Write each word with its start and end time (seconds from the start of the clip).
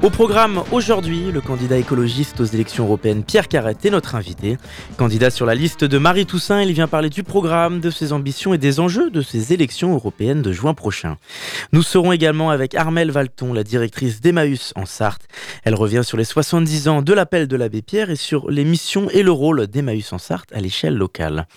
Au 0.00 0.10
programme 0.10 0.62
aujourd'hui, 0.70 1.32
le 1.32 1.40
candidat 1.40 1.76
écologiste 1.76 2.40
aux 2.40 2.44
élections 2.44 2.84
européennes 2.84 3.24
Pierre 3.24 3.48
Carrette 3.48 3.84
est 3.84 3.90
notre 3.90 4.14
invité. 4.14 4.56
Candidat 4.96 5.28
sur 5.30 5.44
la 5.44 5.56
liste 5.56 5.82
de 5.82 5.98
Marie 5.98 6.24
Toussaint, 6.24 6.62
il 6.62 6.72
vient 6.72 6.86
parler 6.86 7.10
du 7.10 7.24
programme, 7.24 7.80
de 7.80 7.90
ses 7.90 8.12
ambitions 8.12 8.54
et 8.54 8.58
des 8.58 8.78
enjeux 8.78 9.10
de 9.10 9.22
ces 9.22 9.52
élections 9.52 9.92
européennes 9.92 10.40
de 10.40 10.52
juin 10.52 10.72
prochain. 10.72 11.16
Nous 11.72 11.82
serons 11.82 12.12
également 12.12 12.50
avec 12.50 12.76
Armelle 12.76 13.10
Valton, 13.10 13.52
la 13.52 13.64
directrice 13.64 14.20
d'Emmaüs 14.20 14.72
en 14.76 14.86
Sarthe. 14.86 15.26
Elle 15.64 15.74
revient 15.74 16.02
sur 16.04 16.16
les 16.16 16.22
70 16.22 16.86
ans 16.86 17.02
de 17.02 17.12
l'appel 17.12 17.48
de 17.48 17.56
l'abbé 17.56 17.82
Pierre 17.82 18.10
et 18.10 18.16
sur 18.16 18.52
les 18.52 18.64
missions 18.64 19.10
et 19.10 19.24
le 19.24 19.32
rôle 19.32 19.66
d'Emmaüs 19.66 20.12
en 20.12 20.18
Sarthe 20.18 20.52
à 20.52 20.60
l'échelle 20.60 20.94
locale. 20.94 21.48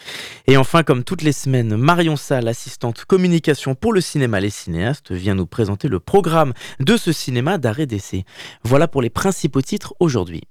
Et 0.47 0.57
enfin, 0.57 0.81
comme 0.81 1.03
toutes 1.03 1.21
les 1.21 1.31
semaines, 1.31 1.77
Marion 1.77 2.15
Salle, 2.15 2.47
assistante 2.47 3.05
communication 3.05 3.75
pour 3.75 3.93
le 3.93 4.01
cinéma 4.01 4.39
Les 4.39 4.49
Cinéastes, 4.49 5.11
vient 5.11 5.35
nous 5.35 5.45
présenter 5.45 5.87
le 5.87 5.99
programme 5.99 6.53
de 6.79 6.97
ce 6.97 7.11
cinéma 7.11 7.59
d'arrêt 7.59 7.85
d'essai. 7.85 8.25
Voilà 8.63 8.87
pour 8.87 9.01
les 9.01 9.09
principaux 9.09 9.61
titres 9.61 9.93
aujourd'hui. 9.99 10.41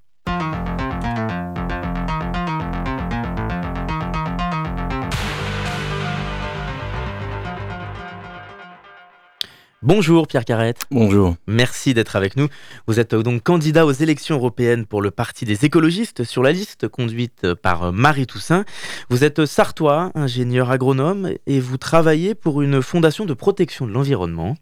Bonjour 9.82 10.26
Pierre 10.26 10.44
Carrette. 10.44 10.82
Bonjour. 10.90 11.36
Merci 11.46 11.94
d'être 11.94 12.14
avec 12.14 12.36
nous. 12.36 12.48
Vous 12.86 13.00
êtes 13.00 13.14
donc 13.14 13.42
candidat 13.42 13.86
aux 13.86 13.92
élections 13.92 14.36
européennes 14.36 14.84
pour 14.84 15.00
le 15.00 15.10
Parti 15.10 15.46
des 15.46 15.64
écologistes 15.64 16.22
sur 16.22 16.42
la 16.42 16.52
liste 16.52 16.86
conduite 16.86 17.54
par 17.54 17.90
Marie 17.90 18.26
Toussaint. 18.26 18.66
Vous 19.08 19.24
êtes 19.24 19.46
sartois, 19.46 20.12
ingénieur 20.14 20.70
agronome 20.70 21.30
et 21.46 21.60
vous 21.60 21.78
travaillez 21.78 22.34
pour 22.34 22.60
une 22.60 22.82
fondation 22.82 23.24
de 23.24 23.32
protection 23.32 23.86
de 23.86 23.92
l'environnement. 23.92 24.54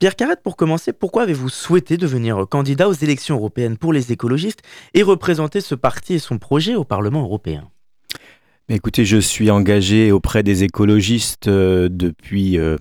Pierre 0.00 0.16
Carrette, 0.16 0.42
pour 0.42 0.56
commencer, 0.56 0.92
pourquoi 0.92 1.22
avez-vous 1.22 1.48
souhaité 1.48 1.96
devenir 1.96 2.44
candidat 2.50 2.88
aux 2.88 2.92
élections 2.92 3.36
européennes 3.36 3.76
pour 3.76 3.92
les 3.92 4.10
écologistes 4.10 4.62
et 4.94 5.04
représenter 5.04 5.60
ce 5.60 5.76
parti 5.76 6.14
et 6.14 6.18
son 6.18 6.38
projet 6.38 6.74
au 6.74 6.82
Parlement 6.82 7.22
européen? 7.22 7.68
Écoutez, 8.68 9.04
je 9.04 9.18
suis 9.18 9.48
engagé 9.52 10.10
auprès 10.10 10.42
des 10.42 10.64
écologistes 10.64 11.46
euh, 11.46 11.88
depuis... 11.88 12.58
Euh, 12.58 12.76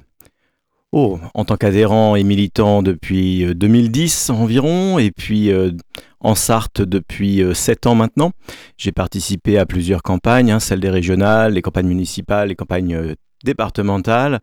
Oh, 0.92 1.20
en 1.36 1.46
tant 1.46 1.56
qu'adhérent 1.56 2.16
et 2.16 2.24
militant 2.24 2.82
depuis 2.82 3.46
2010 3.54 4.32
euh, 4.32 4.34
environ, 4.34 4.98
et 4.98 5.12
puis 5.12 5.52
euh, 5.52 5.70
en 6.20 6.34
Sarthe 6.34 6.82
depuis 6.82 7.44
7 7.54 7.86
euh, 7.86 7.90
ans 7.90 7.96
maintenant. 7.96 8.32
J'ai 8.76 8.92
participé 8.92 9.60
à 9.60 9.68
plusieurs 9.68 10.02
campagnes, 10.02 10.52
hein, 10.52 10.60
celles 10.60 10.80
des 10.80 10.90
régionales, 10.90 11.54
les 11.54 11.62
campagnes 11.62 11.88
municipales, 11.88 12.50
les 12.50 12.56
campagnes 12.56 13.14
départementales. 13.44 14.40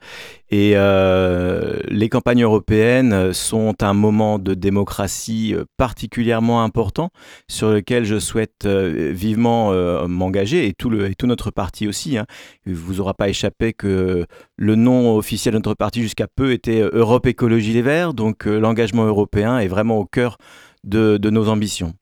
Et 0.51 0.73
euh, 0.75 1.81
les 1.89 2.09
campagnes 2.09 2.45
européennes 2.45 3.33
sont 3.33 3.83
un 3.83 3.95
moment 3.95 4.39
de 4.39 4.55
démocratie 4.55 5.55
euh, 5.55 5.65
particulièrement 5.77 6.63
important 6.63 7.11
sur 7.49 7.71
lequel 7.71 8.05
je 8.05 8.19
souhaite 8.19 8.65
euh, 8.65 9.13
vivement 9.13 9.73
m'engager 10.07 10.67
et 10.67 10.73
tout, 10.73 10.91
le, 10.91 11.15
tout 11.15 11.27
notre 11.27 11.51
parti 11.51 11.89
aussi. 11.89 12.17
Hein. 12.17 12.27
Il 12.65 12.73
ne 12.73 12.77
vous 12.77 13.01
aura 13.01 13.15
pas 13.15 13.29
échappé 13.29 13.73
que 13.73 14.27
le 14.57 14.75
nom 14.75 15.17
officiel 15.17 15.55
de 15.55 15.59
notre 15.59 15.75
parti 15.75 16.03
jusqu'à 16.03 16.27
peu 16.29 16.53
était 16.53 16.81
Europe 16.81 17.27
Écologie 17.27 17.73
Les 17.73 17.83
Verts. 17.83 18.15
Donc 18.15 18.45
l'engagement 18.45 19.05
européen 19.05 19.59
est 19.59 19.69
vraiment 19.69 19.99
au 19.99 20.05
cœur 20.05 20.39
de, 20.85 21.17
de 21.17 21.31
nos 21.31 21.49
ambitions. 21.49 21.95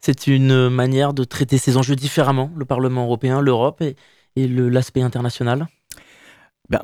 C'est 0.00 0.26
une 0.26 0.68
manière 0.68 1.14
de 1.14 1.24
traiter 1.24 1.58
ces 1.58 1.76
enjeux 1.76 1.96
différemment, 1.96 2.50
le 2.56 2.64
Parlement 2.64 3.04
européen, 3.04 3.40
l'Europe 3.40 3.80
et, 3.82 3.96
et 4.36 4.46
l'aspect 4.48 5.02
international? 5.02 5.66
Ben, 6.68 6.82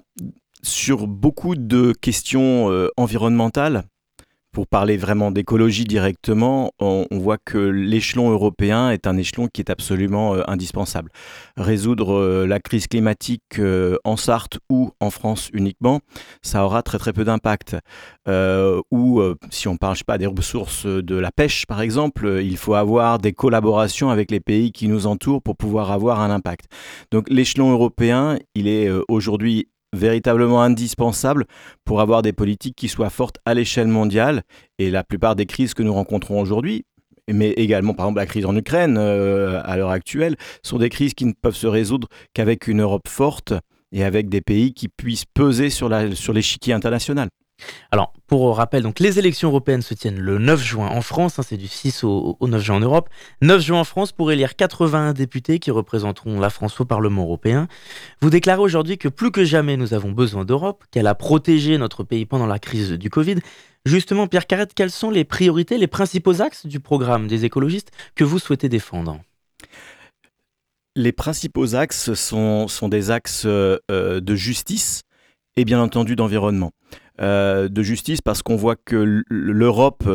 sur 0.62 1.06
beaucoup 1.06 1.56
de 1.56 1.93
questions 2.00 2.70
euh, 2.70 2.88
environnementales, 2.97 3.82
pour 4.53 4.66
parler 4.66 4.98
vraiment 4.98 5.31
d'écologie 5.31 5.84
directement, 5.84 6.72
on, 6.78 7.06
voit 7.10 7.38
que 7.38 7.56
l'échelon 7.56 8.31
européen 8.31 8.91
est 8.91 9.06
un 9.06 9.16
échelon 9.16 9.48
qui 9.48 9.62
est 9.62 9.71
absolument 9.71 10.34
euh, 10.34 10.42
indispensable. 10.47 11.10
Résoudre 11.56 12.12
euh, 12.12 12.47
la 12.47 12.60
crise 12.60 12.87
climatique 12.87 13.59
en 14.04 14.16
Sarthe 14.19 14.59
ou 14.69 14.91
en 15.00 15.09
France 15.09 15.48
uniquement, 15.54 16.00
ça 16.42 16.66
aura 16.66 16.82
très 16.82 16.98
très 16.98 17.15
peu 17.15 17.25
d'impact. 17.25 17.76
ou 18.28 19.22
si 19.50 19.69
on 19.69 19.78
parle 19.78 19.97
pas 20.06 20.19
des 20.19 20.26
ressources 20.26 20.84
de 20.87 21.16
la 21.16 21.32
pêche 21.32 21.65
par 21.66 21.81
exemple, 21.81 22.41
il 22.42 22.59
faut 22.59 22.75
avoir 22.75 23.19
des 23.19 23.32
collaborations 23.32 24.10
avec 24.10 24.31
les 24.31 24.41
pays 24.41 24.71
qui 24.71 24.87
nous 24.87 25.06
entourent 25.06 25.42
pour 25.42 25.56
pouvoir 25.56 25.92
avoir 25.92 26.21
un 26.21 26.31
impact. 26.31 26.66
Donc 27.10 27.28
l'échelon 27.31 27.72
européen, 27.72 28.38
il 28.54 28.69
est 28.69 28.91
aujourd'hui 29.09 29.69
véritablement 29.92 30.62
indispensable 30.62 31.44
pour 31.84 32.00
avoir 32.00 32.22
des 32.22 32.32
politiques 32.32 32.76
qui 32.76 32.88
soient 32.88 33.10
fortes 33.10 33.38
à 33.44 33.54
l'échelle 33.54 33.88
mondiale. 33.88 34.42
Et 34.78 34.91
la 34.91 35.04
plupart 35.04 35.36
des 35.36 35.47
crises 35.47 35.75
que 35.75 35.82
nous 35.82 35.92
rencontrons 35.92 36.41
aujourd'hui, 36.41 36.84
mais 37.30 37.50
également 37.50 37.94
par 37.94 38.06
exemple 38.06 38.20
la 38.20 38.26
crise 38.26 38.47
en 38.47 38.56
Ukraine 38.56 38.97
euh, 38.98 39.60
à 39.64 39.76
l'heure 39.76 39.91
actuelle, 39.91 40.36
sont 40.62 40.78
des 40.78 40.88
crises 40.88 41.14
qui 41.14 41.25
ne 41.25 41.32
peuvent 41.32 41.56
se 41.56 41.66
résoudre 41.66 42.08
qu'avec 42.34 42.66
une 42.66 42.80
Europe 42.80 43.08
forte 43.08 43.54
et 43.92 44.04
avec 44.04 44.28
des 44.28 44.41
pays 44.41 44.72
qui 44.72 44.88
puissent 44.88 45.26
peser 45.26 45.69
sur 45.70 45.88
l'échiquier 45.88 46.72
sur 46.72 46.76
international. 46.76 47.28
Alors, 47.91 48.12
pour 48.27 48.56
rappel, 48.56 48.84
les 48.99 49.19
élections 49.19 49.49
européennes 49.49 49.83
se 49.83 49.95
tiennent 49.95 50.19
le 50.19 50.39
9 50.39 50.62
juin 50.62 50.89
en 50.89 51.03
France, 51.03 51.39
hein, 51.39 51.43
c'est 51.47 51.56
du 51.56 51.69
6 51.69 52.05
au, 52.05 52.37
9 52.41 52.62
juin 52.62 52.77
en 52.77 52.81
Europe. 52.81 53.11
9 53.43 53.61
juin 53.61 53.81
en 53.81 53.84
France 53.84 54.12
pour 54.12 54.33
élire 54.33 54.56
81 54.56 55.12
députés 55.12 55.59
qui 55.59 55.71
représenteront 55.71 56.41
la 56.41 56.51
France 56.51 56.81
au 56.81 56.84
Parlement 56.84 57.22
européen. 57.22 57.69
Vous 58.21 58.31
déclarez 58.31 58.61
aujourd'hui 58.61 58.99
que 58.99 59.09
plus 59.09 59.31
que 59.31 59.45
jamais 59.45 59.77
nous 59.77 59.95
avons 59.95 60.12
besoin 60.12 60.45
d'Europe, 60.45 60.84
qu'elle 60.91 61.06
a 61.06 61.15
protégé 61.15 61.77
notre 61.78 62.05
pays 62.05 62.25
pendant 62.25 62.47
la 62.47 62.59
crise 62.59 62.93
du 62.93 63.11
Covid. 63.11 63.37
Justement, 63.84 64.27
Pierre 64.27 64.47
Carrette, 64.47 64.75
quelles 64.75 64.91
sont 64.91 65.11
les 65.11 65.25
priorités, 65.25 65.77
les 65.77 65.89
principaux 65.89 66.41
axes 66.41 66.67
du 66.67 66.81
programme 66.81 67.27
des 67.27 67.45
écologistes 67.45 67.91
que 68.15 68.25
vous 68.25 68.39
souhaitez 68.39 68.69
défendre? 68.69 69.21
Les 70.95 71.12
principaux 71.12 71.75
axes 71.75 72.15
sont, 72.15 72.67
des 72.89 73.11
axes 73.11 73.45
euh, 73.47 73.78
de 73.89 74.34
justice 74.34 75.03
et 75.56 75.65
bien 75.65 75.81
entendu 75.81 76.17
d'environnement. 76.17 76.72
Euh, 77.21 77.69
de 77.69 77.83
justice 77.83 78.23
parce 78.23 78.43
qu'on 78.43 78.56
voit 78.56 78.75
que 78.75 79.23
l'Europe, 79.28 80.09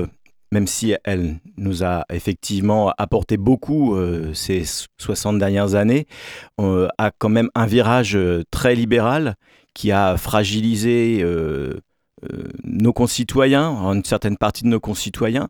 même 0.51 0.65
si 0.65 0.95
elle 1.03 1.35
nous 1.55 1.83
a 1.83 2.05
effectivement 2.11 2.91
apporté 2.97 3.37
beaucoup 3.37 3.95
euh, 3.95 4.33
ces 4.33 4.63
60 4.97 5.37
dernières 5.37 5.75
années, 5.75 6.07
euh, 6.59 6.87
a 6.97 7.11
quand 7.11 7.29
même 7.29 7.49
un 7.53 7.67
virage 7.67 8.17
très 8.49 8.73
libéral 8.73 9.35
qui 9.75 9.91
a 9.91 10.17
fragilisé 10.17 11.23
nos 12.63 12.93
concitoyens, 12.93 13.69
une 13.93 14.03
certaine 14.03 14.37
partie 14.37 14.63
de 14.63 14.69
nos 14.69 14.79
concitoyens, 14.79 15.49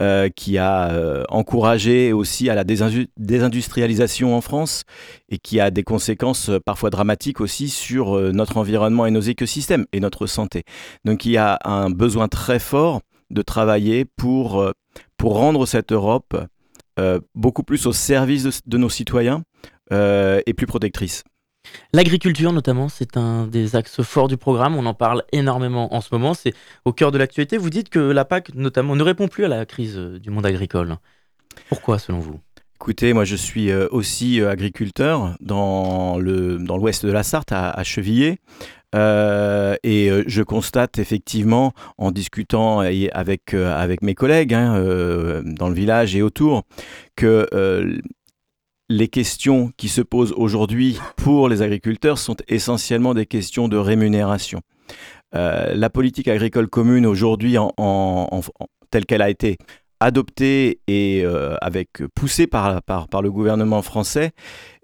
euh, 0.00 0.28
qui 0.28 0.58
a 0.58 0.90
euh, 0.90 1.22
encouragé 1.28 2.12
aussi 2.12 2.50
à 2.50 2.54
la 2.54 2.64
désindustrialisation 2.64 4.36
en 4.36 4.40
France 4.40 4.84
et 5.28 5.38
qui 5.38 5.60
a 5.60 5.70
des 5.70 5.84
conséquences 5.84 6.50
parfois 6.64 6.90
dramatiques 6.90 7.40
aussi 7.40 7.68
sur 7.68 8.18
notre 8.32 8.56
environnement 8.56 9.06
et 9.06 9.10
nos 9.10 9.20
écosystèmes 9.20 9.86
et 9.92 10.00
notre 10.00 10.26
santé. 10.26 10.64
Donc 11.04 11.24
il 11.24 11.32
y 11.32 11.36
a 11.36 11.58
un 11.64 11.90
besoin 11.90 12.28
très 12.28 12.58
fort 12.58 13.00
de 13.30 13.42
travailler 13.42 14.04
pour, 14.04 14.72
pour 15.16 15.34
rendre 15.34 15.66
cette 15.66 15.92
Europe 15.92 16.36
beaucoup 17.34 17.62
plus 17.62 17.86
au 17.86 17.92
service 17.92 18.62
de 18.66 18.78
nos 18.78 18.88
citoyens 18.88 19.42
et 19.90 20.54
plus 20.56 20.66
protectrice. 20.66 21.24
L'agriculture, 21.92 22.52
notamment, 22.52 22.88
c'est 22.88 23.16
un 23.16 23.46
des 23.46 23.74
axes 23.74 24.02
forts 24.02 24.28
du 24.28 24.36
programme. 24.36 24.76
On 24.76 24.84
en 24.84 24.94
parle 24.94 25.22
énormément 25.32 25.94
en 25.94 26.00
ce 26.00 26.08
moment. 26.12 26.34
C'est 26.34 26.52
au 26.84 26.92
cœur 26.92 27.12
de 27.12 27.18
l'actualité. 27.18 27.56
Vous 27.56 27.70
dites 27.70 27.88
que 27.88 27.98
la 27.98 28.24
PAC, 28.24 28.54
notamment, 28.54 28.94
ne 28.94 29.02
répond 29.02 29.28
plus 29.28 29.44
à 29.44 29.48
la 29.48 29.64
crise 29.64 29.96
euh, 29.96 30.18
du 30.18 30.30
monde 30.30 30.44
agricole. 30.44 30.96
Pourquoi, 31.68 31.98
selon 31.98 32.18
vous? 32.18 32.40
Écoutez, 32.76 33.12
moi 33.12 33.24
je 33.24 33.34
suis 33.34 33.70
euh, 33.70 33.88
aussi 33.90 34.40
euh, 34.40 34.50
agriculteur 34.50 35.34
dans 35.40 36.18
le 36.18 36.58
dans 36.58 36.76
l'ouest 36.76 37.04
de 37.04 37.10
la 37.10 37.24
Sarthe, 37.24 37.50
à, 37.50 37.82
Chevilliers. 37.82 38.38
et 38.94 40.10
je 40.26 40.42
constate 40.42 40.98
effectivement, 40.98 41.72
en 41.96 42.12
discutant 42.12 42.80
avec, 42.80 43.54
avec 43.54 44.02
mes 44.02 44.14
collègues 44.14 44.54
hein, 44.54 45.42
dans 45.44 45.68
le 45.68 45.74
village 45.74 46.14
et 46.14 46.22
autour, 46.22 46.62
que 47.16 47.46
les 48.88 49.08
questions 49.08 49.72
qui 49.76 49.88
se 49.88 50.00
posent 50.00 50.32
aujourd'hui 50.36 50.98
pour 51.16 51.48
les 51.48 51.62
agriculteurs 51.62 52.18
sont 52.18 52.36
essentiellement 52.48 53.14
des 53.14 53.26
questions 53.26 53.68
de 53.68 53.76
rémunération. 53.76 54.60
Euh, 55.34 55.74
la 55.74 55.90
politique 55.90 56.28
agricole 56.28 56.68
commune 56.68 57.06
aujourd'hui, 57.06 57.56
telle 58.90 59.06
qu'elle 59.06 59.22
a 59.22 59.30
été 59.30 59.58
adoptée 60.00 60.80
et 60.86 61.24
avec 61.60 61.88
poussée 62.14 62.46
par, 62.46 62.80
le 63.20 63.30
gouvernement 63.30 63.82
français 63.82 64.30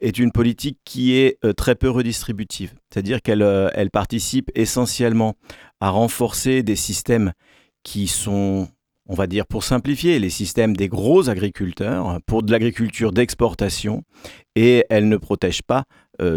est 0.01 0.19
une 0.19 0.33
politique 0.33 0.79
qui 0.85 1.15
est 1.15 1.39
très 1.57 1.77
peu 1.77 1.89
redistributive. 1.89 2.75
C'est-à-dire 2.91 3.23
qu'elle 3.23 3.71
elle 3.75 3.91
participe 3.91 4.50
essentiellement 4.55 5.35
à 5.81 5.91
renforcer 5.91 6.62
des 6.62 6.77
systèmes 6.77 7.33
qui 7.85 8.09
sont 8.09 8.69
on 9.09 9.15
va 9.15 9.27
dire 9.27 9.47
pour 9.47 9.65
simplifier, 9.65 10.19
les 10.19 10.31
systèmes 10.31 10.77
des 10.77 10.89
gros 10.89 11.29
agriculteurs 11.29 12.19
pour 12.27 12.43
de 12.43 12.51
l'agriculture 12.51 13.12
d'exportation 13.12 14.03
et 14.56 14.85
elle 14.91 15.09
ne 15.09 15.17
protège 15.17 15.62
pas 15.62 15.85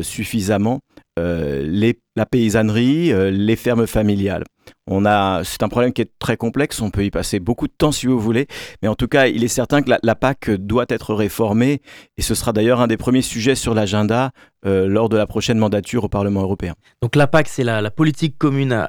suffisamment 0.02 0.81
les, 1.18 2.00
la 2.16 2.25
paysannerie, 2.25 3.12
les 3.31 3.56
fermes 3.56 3.88
familiales. 3.88 4.44
On 4.90 5.06
a, 5.06 5.44
c'est 5.44 5.64
un 5.64 5.68
problème 5.68 5.92
qui 5.92 6.02
est 6.02 6.12
très 6.18 6.38
complexe, 6.38 6.81
on 6.81 6.90
peut 6.90 7.04
y 7.04 7.12
passer 7.12 7.40
beaucoup 7.40 7.68
de 7.68 7.74
temps 7.78 7.92
si 7.92 8.08
vous 8.08 8.19
voulez, 8.19 8.48
mais 8.81 8.88
en 8.88 8.96
tout 8.96 9.10
cas, 9.10 9.28
il 9.28 9.44
est 9.44 9.50
certain 9.50 9.81
que 9.81 9.92
la, 10.02 10.16
PAC 10.16 10.50
doit 10.52 10.86
être 10.88 11.14
réformée, 11.14 11.81
et 12.18 12.22
ce 12.22 12.36
sera 12.36 12.54
d'ailleurs 12.54 12.80
un 12.80 12.88
des 12.88 12.96
premiers 12.96 13.22
sujets 13.22 13.56
sur 13.56 13.74
l'agenda 13.74 14.31
euh, 14.66 14.88
lors 14.88 15.10
de 15.10 15.18
la 15.18 15.28
prochaine 15.28 15.58
mandature 15.58 16.06
au 16.06 16.10
Parlement 16.10 16.42
européen. 16.42 16.74
Donc 17.02 17.16
la 17.16 17.28
PAC, 17.28 17.50
c'est 17.50 17.66
la, 17.66 17.92
politique 17.92 18.38
commune, 18.38 18.88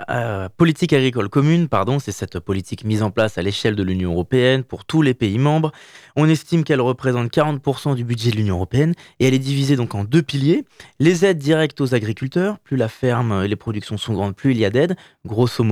politique 0.57 0.93
agricole 0.93 1.29
commune, 1.29 1.69
pardon, 1.69 1.99
c'est 1.99 2.13
cette 2.13 2.39
politique 2.39 2.85
mise 2.85 3.03
en 3.03 3.11
place 3.11 3.37
à 3.37 3.43
l'échelle 3.43 3.75
de 3.75 3.83
l'Union 3.83 4.13
européenne 4.13 4.63
pour 4.63 4.85
tous 4.85 5.03
les 5.03 5.15
pays 5.15 5.39
membres. 5.39 5.73
On 6.15 6.29
estime 6.29 6.63
qu'elle 6.63 6.81
représente 6.81 7.33
40% 7.33 7.97
du 7.97 8.05
budget 8.05 8.31
de 8.31 8.37
l'Union 8.37 8.55
européenne, 8.55 8.95
et 9.19 9.27
elle 9.27 9.35
est 9.35 9.39
divisée 9.39 9.75
donc 9.75 9.97
en 9.97 10.05
deux 10.05 10.23
piliers 10.23 10.65
les 11.01 11.25
aides 11.25 11.39
directes 11.39 11.81
aux 11.81 11.95
agriculteurs. 11.95 12.59
Plus 12.61 12.77
la 12.77 12.89
ferme 12.89 13.43
et 13.45 13.49
les 13.49 13.57
productions 13.57 13.99
sont 13.99 14.15
grandes, 14.15 14.37
plus 14.37 14.53
il 14.53 14.59
y 14.59 14.65
a 14.65 14.71
d'aides, 14.71 14.97
grosso 15.27 15.65
modo. 15.65 15.68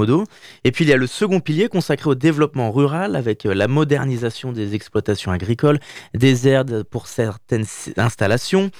Et 0.64 0.72
puis 0.72 0.84
il 0.84 0.88
y 0.88 0.92
a 0.92 0.96
le 0.96 1.06
second 1.06 1.40
pilier 1.40 1.68
consacré 1.68 2.10
au 2.10 2.14
développement 2.14 2.70
rural 2.70 3.16
avec 3.16 3.46
euh, 3.46 3.54
la 3.54 3.68
modernisation 3.68 4.52
des 4.52 4.74
exploitations 4.74 5.32
agricoles, 5.32 5.78
des 6.14 6.48
aides 6.48 6.82
pour 6.84 7.06
certaines 7.06 7.64
installations. 7.96 8.70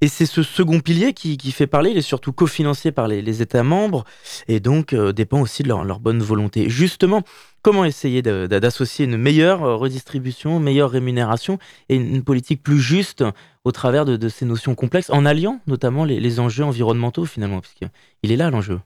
Et 0.00 0.08
c'est 0.08 0.26
ce 0.26 0.42
second 0.42 0.78
pilier 0.80 1.12
qui, 1.12 1.36
fait 1.50 1.66
parler, 1.66 1.90
il 1.90 1.98
est 1.98 2.02
surtout 2.02 2.32
cofinancé 2.32 2.92
par 2.92 3.08
les, 3.08 3.42
États 3.42 3.64
membres 3.64 4.04
et 4.46 4.60
donc 4.60 4.92
euh, 4.92 5.12
dépend 5.12 5.40
aussi 5.40 5.62
de 5.62 5.68
leur, 5.68 6.00
bonne 6.00 6.20
volonté. 6.20 6.68
Justement, 6.68 7.22
comment 7.62 7.84
essayer 7.84 8.22
d'associer 8.22 9.06
une 9.06 9.16
meilleure 9.16 9.64
euh, 9.64 9.74
redistribution, 9.74 10.60
meilleure 10.60 10.90
rémunération 10.90 11.58
et 11.88 11.96
une, 11.96 12.22
politique 12.22 12.62
plus 12.62 12.80
juste 12.80 13.24
au 13.64 13.72
travers 13.72 14.04
de, 14.04 14.28
ces 14.28 14.44
notions 14.44 14.74
complexes, 14.74 15.10
en 15.10 15.26
alliant 15.26 15.60
notamment 15.66 16.04
les, 16.04 16.20
les 16.20 16.40
enjeux 16.40 16.64
environnementaux 16.64 17.24
finalement, 17.24 17.60
puisqu'il 17.60 18.32
est 18.32 18.36
là 18.36 18.50
l'enjeu. 18.50 18.78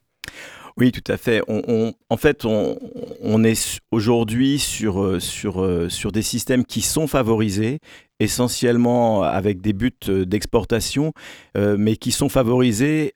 Oui, 0.78 0.90
tout 0.90 1.12
à 1.12 1.16
fait. 1.16 1.42
en 1.48 2.16
fait, 2.16 2.44
on, 2.44 3.44
est 3.44 3.80
aujourd'hui 3.90 4.58
sur, 4.58 5.02
euh, 5.02 5.20
sur, 5.20 5.62
euh, 5.62 5.88
sur 5.88 6.12
des 6.12 6.22
systèmes 6.22 6.64
qui 6.64 6.80
sont 6.80 7.06
favorisés, 7.06 7.78
essentiellement 8.20 9.22
avec 9.22 9.60
des 9.60 9.72
buts 9.72 9.92
euh, 10.08 10.24
d'exportation, 10.24 11.12
mais 11.56 11.96
qui 11.96 12.12
sont 12.12 12.28
favorisés 12.28 13.14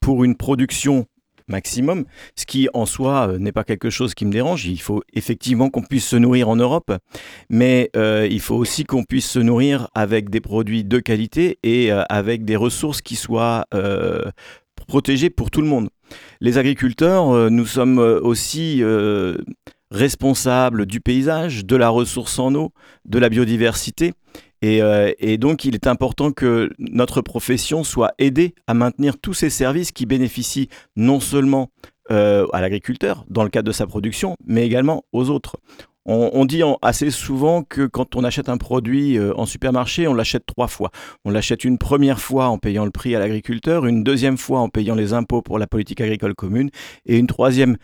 pour 0.00 0.24
une 0.24 0.36
production 0.36 1.06
maximum, 1.48 2.04
ce 2.36 2.46
qui 2.46 2.68
en 2.74 2.86
soi 2.86 3.36
n'est 3.38 3.50
pas 3.50 3.64
quelque 3.64 3.90
chose 3.90 4.14
qui 4.14 4.24
me 4.24 4.30
dérange. 4.30 4.66
Il 4.66 4.80
faut 4.80 5.02
effectivement 5.12 5.68
qu'on 5.70 5.82
puisse 5.82 6.06
se 6.06 6.14
nourrir 6.14 6.48
en 6.48 6.54
Europe, 6.54 6.92
mais 7.48 7.90
il 7.94 8.40
faut 8.40 8.54
aussi 8.54 8.84
qu'on 8.84 9.02
puisse 9.02 9.28
se 9.28 9.40
nourrir 9.40 9.88
avec 9.94 10.30
des 10.30 10.40
produits 10.40 10.84
de 10.84 11.00
qualité 11.00 11.58
et 11.64 11.90
avec 11.90 12.44
des 12.44 12.56
ressources 12.56 13.02
qui 13.02 13.16
soient 13.16 13.66
protégées 14.86 15.30
pour 15.30 15.50
tout 15.50 15.60
le 15.60 15.66
monde. 15.68 15.88
Les 16.40 16.58
agriculteurs, 16.58 17.30
euh, 17.30 17.50
nous 17.50 17.66
sommes 17.66 17.98
euh, 17.98 18.20
aussi 18.20 18.82
euh, 18.82 19.36
responsables 19.90 20.86
du 20.86 21.00
paysage, 21.00 21.64
de 21.64 21.76
la 21.76 21.88
ressource 21.88 22.38
en 22.38 22.54
eau, 22.54 22.72
de 23.04 23.18
la 23.18 23.28
biodiversité. 23.28 24.12
Et, 24.62 25.38
donc, 25.38 25.64
il 25.64 25.74
est 25.74 25.86
important 25.86 26.32
que 26.32 26.68
notre 26.78 27.22
profession 27.22 27.82
soit 27.82 28.12
aidée 28.18 28.54
à 28.66 28.74
maintenir 28.74 29.16
tous 29.16 29.32
ces 29.32 29.48
services 29.48 29.90
qui 29.90 30.04
bénéficient 30.04 30.68
non 30.96 31.18
seulement 31.18 31.70
à 32.10 32.60
l'agriculteur 32.60 33.24
dans 33.30 33.42
le 33.42 33.48
cadre 33.48 33.68
de 33.68 33.72
sa 33.72 33.86
production, 33.86 34.36
mais 34.44 34.66
également 34.66 35.02
aux 35.14 35.30
autres. 35.30 35.56
On, 36.06 36.46
dit 36.46 36.62
assez 36.80 37.10
souvent 37.10 37.62
que 37.62 37.86
quand 37.86 38.16
on 38.16 38.24
achète 38.24 38.48
un 38.48 38.56
produit 38.56 39.18
euh, 39.18 39.34
en 39.36 39.44
supermarché, 39.44 40.08
on 40.08 40.14
l'achète 40.14 40.46
trois 40.46 40.66
fois. 40.66 40.90
On 41.26 41.30
l'achète 41.30 41.62
une 41.62 41.76
première 41.76 42.20
fois 42.20 42.48
en 42.48 42.56
payant 42.56 42.86
le 42.86 42.90
prix 42.90 43.14
à 43.14 43.18
l'agriculteur, 43.18 43.84
une 43.84 44.02
deuxième 44.02 44.38
fois 44.38 44.60
en 44.60 44.70
payant 44.70 44.94
les 44.94 45.12
impôts 45.12 45.42
pour 45.42 45.58
la 45.58 45.66
politique 45.66 46.00
agricole 46.00 46.34
commune, 46.34 46.70
et 47.04 47.18
une 47.18 47.26
troisième, 47.26 47.76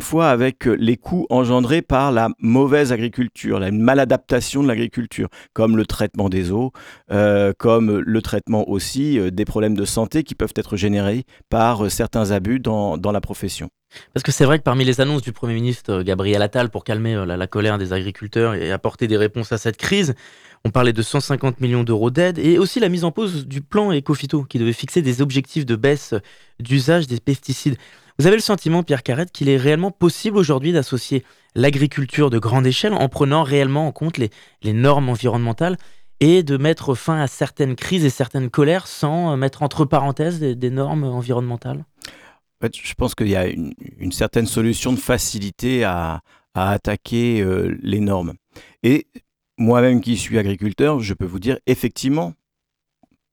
fois 0.00 0.30
avec 0.30 0.66
euh, 0.66 0.74
les 0.80 0.96
coûts 0.96 1.26
engendrés 1.28 1.82
par 1.82 2.12
la 2.12 2.30
mauvaise 2.38 2.92
agriculture, 2.92 3.60
la 3.60 3.72
maladaptation 3.72 4.62
de 4.62 4.68
l'agriculture, 4.68 5.28
comme 5.52 5.76
le 5.76 5.84
traitement 5.84 6.30
des 6.30 6.50
eaux, 6.50 6.72
euh, 7.10 7.52
comme 7.58 7.98
le 7.98 8.22
traitement 8.22 8.70
aussi 8.70 9.18
des 9.30 9.44
problèmes 9.44 9.74
de 9.74 9.84
santé 9.84 10.22
qui 10.22 10.34
peuvent 10.34 10.54
être 10.56 10.78
générés 10.78 11.24
par 11.50 11.90
certains 11.90 12.30
abus 12.30 12.58
dans 12.58 13.12
la 13.12 13.20
profession. 13.20 13.68
Parce 14.12 14.22
que 14.22 14.32
c'est 14.32 14.44
vrai 14.44 14.58
que 14.58 14.64
parmi 14.64 14.84
les 14.84 15.00
annonces 15.00 15.22
du 15.22 15.32
Premier 15.32 15.54
ministre 15.54 15.92
euh, 15.92 16.02
Gabriel 16.02 16.42
Attal 16.42 16.70
pour 16.70 16.84
calmer 16.84 17.14
euh, 17.14 17.24
la, 17.24 17.46
colère 17.46 17.78
des 17.78 17.92
agriculteurs 17.92 18.54
et 18.54 18.70
apporter 18.70 19.06
des 19.06 19.16
réponses 19.16 19.52
à 19.52 19.58
cette 19.58 19.76
crise, 19.76 20.14
on 20.64 20.70
parlait 20.70 20.92
de 20.92 21.02
150 21.02 21.60
millions 21.60 21.84
d'euros 21.84 22.10
d'aide 22.10 22.38
et 22.38 22.58
aussi 22.58 22.80
la 22.80 22.88
mise 22.88 23.04
en 23.04 23.12
pause 23.12 23.46
du 23.46 23.60
plan 23.60 23.92
Ecofito 23.92 24.44
qui 24.44 24.58
devait 24.58 24.72
fixer 24.72 25.02
des 25.02 25.22
objectifs 25.22 25.66
de 25.66 25.76
baisse 25.76 26.14
d'usage 26.60 27.06
des 27.06 27.20
pesticides. 27.20 27.76
Vous 28.18 28.26
avez 28.26 28.36
le 28.36 28.42
sentiment, 28.42 28.82
Pierre 28.82 29.04
Carrette, 29.04 29.30
qu'il 29.30 29.48
est 29.48 29.56
réellement 29.56 29.92
possible 29.92 30.36
aujourd'hui 30.36 30.72
d'associer 30.72 31.24
l'agriculture 31.54 32.30
de 32.30 32.38
grande 32.40 32.66
échelle 32.66 32.92
en 32.92 33.08
prenant 33.08 33.44
réellement 33.44 33.86
en 33.86 33.92
compte 33.92 34.18
les, 34.18 34.30
normes 34.72 35.08
environnementales 35.08 35.76
et 36.20 36.42
de 36.42 36.56
mettre 36.56 36.96
fin 36.96 37.20
à 37.20 37.28
certaines 37.28 37.76
crises 37.76 38.04
et 38.04 38.10
certaines 38.10 38.50
colères 38.50 38.88
sans 38.88 39.32
euh, 39.32 39.36
mettre 39.36 39.62
entre 39.62 39.84
parenthèses 39.84 40.40
des 40.40 40.70
normes 40.70 41.04
environnementales? 41.04 41.84
Je 42.62 42.94
pense 42.94 43.14
qu'il 43.14 43.28
y 43.28 43.36
a 43.36 43.46
une, 43.46 44.12
certaine 44.12 44.46
solution 44.46 44.92
de 44.92 44.98
facilité 44.98 45.84
à, 45.84 46.22
attaquer 46.54 47.40
euh, 47.40 47.78
les 47.82 48.00
normes. 48.00 48.34
Et 48.82 49.06
moi-même 49.58 50.00
qui 50.00 50.16
suis 50.16 50.38
agriculteur, 50.38 50.98
je 50.98 51.14
peux 51.14 51.24
vous 51.24 51.38
dire, 51.38 51.56
effectivement, 51.66 52.34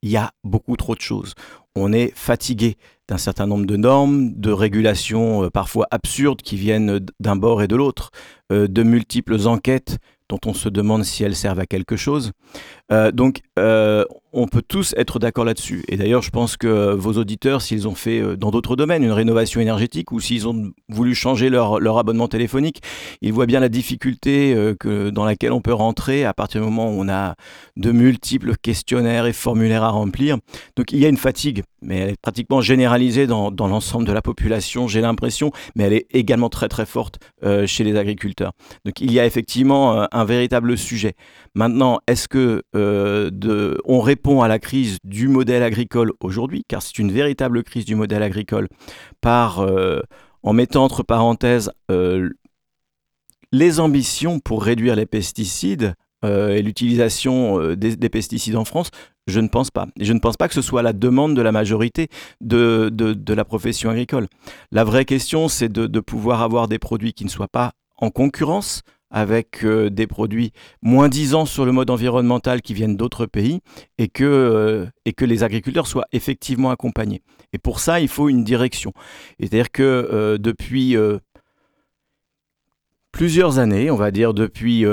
il 0.04 0.12
y 0.12 0.18
a 0.18 0.32
beaucoup 0.44 0.76
trop 0.76 0.94
de 0.94 1.02
choses. 1.02 1.34
On 1.76 1.92
est 1.92 2.12
fatigué 2.16 2.78
d'un 3.08 3.18
certain 3.18 3.48
nombre 3.48 3.66
de 3.66 3.76
normes, 3.76 4.34
de 4.34 4.52
régulations 4.52 5.46
euh, 5.46 5.50
parfois 5.50 5.88
absurdes 5.90 6.44
qui 6.44 6.56
viennent 6.56 7.00
d'un 7.20 7.36
bord 7.36 7.64
et 7.64 7.68
de 7.68 7.76
l'autre, 7.76 8.12
euh, 8.52 8.68
de 8.68 8.84
multiples 8.84 9.48
enquêtes 9.48 9.98
dont 10.30 10.40
on 10.46 10.54
se 10.54 10.70
demande 10.70 11.04
si 11.04 11.24
elles 11.24 11.36
servent 11.36 11.60
à 11.60 11.66
quelque 11.66 11.96
chose. 11.96 12.32
Donc, 12.90 13.42
on 14.36 14.48
peut 14.48 14.62
tous 14.62 14.94
être 14.98 15.18
d'accord 15.18 15.46
là-dessus. 15.46 15.84
Et 15.88 15.96
d'ailleurs, 15.96 16.22
je 16.22 16.30
pense 16.30 16.58
que 16.58 16.94
vos 16.94 17.14
auditeurs, 17.14 17.62
s'ils 17.62 17.88
ont 17.88 17.96
fait 17.96 18.20
euh, 18.20 18.36
dans 18.36 18.52
d'autres 18.52 18.76
domaines 18.76 19.04
une 19.04 19.14
rénovation 19.14 19.62
énergétique 19.62 20.12
ou 20.12 20.20
s'ils 20.20 20.46
ont 20.46 20.72
voulu 20.90 21.16
changer 21.16 21.50
leur, 21.50 21.98
abonnement 21.98 22.28
téléphonique, 22.28 22.82
ils 23.22 23.32
voient 23.32 23.46
bien 23.46 23.62
la 23.62 23.70
difficulté 23.70 24.54
euh, 24.54 25.10
dans 25.12 25.24
laquelle 25.24 25.54
on 25.54 25.62
peut 25.62 25.74
rentrer 25.74 26.26
à 26.26 26.34
partir 26.34 26.60
du 26.60 26.66
moment 26.68 26.90
où 26.90 27.02
on 27.02 27.08
a 27.08 27.36
de 27.78 27.92
multiples 27.94 28.56
questionnaires 28.62 29.26
et 29.26 29.32
formulaires 29.32 29.84
à 29.84 29.90
remplir. 29.90 30.38
Donc 30.76 30.92
il 30.92 31.00
y 31.00 31.06
a 31.06 31.10
une 31.10 31.18
fatigue, 31.18 31.64
mais 31.82 32.00
elle 32.00 32.10
est 32.10 32.22
pratiquement 32.22 32.60
généralisée 32.60 33.28
dans, 33.28 33.52
l'ensemble 33.52 34.06
de 34.06 34.12
la 34.12 34.22
population, 34.22 34.90
j'ai 34.90 35.00
l'impression, 35.00 35.52
mais 35.78 35.86
elle 35.86 35.94
est 35.94 36.08
également 36.12 36.50
très 36.50 36.68
très 36.68 36.86
forte 36.86 37.20
euh, 37.44 37.66
chez 37.66 37.86
les 37.86 37.96
agriculteurs. 37.96 38.52
Donc 38.84 39.00
il 39.00 39.14
y 39.14 39.20
a 39.22 39.26
effectivement 39.26 40.06
un 40.12 40.26
véritable 40.26 40.78
sujet. 40.78 41.14
Maintenant, 41.54 42.00
est-ce 42.08 42.28
que 42.28 42.64
de, 42.76 43.80
on 43.86 44.02
répond 44.02 44.42
à 44.42 44.48
la 44.48 44.60
crise 44.60 44.98
du 45.04 45.28
modèle 45.28 45.64
agricole 45.64 46.14
aujourd'hui, 46.20 46.64
car 46.68 46.82
c'est 46.82 47.00
une 47.00 47.12
véritable 47.12 47.64
crise 47.64 47.86
du 47.86 47.96
modèle 47.96 48.24
agricole, 48.24 48.68
par, 49.22 49.60
euh, 49.60 50.02
en 50.44 50.54
mettant 50.54 50.84
entre 50.84 51.04
parenthèses 51.04 51.72
euh, 51.92 52.30
les 53.52 53.80
ambitions 53.80 54.40
pour 54.40 54.64
réduire 54.64 54.96
les 54.96 55.06
pesticides 55.06 55.96
euh, 56.24 56.50
et 56.50 56.62
l'utilisation 56.62 57.76
des, 57.76 58.10
pesticides 58.10 58.56
en 58.56 58.66
France, 58.66 58.92
je 59.28 59.40
ne 59.40 59.48
pense 59.48 59.72
pas. 59.72 59.88
Et 60.00 60.06
je 60.06 60.14
ne 60.14 60.20
pense 60.20 60.38
pas 60.38 60.48
que 60.48 60.54
ce 60.54 60.62
soit 60.62 60.82
la 60.82 60.94
demande 60.94 61.36
de 61.36 61.42
la 61.42 61.52
majorité 61.52 62.10
de, 62.42 62.90
de, 62.92 63.34
la 63.34 63.46
profession 63.46 63.90
agricole. 63.90 64.28
La 64.72 64.84
vraie 64.84 65.06
question, 65.06 65.48
c'est 65.48 65.72
de 65.72 66.00
pouvoir 66.00 66.42
avoir 66.42 66.68
des 66.68 66.80
produits 66.80 67.14
qui 67.14 67.26
ne 67.26 67.30
soient 67.30 67.48
pas 67.48 67.72
en 67.98 68.10
concurrence 68.10 68.82
avec 69.12 69.64
euh, 69.64 69.90
des 69.90 70.08
produits 70.08 70.52
moins 70.82 71.10
disants 71.10 71.46
sur 71.46 71.66
le 71.66 71.72
mode 71.72 71.90
environnemental 71.90 72.62
qui 72.62 72.74
viennent 72.74 72.98
d'autres 72.98 73.26
pays 73.26 73.62
et 73.98 74.08
que, 74.08 74.24
euh, 74.24 74.86
et 75.06 75.14
que 75.14 75.26
les 75.26 75.44
agriculteurs 75.44 75.88
soient 75.88 76.08
effectivement 76.12 76.72
accompagnés. 76.72 77.22
Et 77.54 77.58
pour 77.58 77.80
ça, 77.80 78.00
il 78.00 78.08
faut 78.08 78.30
une 78.30 78.44
direction. 78.44 78.94
C'est-à-dire 79.40 79.72
que 79.72 79.84
euh, 79.84 80.38
depuis 80.38 80.96
plusieurs 83.12 83.60
années, 83.60 83.90
on 83.92 83.96
va 83.96 84.12
dire 84.12 84.34
depuis 84.34 84.86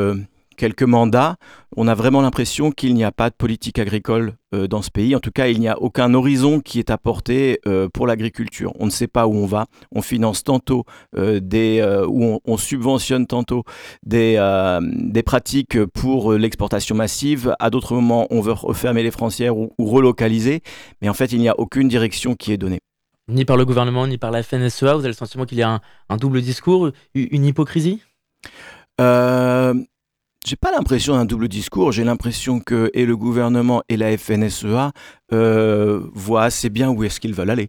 quelques 0.62 0.84
mandats, 0.84 1.34
on 1.76 1.88
a 1.88 1.94
vraiment 1.96 2.20
l'impression 2.20 2.70
qu'il 2.70 2.94
n'y 2.94 3.02
a 3.02 3.10
pas 3.10 3.30
de 3.30 3.34
politique 3.34 3.80
agricole 3.80 4.34
euh, 4.54 4.68
dans 4.68 4.80
ce 4.80 4.92
pays. 4.92 5.16
En 5.16 5.18
tout 5.18 5.32
cas, 5.32 5.48
il 5.48 5.58
n'y 5.58 5.66
a 5.66 5.76
aucun 5.80 6.14
horizon 6.14 6.60
qui 6.60 6.78
est 6.78 6.88
apporté 6.88 7.58
euh, 7.66 7.88
pour 7.92 8.06
l'agriculture. 8.06 8.72
On 8.78 8.86
ne 8.86 8.90
sait 8.90 9.08
pas 9.08 9.26
où 9.26 9.34
on 9.34 9.46
va. 9.46 9.66
On 9.90 10.02
finance 10.02 10.44
tantôt 10.44 10.84
euh, 11.16 11.40
des, 11.40 11.84
ou 12.06 12.38
on, 12.44 12.56
subventionne 12.56 13.26
tantôt 13.26 13.64
des, 14.06 14.38
des 14.80 15.22
pratiques 15.24 15.84
pour 15.86 16.34
l'exportation 16.34 16.94
massive. 16.94 17.56
À 17.58 17.68
d'autres 17.68 17.94
moments, 17.94 18.28
on 18.30 18.40
veut 18.40 18.52
refermer 18.52 19.02
les 19.02 19.10
frontières 19.10 19.56
ou, 19.56 19.72
relocaliser. 19.80 20.62
Mais 21.00 21.08
en 21.08 21.14
fait, 21.14 21.32
il 21.32 21.40
n'y 21.40 21.48
a 21.48 21.58
aucune 21.58 21.88
direction 21.88 22.36
qui 22.36 22.52
est 22.52 22.56
donnée. 22.56 22.78
Ni 23.26 23.44
par 23.44 23.56
le 23.56 23.64
gouvernement, 23.64 24.06
ni 24.06 24.16
par 24.16 24.30
la 24.30 24.44
FNSEA, 24.44 24.94
vous 24.94 25.00
avez 25.00 25.08
le 25.08 25.14
sentiment 25.14 25.44
qu'il 25.44 25.58
y 25.58 25.62
a 25.62 25.70
un, 25.70 25.80
un 26.08 26.16
double 26.18 26.40
discours, 26.40 26.92
une 27.14 27.44
hypocrisie? 27.44 28.00
Euh, 29.00 29.74
j'ai 30.46 30.56
pas 30.56 30.72
l'impression 30.72 31.14
d'un 31.14 31.24
double 31.24 31.48
discours. 31.48 31.92
J'ai 31.92 32.04
l'impression 32.04 32.60
que 32.60 32.90
et 32.94 33.06
le 33.06 33.16
gouvernement 33.16 33.82
et 33.88 33.96
la 33.96 34.16
FNSEA 34.16 34.92
euh, 35.32 36.00
voient 36.14 36.44
assez 36.44 36.68
bien 36.68 36.90
où 36.90 37.04
est-ce 37.04 37.20
qu'ils 37.20 37.34
veulent 37.34 37.50
aller. 37.50 37.68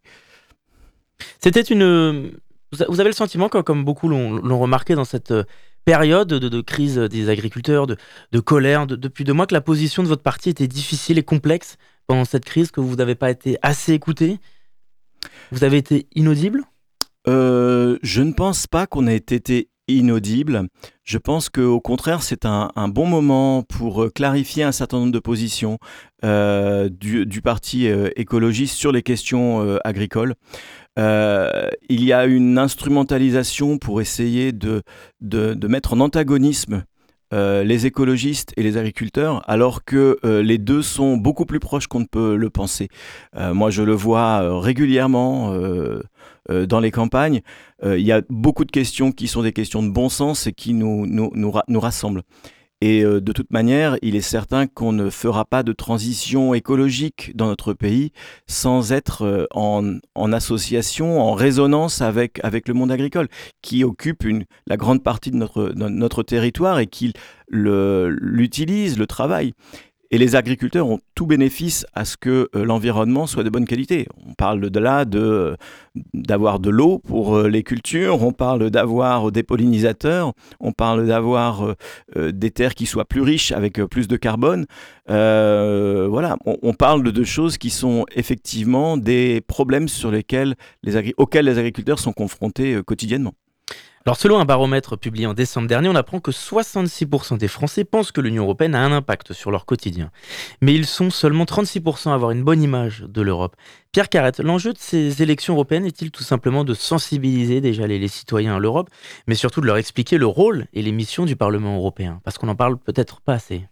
C'était 1.40 1.62
une. 1.62 2.32
Vous 2.72 3.00
avez 3.00 3.10
le 3.10 3.16
sentiment, 3.16 3.50
comme 3.50 3.86
beaucoup 3.86 4.10
l'ont 4.10 4.60
remarqué 4.60 4.96
dans 4.96 5.06
cette 5.06 5.34
période 5.86 6.28
de, 6.28 6.62
crise 6.62 6.98
des 6.98 7.30
agriculteurs, 7.30 7.88
de, 7.88 8.40
colère 8.40 8.88
depuis 8.88 9.24
deux 9.24 9.34
mois, 9.34 9.46
que 9.46 9.54
la 9.54 9.62
position 9.62 10.02
de 10.04 10.08
votre 10.08 10.24
parti 10.24 10.50
était 10.50 10.68
difficile 10.68 11.18
et 11.18 11.24
complexe 11.24 11.78
pendant 12.08 12.26
cette 12.26 12.46
crise, 12.46 12.72
que 12.72 12.82
vous 12.82 12.96
n'avez 12.96 13.16
pas 13.16 13.30
été 13.30 13.58
assez 13.62 13.94
écouté? 13.94 14.40
Vous 15.52 15.64
avez 15.64 15.78
été 15.78 16.08
inaudible? 16.16 16.64
Euh, 17.28 17.98
Je 18.02 18.22
ne 18.22 18.34
pense 18.34 18.68
pas 18.68 18.88
qu'on 18.88 19.08
ait 19.08 19.16
été 19.16 19.70
inaudible. 19.88 20.68
Je 21.04 21.18
pense 21.18 21.50
qu'au 21.50 21.82
contraire, 21.82 22.24
c'est 22.24 22.46
un, 22.46 22.70
bon 22.88 23.06
moment 23.06 23.64
pour 23.64 24.04
euh, 24.04 24.10
clarifier 24.10 24.64
un 24.64 24.72
certain 24.72 25.00
nombre 25.00 25.12
de 25.12 25.20
positions 25.20 25.78
euh, 26.24 26.90
du, 26.90 27.42
Parti 27.42 27.88
euh, 27.88 28.10
écologiste 28.16 28.76
sur 28.76 28.92
les 28.92 29.02
questions 29.02 29.78
agricoles. 29.84 30.36
il 30.98 32.04
y 32.04 32.14
a 32.14 32.26
une 32.26 32.58
instrumentalisation 32.58 33.78
pour 33.78 34.00
essayer 34.00 34.52
de, 34.52 34.84
de, 35.22 35.68
mettre 35.68 35.94
en 35.94 36.00
antagonisme 36.00 36.84
les 37.34 37.86
écologistes 37.86 38.54
et 38.58 38.64
les 38.64 38.78
agriculteurs, 38.78 39.42
alors 39.50 39.84
que 39.84 40.20
les 40.24 40.58
deux 40.58 40.82
sont 40.82 41.18
beaucoup 41.18 41.46
plus 41.46 41.60
proches 41.60 41.88
qu'on 41.88 42.02
ne 42.02 42.06
peut 42.06 42.36
le 42.36 42.50
penser. 42.50 42.90
moi, 43.36 43.72
je 43.72 43.82
le 43.82 43.94
vois 43.94 44.60
régulièrement 44.60 45.54
euh, 46.50 46.66
dans 46.66 46.82
les 46.82 46.92
campagnes, 46.92 47.42
euh, 47.84 47.98
il 47.98 48.06
y 48.06 48.12
a 48.12 48.22
beaucoup 48.30 48.66
de 48.66 48.72
questions 48.72 49.12
qui 49.14 49.28
sont 49.28 49.44
des 49.44 49.54
questions 49.54 49.82
de 49.82 49.90
bon 49.90 50.10
sens 50.10 50.46
et 50.48 50.52
qui 50.52 50.74
nous, 50.74 51.06
nous, 51.06 51.32
nous, 51.34 51.80
rassemblent. 51.80 52.24
Et 52.86 53.02
euh, 53.06 53.22
de 53.22 53.32
toute 53.32 53.50
manière, 53.50 53.96
il 54.02 54.14
est 54.18 54.20
certain 54.20 54.68
qu'on 54.68 54.92
ne 54.92 55.10
fera 55.10 55.46
pas 55.46 55.64
de 55.64 55.72
transition 55.72 56.54
écologique 56.54 57.32
dans 57.34 57.48
notre 57.48 57.72
pays 57.72 58.12
sans 58.46 58.92
être 58.92 59.48
en, 59.52 60.00
en, 60.16 60.34
association, 60.34 61.22
en 61.22 61.34
résonance 61.34 62.02
avec, 62.02 62.42
le 62.44 62.74
monde 62.74 62.92
agricole, 62.92 63.30
qui 63.62 63.86
occupe 63.86 64.28
la 64.68 64.76
grande 64.76 65.02
partie 65.02 65.32
de 65.32 65.38
notre, 65.38 65.70
de 65.70 65.88
notre 65.88 66.24
territoire 66.24 66.80
et 66.80 66.88
qui 66.88 67.14
l'utilise, 67.48 68.96
le, 68.98 69.00
le 69.00 69.08
travaille. 69.08 69.54
Et 70.14 70.20
les 70.20 70.36
agriculteurs 70.36 70.88
ont 70.88 71.00
tout 71.16 71.26
bénéfice 71.26 71.88
à 71.96 72.06
ce 72.06 72.18
que 72.18 72.48
euh, 72.56 72.66
l'environnement 72.66 73.26
soit 73.26 73.44
de 73.44 73.50
bonne 73.50 73.66
qualité. 73.66 74.08
On 74.28 74.36
parle 74.36 74.70
de 74.70 74.80
là 74.80 75.06
d'avoir 76.14 76.60
de 76.60 76.70
l'eau 76.70 77.00
pour 77.00 77.36
euh, 77.36 77.50
les 77.50 77.64
cultures, 77.64 78.22
on 78.22 78.32
parle 78.32 78.70
d'avoir 78.70 79.32
des 79.32 79.42
pollinisateurs, 79.42 80.34
on 80.60 80.72
parle 80.72 81.08
d'avoir 81.08 81.74
euh, 82.16 82.32
des 82.32 82.52
terres 82.52 82.76
qui 82.76 82.86
soient 82.86 83.06
plus 83.06 83.22
riches 83.22 83.52
avec 83.54 83.82
plus 83.86 84.08
de 84.08 84.16
carbone. 84.16 84.68
voilà, 85.08 86.38
on, 86.46 86.74
parle 86.74 87.12
de, 87.12 87.24
choses 87.24 87.58
qui 87.58 87.72
sont 87.72 88.06
effectivement 88.16 88.98
des 88.98 89.42
problèmes 89.42 89.88
auxquels 91.18 91.46
les 91.46 91.58
agriculteurs 91.58 91.98
sont 91.98 92.14
confrontés 92.14 92.80
quotidiennement. 92.86 93.34
Alors 94.06 94.18
selon 94.18 94.38
un 94.38 94.44
baromètre 94.44 94.98
publié 94.98 95.26
en 95.28 95.34
décembre 95.34 95.68
dernier, 95.70 95.88
on 95.88 95.96
apprend 95.96 96.20
que 96.20 96.32
66% 96.32 97.38
des 97.38 97.48
Français 97.48 97.86
pensent 97.86 98.12
que 98.12 98.20
l'Union 98.20 98.44
européenne 98.44 98.76
a 98.76 98.84
un 98.84 98.92
impact 98.92 99.32
sur 99.32 99.50
leur 99.50 99.66
quotidien. 99.66 100.12
Mais 100.62 100.74
ils 100.74 100.86
sont 100.86 101.10
seulement 101.10 101.46
36% 101.46 102.10
à 102.10 102.14
avoir 102.14 102.32
une 102.32 102.44
bonne 102.44 102.62
image 102.62 103.06
de 103.08 103.22
l'Europe. 103.22 103.56
Pierre 103.94 104.10
Carrette, 104.10 104.42
l'enjeu 104.42 104.74
de 104.74 104.78
ces 104.78 105.22
élections 105.22 105.54
européennes 105.54 105.86
est-il 105.86 106.12
tout 106.12 106.24
simplement 106.24 106.66
de 106.66 106.74
sensibiliser 106.74 107.62
déjà 107.62 107.88
les, 107.88 108.08
citoyens 108.10 108.58
à 108.58 108.60
l'Europe, 108.60 108.90
mais 109.28 109.36
surtout 109.36 109.62
de 109.62 109.68
leur 109.68 109.78
expliquer 109.78 110.18
le 110.18 110.26
rôle 110.26 110.68
et 110.74 110.82
les 110.82 110.92
missions 110.92 111.24
du 111.24 111.38
Parlement 111.38 111.78
européen? 111.78 112.20
Parce 112.26 112.38
qu'on 112.38 112.48
n'en 112.48 112.56
parle 112.56 112.78
peut-être 112.78 113.22
pas 113.22 113.36
assez. 113.36 113.68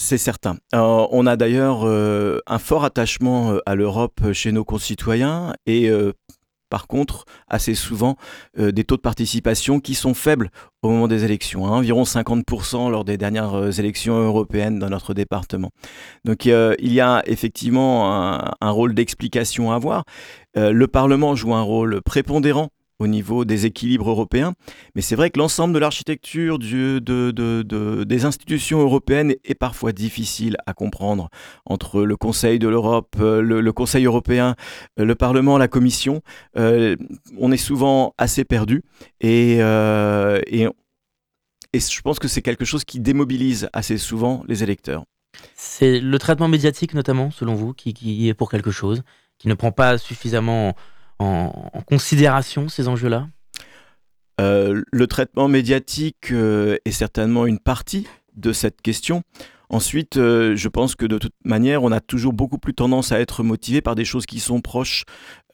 C'est 0.00 0.18
certain. 0.18 0.58
Euh, 0.76 1.06
on 1.10 1.26
a 1.26 1.36
d'ailleurs 1.36 1.80
euh, 1.84 2.38
un 2.46 2.60
fort 2.60 2.84
attachement 2.84 3.50
euh, 3.50 3.58
à 3.66 3.74
l'Europe 3.74 4.32
chez 4.32 4.52
nos 4.52 4.64
concitoyens 4.64 5.54
et 5.66 5.90
par 6.68 6.86
contre 6.86 7.24
assez 7.48 7.74
souvent 7.74 8.16
euh, 8.58 8.72
des 8.72 8.84
taux 8.84 8.96
de 8.96 9.00
participation 9.02 9.80
qui 9.80 9.94
sont 9.94 10.14
faibles 10.14 10.50
au 10.82 10.90
moment 10.90 11.08
des 11.08 11.24
élections, 11.24 11.66
hein, 11.66 11.78
environ 11.78 12.04
50% 12.04 12.90
lors 12.90 13.04
des 13.04 13.16
dernières 13.16 13.54
euh, 13.54 13.70
élections 13.70 14.14
européennes 14.14 14.78
dans 14.78 14.90
notre 14.90 15.14
département. 15.14 15.70
Donc 16.24 16.46
euh, 16.46 16.74
il 16.78 16.92
y 16.92 17.00
a 17.00 17.22
effectivement 17.26 18.12
un, 18.60 18.70
rôle 18.70 18.94
d'explication 18.94 19.72
à 19.72 19.76
avoir. 19.76 20.04
le 20.54 20.86
Parlement 20.86 21.34
joue 21.34 21.54
un 21.54 21.62
rôle 21.62 22.00
prépondérant 22.02 22.68
au 22.98 23.06
niveau 23.06 23.44
des 23.44 23.66
équilibres 23.66 24.10
européens. 24.10 24.54
Mais 24.94 25.02
c'est 25.02 25.16
vrai 25.16 25.30
que 25.30 25.38
l'ensemble 25.38 25.74
de 25.74 25.78
l'architecture 25.78 26.58
de, 26.58 26.98
de, 26.98 28.04
des 28.04 28.24
institutions 28.24 28.80
européennes 28.80 29.34
est 29.44 29.54
parfois 29.54 29.92
difficile 29.92 30.56
à 30.66 30.74
comprendre 30.74 31.30
entre 31.64 32.02
le 32.02 32.16
Conseil 32.16 32.58
de 32.58 32.68
l'Europe, 32.68 33.16
euh, 33.20 33.40
le, 33.40 33.72
Conseil 33.72 34.04
européen, 34.06 34.56
euh, 34.98 35.04
le 35.04 35.14
Parlement, 35.14 35.58
la 35.58 35.68
Commission. 35.68 36.22
Euh, 36.56 36.96
on 37.38 37.52
est 37.52 37.56
souvent 37.56 38.14
assez 38.18 38.44
perdu 38.44 38.82
et, 39.20 39.58
je 41.74 42.00
pense 42.02 42.18
que 42.18 42.28
c'est 42.28 42.42
quelque 42.42 42.64
chose 42.64 42.84
qui 42.84 42.98
démobilise 42.98 43.68
assez 43.72 43.98
souvent 43.98 44.42
les 44.48 44.62
électeurs. 44.62 45.04
C'est 45.54 46.00
le 46.00 46.18
traitement 46.18 46.48
médiatique 46.48 46.94
notamment, 46.94 47.30
selon 47.30 47.54
vous, 47.54 47.74
qui 47.74 48.28
est 48.28 48.34
pour 48.34 48.50
quelque 48.50 48.70
chose, 48.70 49.02
qui 49.38 49.48
ne 49.48 49.54
prend 49.54 49.70
pas 49.70 49.98
suffisamment 49.98 50.74
en, 51.18 51.52
considération 51.86 52.68
ces 52.68 52.88
enjeux-là 52.88 53.28
euh, 54.40 54.82
Le 54.90 55.06
traitement 55.06 55.48
médiatique 55.48 56.32
euh, 56.32 56.76
est 56.84 56.92
certainement 56.92 57.46
une 57.46 57.58
partie 57.58 58.06
de 58.36 58.52
cette 58.52 58.82
question. 58.82 59.22
Ensuite, 59.70 60.16
euh, 60.16 60.56
je 60.56 60.68
pense 60.68 60.94
que 60.94 61.06
de 61.06 61.18
toute 61.18 61.34
manière, 61.44 61.82
on 61.82 61.92
a 61.92 62.00
toujours 62.00 62.32
beaucoup 62.32 62.58
plus 62.58 62.74
tendance 62.74 63.12
à 63.12 63.20
être 63.20 63.42
motivé 63.42 63.80
par 63.80 63.94
des 63.94 64.04
choses 64.04 64.26
qui 64.26 64.40
sont 64.40 64.60
proches, 64.60 65.04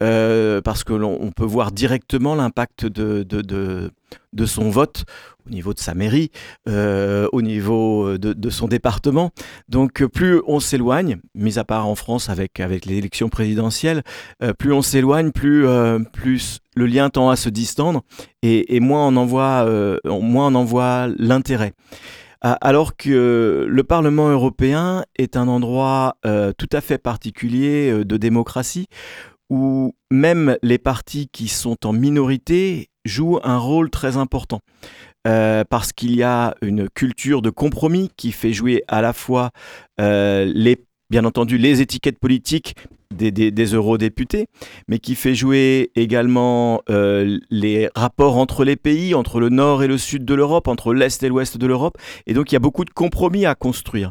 parce 0.00 0.84
que 0.84 0.92
l'on 0.92 1.32
peut 1.32 1.46
voir 1.46 1.72
directement 1.72 2.34
l'impact 2.34 2.84
de, 2.84 3.22
de, 3.22 3.40
de, 4.32 4.46
son 4.46 4.68
vote 4.68 5.06
au 5.46 5.50
niveau 5.50 5.74
de 5.74 5.78
sa 5.78 5.94
mairie, 5.94 6.30
euh, 6.68 7.28
au 7.32 7.42
niveau 7.42 8.16
de, 8.16 8.50
son 8.50 8.68
département. 8.68 9.30
Donc 9.68 10.04
plus 10.06 10.40
on 10.46 10.60
s'éloigne, 10.60 11.18
mis 11.34 11.58
à 11.58 11.64
part 11.64 11.86
en 11.86 11.94
France 11.94 12.28
avec, 12.28 12.60
avec 12.60 12.86
l'élection 12.86 13.28
présidentielle, 13.28 14.02
euh, 14.42 14.52
plus 14.52 14.72
on 14.72 14.82
s'éloigne, 14.82 15.32
plus, 15.32 15.66
euh, 15.66 15.98
plus 16.12 16.60
le 16.76 16.86
lien 16.86 17.10
tend 17.10 17.30
à 17.30 17.36
se 17.36 17.48
distendre 17.48 18.02
et, 18.42 18.80
moins 18.80 19.06
on 19.06 19.16
en 19.16 19.26
voit, 19.26 19.66
moins 20.04 20.48
on 20.48 20.54
en 20.54 20.64
voit 20.64 21.08
l'intérêt. 21.18 21.72
Alors 22.46 22.94
que 22.96 23.64
le 23.66 23.84
Parlement 23.84 24.28
européen 24.28 25.02
est 25.16 25.38
un 25.38 25.48
endroit 25.48 26.18
tout 26.22 26.68
à 26.72 26.82
fait 26.82 26.98
particulier 26.98 28.04
de 28.04 28.16
démocratie 28.18 28.86
où 29.48 29.94
même 30.10 30.58
les 30.62 30.78
partis 30.78 31.28
qui 31.32 31.48
sont 31.48 31.86
en 31.86 31.92
minorité 31.92 32.90
jouent 33.06 33.40
un 33.44 33.58
rôle 33.58 33.88
très 33.88 34.18
important. 34.18 34.60
Euh, 35.26 35.64
parce 35.64 35.94
qu'il 35.94 36.14
y 36.14 36.22
a 36.22 36.54
une 36.60 36.90
culture 36.90 37.40
de 37.40 37.48
compromis 37.48 38.10
qui 38.14 38.30
fait 38.30 38.52
jouer 38.52 38.84
à 38.88 39.00
la 39.00 39.14
fois 39.14 39.52
euh, 39.98 40.44
les, 40.44 40.84
bien 41.14 41.24
entendu 41.24 41.58
les 41.58 41.80
étiquettes 41.80 42.18
politiques 42.18 42.74
des, 43.12 43.64
eurodéputés, 43.66 44.48
mais 44.88 44.98
qui 44.98 45.14
fait 45.14 45.36
jouer 45.36 45.92
également 45.94 46.82
euh, 46.90 47.38
les 47.50 47.88
rapports 47.94 48.36
entre 48.36 48.64
les 48.64 48.74
pays, 48.74 49.14
entre 49.14 49.38
le 49.38 49.48
nord 49.48 49.84
et 49.84 49.86
le 49.86 49.96
sud 49.96 50.24
de 50.24 50.34
l'Europe, 50.34 50.66
entre 50.66 50.92
l'est 50.92 51.22
et 51.22 51.28
l'ouest 51.28 51.56
de 51.56 51.66
l'Europe. 51.68 51.98
Et 52.26 52.34
donc 52.34 52.50
il 52.50 52.56
y 52.56 52.56
a 52.56 52.58
beaucoup 52.58 52.84
de 52.84 52.90
compromis 52.90 53.46
à 53.46 53.54
construire. 53.54 54.10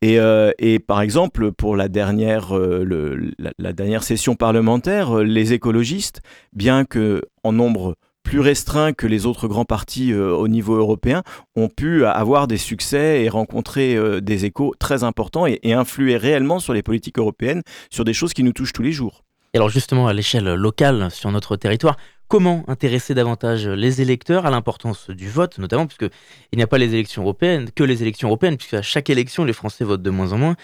Et, 0.00 0.16
et 0.58 0.78
par 0.78 1.02
exemple, 1.02 1.52
pour 1.52 1.76
la 1.76 1.88
dernière, 1.88 2.56
le, 2.56 3.32
la, 3.58 3.72
dernière 3.74 4.02
session 4.02 4.34
parlementaire, 4.34 5.18
les 5.18 5.52
écologistes, 5.52 6.22
bien 6.54 6.86
que 6.86 7.24
en 7.42 7.52
nombre 7.52 7.94
plus 8.28 8.40
restreints 8.40 8.92
que 8.92 9.06
les 9.06 9.24
autres 9.24 9.48
grands 9.48 9.64
partis 9.64 10.12
euh, 10.12 10.34
au 10.34 10.48
niveau 10.48 10.74
européen, 10.74 11.22
ont 11.56 11.68
pu 11.68 12.04
avoir 12.04 12.46
des 12.46 12.58
succès 12.58 13.22
et 13.22 13.30
rencontrer 13.30 13.96
euh, 13.96 14.20
des 14.20 14.44
échos 14.44 14.74
très 14.78 15.02
importants 15.02 15.46
et, 15.46 15.58
influer 15.72 16.18
réellement 16.18 16.58
sur 16.58 16.74
les 16.74 16.82
politiques 16.82 17.18
européennes, 17.18 17.62
sur 17.90 18.04
des 18.04 18.12
choses 18.12 18.34
qui 18.34 18.42
nous 18.42 18.52
touchent 18.52 18.74
tous 18.74 18.82
les 18.82 18.92
jours. 18.92 19.24
Et 19.54 19.56
alors 19.56 19.70
justement, 19.70 20.08
à 20.08 20.12
l'échelle 20.12 20.44
locale, 20.54 21.10
sur 21.10 21.32
notre 21.32 21.56
territoire, 21.56 21.96
comment 22.26 22.64
intéresser 22.68 23.14
davantage 23.14 23.66
les 23.66 24.02
électeurs 24.02 24.44
à 24.44 24.50
l'importance 24.50 25.08
du 25.08 25.30
vote, 25.30 25.56
notamment 25.58 25.86
puisque 25.86 26.12
il 26.52 26.58
n'y 26.58 26.62
a 26.62 26.66
pas 26.66 26.76
les 26.76 26.92
élections 26.92 27.22
européennes, 27.22 27.70
que 27.74 27.82
les 27.82 28.02
élections 28.02 28.28
européennes, 28.28 28.58
puisque 28.58 28.74
à 28.74 28.82
chaque 28.82 29.08
élection, 29.08 29.46
les 29.46 29.54
Français 29.54 29.84
votent 29.84 30.02
de 30.02 30.10
moins 30.10 30.34
en 30.34 30.38
moins. 30.38 30.56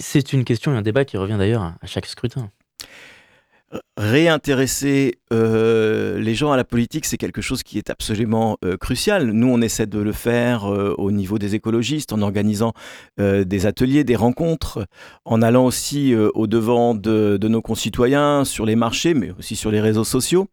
C'est 0.00 0.32
une 0.32 0.44
question 0.44 0.74
et 0.74 0.76
un 0.76 0.82
débat 0.82 1.04
qui 1.04 1.16
revient 1.16 1.36
d'ailleurs 1.38 1.62
à 1.62 1.86
chaque 1.86 2.06
scrutin 2.06 2.50
réintéresser 3.96 5.18
euh, 5.32 6.18
les 6.18 6.34
gens 6.34 6.52
à 6.52 6.56
la 6.56 6.64
politique, 6.64 7.04
c'est 7.04 7.16
quelque 7.16 7.40
chose 7.40 7.62
qui 7.62 7.78
est 7.78 7.90
absolument 7.90 8.58
euh, 8.64 8.76
crucial. 8.76 9.30
Nous, 9.30 9.46
on 9.46 9.60
essaie 9.60 9.86
de 9.86 9.98
le 10.00 10.12
faire 10.12 10.70
euh, 10.70 10.94
au 10.98 11.12
niveau 11.12 11.38
des 11.38 11.54
écologistes, 11.54 12.12
en 12.12 12.20
organisant 12.22 12.72
des 13.18 13.66
ateliers, 13.66 14.04
des 14.04 14.16
rencontres, 14.16 14.86
en 15.24 15.42
allant 15.42 15.64
aussi 15.64 16.14
au 16.16 16.46
devant 16.46 16.94
de, 16.94 17.38
nos 17.42 17.62
concitoyens 17.62 18.44
sur 18.44 18.66
les 18.66 18.76
marchés, 18.76 19.14
mais 19.14 19.32
aussi 19.38 19.56
sur 19.56 19.70
les 19.70 19.80
réseaux 19.80 20.04
sociaux. 20.04 20.48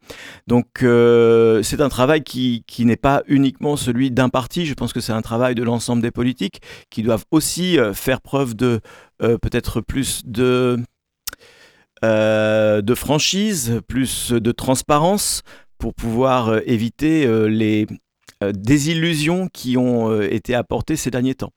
Donc, 0.48 0.66
c'est 0.80 1.82
un 1.82 1.90
travail 1.90 2.24
qui, 2.24 2.64
qui 2.68 2.86
n'est 2.86 2.98
pas 2.98 3.24
uniquement 3.28 3.76
celui 3.76 4.12
d'un 4.12 4.30
parti. 4.30 4.66
Je 4.66 4.74
pense 4.74 4.94
que 4.94 5.00
c'est 5.00 5.14
un 5.14 5.22
travail 5.22 5.56
de 5.56 5.64
l'ensemble 5.64 6.02
des 6.02 6.12
politiques 6.12 6.62
qui 6.90 7.04
doivent 7.04 7.26
aussi 7.32 7.78
faire 7.94 8.22
preuve 8.22 8.56
de 8.56 8.80
peut-être 9.20 9.82
plus 9.82 10.22
de 10.26 10.80
euh, 12.04 12.82
de 12.82 12.96
franchise, 12.96 13.80
plus 13.88 14.32
de 14.32 14.52
transparence 14.52 15.44
pour 15.78 15.94
pouvoir 15.94 16.50
euh, 16.50 16.60
éviter 16.66 17.28
euh, 17.28 17.46
les 17.46 17.86
désillusions 18.56 19.50
qui 19.54 19.78
ont 19.78 20.20
été 20.20 20.56
apportées 20.56 20.96
ces 20.96 21.12
derniers 21.12 21.36
temps. 21.36 21.54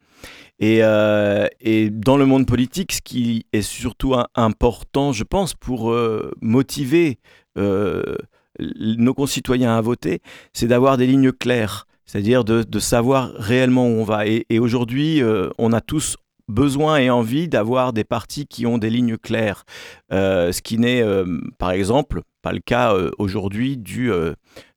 Et, 0.61 0.81
dans 0.83 2.19
le 2.19 2.27
monde 2.27 2.47
politique, 2.47 2.93
ce 2.93 3.01
qui 3.01 3.47
est 3.55 3.63
surtout 3.63 4.15
important, 4.35 5.11
je 5.13 5.25
pense, 5.25 5.55
pour 5.55 5.97
motiver 6.43 7.21
nos 7.57 9.15
concitoyens 9.15 9.79
à 9.79 9.81
voter, 9.81 10.21
c'est 10.53 10.67
d'avoir 10.67 10.99
des 10.99 11.07
lignes 11.07 11.33
claires, 11.33 11.87
c'est-à-dire 12.05 12.45
de, 12.45 12.79
savoir 12.79 13.33
réellement 13.33 13.87
où 13.87 13.93
on 13.93 14.05
va. 14.05 14.27
Et, 14.27 14.45
et 14.51 14.59
aujourd'hui, 14.59 15.23
on 15.57 15.73
a 15.73 15.81
tous 15.81 16.19
besoin 16.49 16.99
et 16.99 17.11
envie 17.11 17.49
d'avoir 17.49 17.93
des 17.93 18.05
partis 18.05 18.47
qui 18.47 18.67
ont 18.67 18.79
des 18.79 18.91
lignes 18.91 19.17
claires, 19.17 19.65
euh, 20.13 20.53
ce 20.53 20.63
qui 20.63 20.79
n'est 20.79 21.03
euh, 21.03 21.41
par 21.59 21.71
exemple 21.71 22.23
pas 22.43 22.53
le 22.53 22.61
cas 22.61 22.95
euh, 22.95 23.11
aujourd'hui 23.19 23.77
du, 23.77 24.11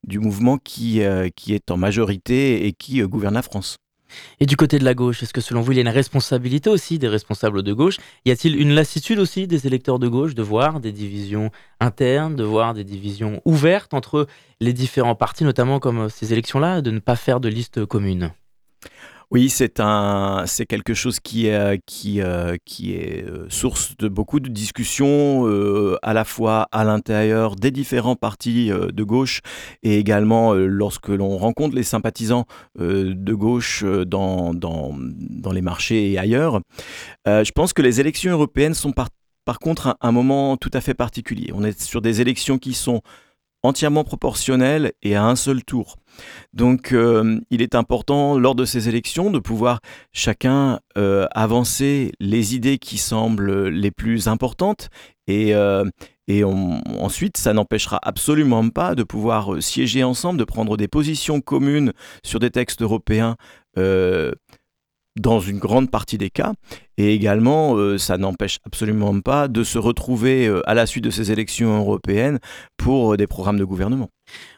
du 0.05 0.19
mouvement 0.19 0.57
qui, 0.57 1.01
qui 1.35 1.53
est 1.53 1.69
en 1.71 1.77
majorité 1.77 2.65
et 2.65 2.73
qui 2.73 3.01
gouverne 3.01 3.33
la 3.33 3.41
France. 3.41 3.77
Et 4.39 4.45
du 4.45 4.55
côté 4.55 4.79
de 4.79 4.85
la 4.85 4.93
gauche, 4.93 5.21
est-ce 5.21 5.33
que 5.33 5.41
selon 5.41 5.59
vous, 5.59 5.73
il 5.73 5.75
y 5.75 5.79
a 5.79 5.81
une 5.81 5.89
responsabilité 5.89 6.69
aussi 6.69 6.97
des 6.97 7.09
responsables 7.09 7.61
de 7.61 7.73
gauche? 7.73 7.97
Y 8.23 8.31
a-t-il 8.31 8.59
une 8.59 8.73
lassitude 8.73 9.19
aussi 9.19 9.47
des 9.47 9.67
électeurs 9.67 9.99
de 9.99 10.07
gauche 10.07 10.33
de 10.33 10.43
voir 10.43 10.79
des 10.79 10.93
divisions 10.93 11.51
internes, 11.81 12.37
de 12.37 12.43
voir 12.43 12.73
des 12.73 12.85
divisions 12.85 13.41
ouvertes 13.43 13.93
entre 13.93 14.27
les 14.61 14.71
différents 14.71 15.15
partis, 15.15 15.43
notamment 15.43 15.79
comme 15.79 16.09
ces 16.09 16.31
élections-là, 16.31 16.81
de 16.81 16.91
ne 16.91 16.99
pas 16.99 17.17
faire 17.17 17.41
de 17.41 17.49
liste 17.49 17.85
commune? 17.85 18.31
Oui, 19.29 19.49
c'est 19.49 19.81
un, 19.81 20.45
c'est 20.45 20.65
quelque 20.65 20.93
chose 20.93 21.19
qui 21.19 21.47
est, 21.47 21.81
qui, 21.85 22.21
euh, 22.21 22.55
qui 22.63 22.93
est 22.93 23.25
euh, 23.25 23.45
source 23.49 23.97
de 23.97 24.07
beaucoup 24.07 24.39
de 24.39 24.47
discussions, 24.47 25.45
euh, 25.47 25.97
à 26.01 26.13
la 26.13 26.23
fois 26.23 26.69
à 26.71 26.85
l'intérieur 26.85 27.57
des 27.57 27.71
différents 27.71 28.15
partis 28.15 28.69
de 28.69 29.03
gauche 29.03 29.41
et 29.83 29.99
également 29.99 30.53
lorsque 30.53 31.09
l'on 31.09 31.37
rencontre 31.37 31.75
les 31.75 31.83
sympathisants 31.83 32.45
de 32.79 33.33
gauche 33.33 33.83
dans, 33.83 34.53
dans, 34.53 34.95
dans, 34.97 35.51
les 35.51 35.61
marchés 35.61 36.11
et 36.11 36.17
ailleurs. 36.17 36.61
je 37.25 37.51
pense 37.51 37.73
que 37.73 37.81
les 37.81 37.99
élections 37.99 38.31
européennes 38.31 38.73
sont 38.73 38.91
par, 38.91 39.09
par 39.45 39.59
contre 39.59 39.97
un 40.01 40.11
moment 40.11 40.57
tout 40.57 40.71
à 40.73 40.81
fait 40.81 40.93
particulier. 40.93 41.51
On 41.53 41.63
est 41.63 41.81
sur 41.81 42.01
des 42.01 42.21
élections 42.21 42.57
qui 42.57 42.73
sont 42.73 43.01
entièrement 43.67 44.03
proportionnelles 44.03 44.93
et 45.03 45.15
à 45.15 45.25
un 45.25 45.35
seul 45.35 45.63
tour. 45.63 45.97
Donc 46.53 46.91
euh, 46.93 47.39
il 47.49 47.61
est 47.61 47.75
important 47.75 48.37
lors 48.39 48.55
de 48.55 48.65
ces 48.65 48.89
élections 48.89 49.29
de 49.29 49.39
pouvoir 49.39 49.79
chacun 50.13 50.79
euh, 50.97 51.27
avancer 51.31 52.11
les 52.19 52.55
idées 52.55 52.79
qui 52.79 52.97
semblent 52.97 53.67
les 53.67 53.91
plus 53.91 54.27
importantes 54.27 54.89
et, 55.27 55.53
euh, 55.53 55.85
et 56.27 56.43
ensuite 56.43 57.37
ça 57.37 57.53
n'empêchera 57.53 57.99
absolument 58.01 58.67
pas 58.69 58.95
de 58.95 59.03
pouvoir 59.03 59.61
siéger 59.61 60.03
ensemble, 60.03 60.39
de 60.39 60.45
prendre 60.45 60.77
des 60.77 60.87
positions 60.87 61.41
communes 61.41 61.93
sur 62.23 62.39
des 62.39 62.49
textes 62.49 62.81
européens 62.81 63.35
dans 65.19 65.39
une 65.39 65.59
grande 65.59 65.89
partie 65.89 66.17
des 66.17 66.29
cas. 66.29 66.53
Et 66.97 67.13
également, 67.13 67.75
euh, 67.75 67.97
ça 67.97 68.17
n'empêche 68.17 68.57
absolument 68.65 69.19
pas 69.21 69.47
de 69.47 69.63
se 69.63 69.77
retrouver 69.77 70.47
euh, 70.47 70.67
à 70.67 70.73
la 70.73 70.85
suite 70.85 71.03
de 71.03 71.09
ces 71.09 71.31
élections 71.31 71.77
européennes 71.77 72.39
pour 72.75 73.13
euh, 73.13 73.17
des 73.17 73.27
programmes 73.27 73.59
de 73.59 73.65
gouvernement. 73.65 74.09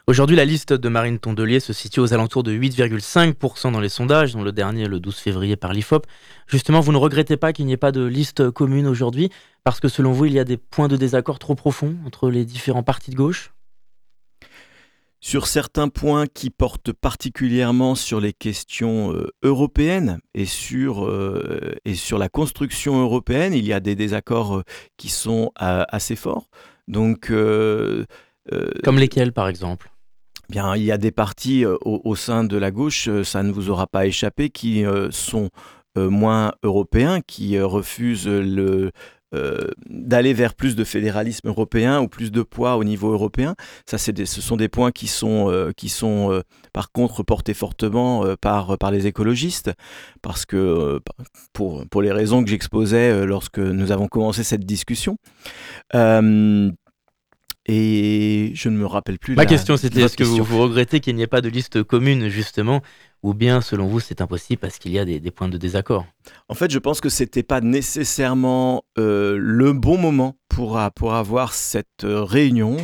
Aujourd'hui, 0.06 0.36
la 0.36 0.44
liste 0.44 0.72
de 0.72 0.88
Marine 0.88 1.18
Tondelier 1.18 1.60
se 1.60 1.72
situe 1.72 2.00
aux 2.00 2.14
alentours 2.14 2.42
de 2.42 2.52
8,5% 2.52 3.72
dans 3.72 3.80
les 3.80 3.88
sondages, 3.88 4.32
dont 4.32 4.42
le 4.42 4.52
dernier 4.52 4.88
le 4.88 5.00
12 5.00 5.16
février 5.16 5.56
par 5.56 5.72
l'IFOP. 5.72 6.06
Justement, 6.46 6.80
vous 6.80 6.92
ne 6.92 6.96
regrettez 6.96 7.36
pas 7.36 7.52
qu'il 7.52 7.66
n'y 7.66 7.72
ait 7.72 7.76
pas 7.76 7.92
de 7.92 8.04
liste 8.04 8.50
commune 8.50 8.86
aujourd'hui, 8.86 9.30
parce 9.62 9.80
que 9.80 9.88
selon 9.88 10.12
vous, 10.12 10.24
il 10.24 10.32
y 10.32 10.38
a 10.38 10.44
des 10.44 10.56
points 10.56 10.88
de 10.88 10.96
désaccord 10.96 11.38
trop 11.38 11.54
profonds 11.54 11.96
entre 12.06 12.30
les 12.30 12.44
différents 12.44 12.82
partis 12.82 13.10
de 13.10 13.16
gauche? 13.16 13.52
Sur 15.20 15.46
certains 15.46 15.88
points 15.88 16.26
qui 16.26 16.50
portent 16.50 16.92
particulièrement 16.92 17.94
sur 17.94 18.20
les 18.20 18.32
questions 18.32 19.12
euh, 19.12 19.28
européennes 19.42 20.18
et 20.34 20.46
sur, 20.46 21.04
euh, 21.06 21.74
et 21.84 21.94
sur 21.94 22.18
la 22.18 22.28
construction 22.28 23.00
européenne, 23.00 23.52
il 23.52 23.66
y 23.66 23.74
a 23.74 23.80
des 23.80 23.94
désaccords 23.94 24.58
euh, 24.58 24.62
qui 24.96 25.10
sont 25.10 25.52
assez 25.56 26.16
forts. 26.16 26.48
Donc, 26.88 27.28
Comme 27.28 28.98
lesquels, 28.98 29.32
par 29.32 29.48
exemple? 29.48 29.90
Bien, 30.48 30.74
il 30.74 30.82
y 30.82 30.90
a 30.90 30.98
des 30.98 31.12
partis 31.12 31.64
au, 31.64 32.16
sein 32.16 32.42
de 32.42 32.56
la 32.56 32.72
gauche, 32.72 33.08
ça 33.22 33.44
ne 33.44 33.52
vous 33.52 33.70
aura 33.70 33.86
pas 33.86 34.06
échappé, 34.06 34.50
qui 34.50 34.84
sont 35.10 35.50
moins 35.96 36.52
européens, 36.64 37.20
qui 37.20 37.60
refusent 37.60 38.26
le, 38.26 38.90
euh, 39.32 39.68
d'aller 39.88 40.34
vers 40.34 40.54
plus 40.54 40.74
de 40.74 40.82
fédéralisme 40.82 41.48
européen 41.48 42.00
ou 42.00 42.08
plus 42.08 42.32
de 42.32 42.42
poids 42.42 42.76
au 42.76 42.84
niveau 42.84 43.12
européen. 43.12 43.54
Ça, 43.86 43.96
ce 43.96 44.24
sont 44.26 44.56
des 44.56 44.68
points 44.68 44.90
qui 44.90 45.06
sont, 45.06 45.48
euh, 45.50 45.70
qui 45.76 45.88
sont 45.88 46.32
euh, 46.32 46.42
par 46.72 46.90
contre 46.90 47.22
portés 47.22 47.54
fortement 47.54 48.24
par, 48.40 48.76
par 48.78 48.90
les 48.90 49.06
écologistes, 49.06 49.70
parce 50.22 50.46
que 50.46 51.00
pour, 51.52 51.86
pour 51.88 52.02
les 52.02 52.12
raisons 52.12 52.42
que 52.42 52.50
j'exposais 52.50 53.24
lorsque 53.26 53.58
nous 53.58 53.92
avons 53.92 54.08
commencé 54.08 54.42
cette 54.42 54.64
discussion. 54.64 55.16
Et 57.66 58.52
je 58.54 58.68
ne 58.68 58.76
me 58.76 58.86
rappelle 58.86 59.18
plus. 59.18 59.34
Ma 59.34 59.46
question, 59.46 59.76
c'était 59.76 60.00
est-ce 60.00 60.16
que 60.16 60.24
vous, 60.24 60.42
vous 60.42 60.62
regrettez 60.62 61.00
qu'il 61.00 61.14
n'y 61.16 61.22
ait 61.22 61.26
pas 61.26 61.40
de 61.40 61.48
liste 61.48 61.82
commune, 61.82 62.28
justement, 62.28 62.82
ou 63.22 63.34
bien 63.34 63.60
selon 63.60 63.86
vous 63.86 64.00
c'est 64.00 64.20
impossible 64.20 64.60
parce 64.60 64.78
qu'il 64.78 64.92
y 64.92 64.98
a 64.98 65.04
des, 65.04 65.30
points 65.30 65.48
de 65.48 65.58
désaccord? 65.58 66.06
En 66.48 66.54
fait, 66.54 66.70
je 66.70 66.78
pense 66.78 67.00
que 67.00 67.08
c'était 67.08 67.42
pas 67.42 67.60
nécessairement 67.60 68.84
euh, 68.98 69.36
le 69.38 69.72
bon 69.72 69.98
moment 69.98 70.36
pour, 70.48 70.80
pour 70.96 71.14
avoir 71.14 71.52
cette 71.52 72.04
euh, 72.04 72.24
réunion 72.24 72.78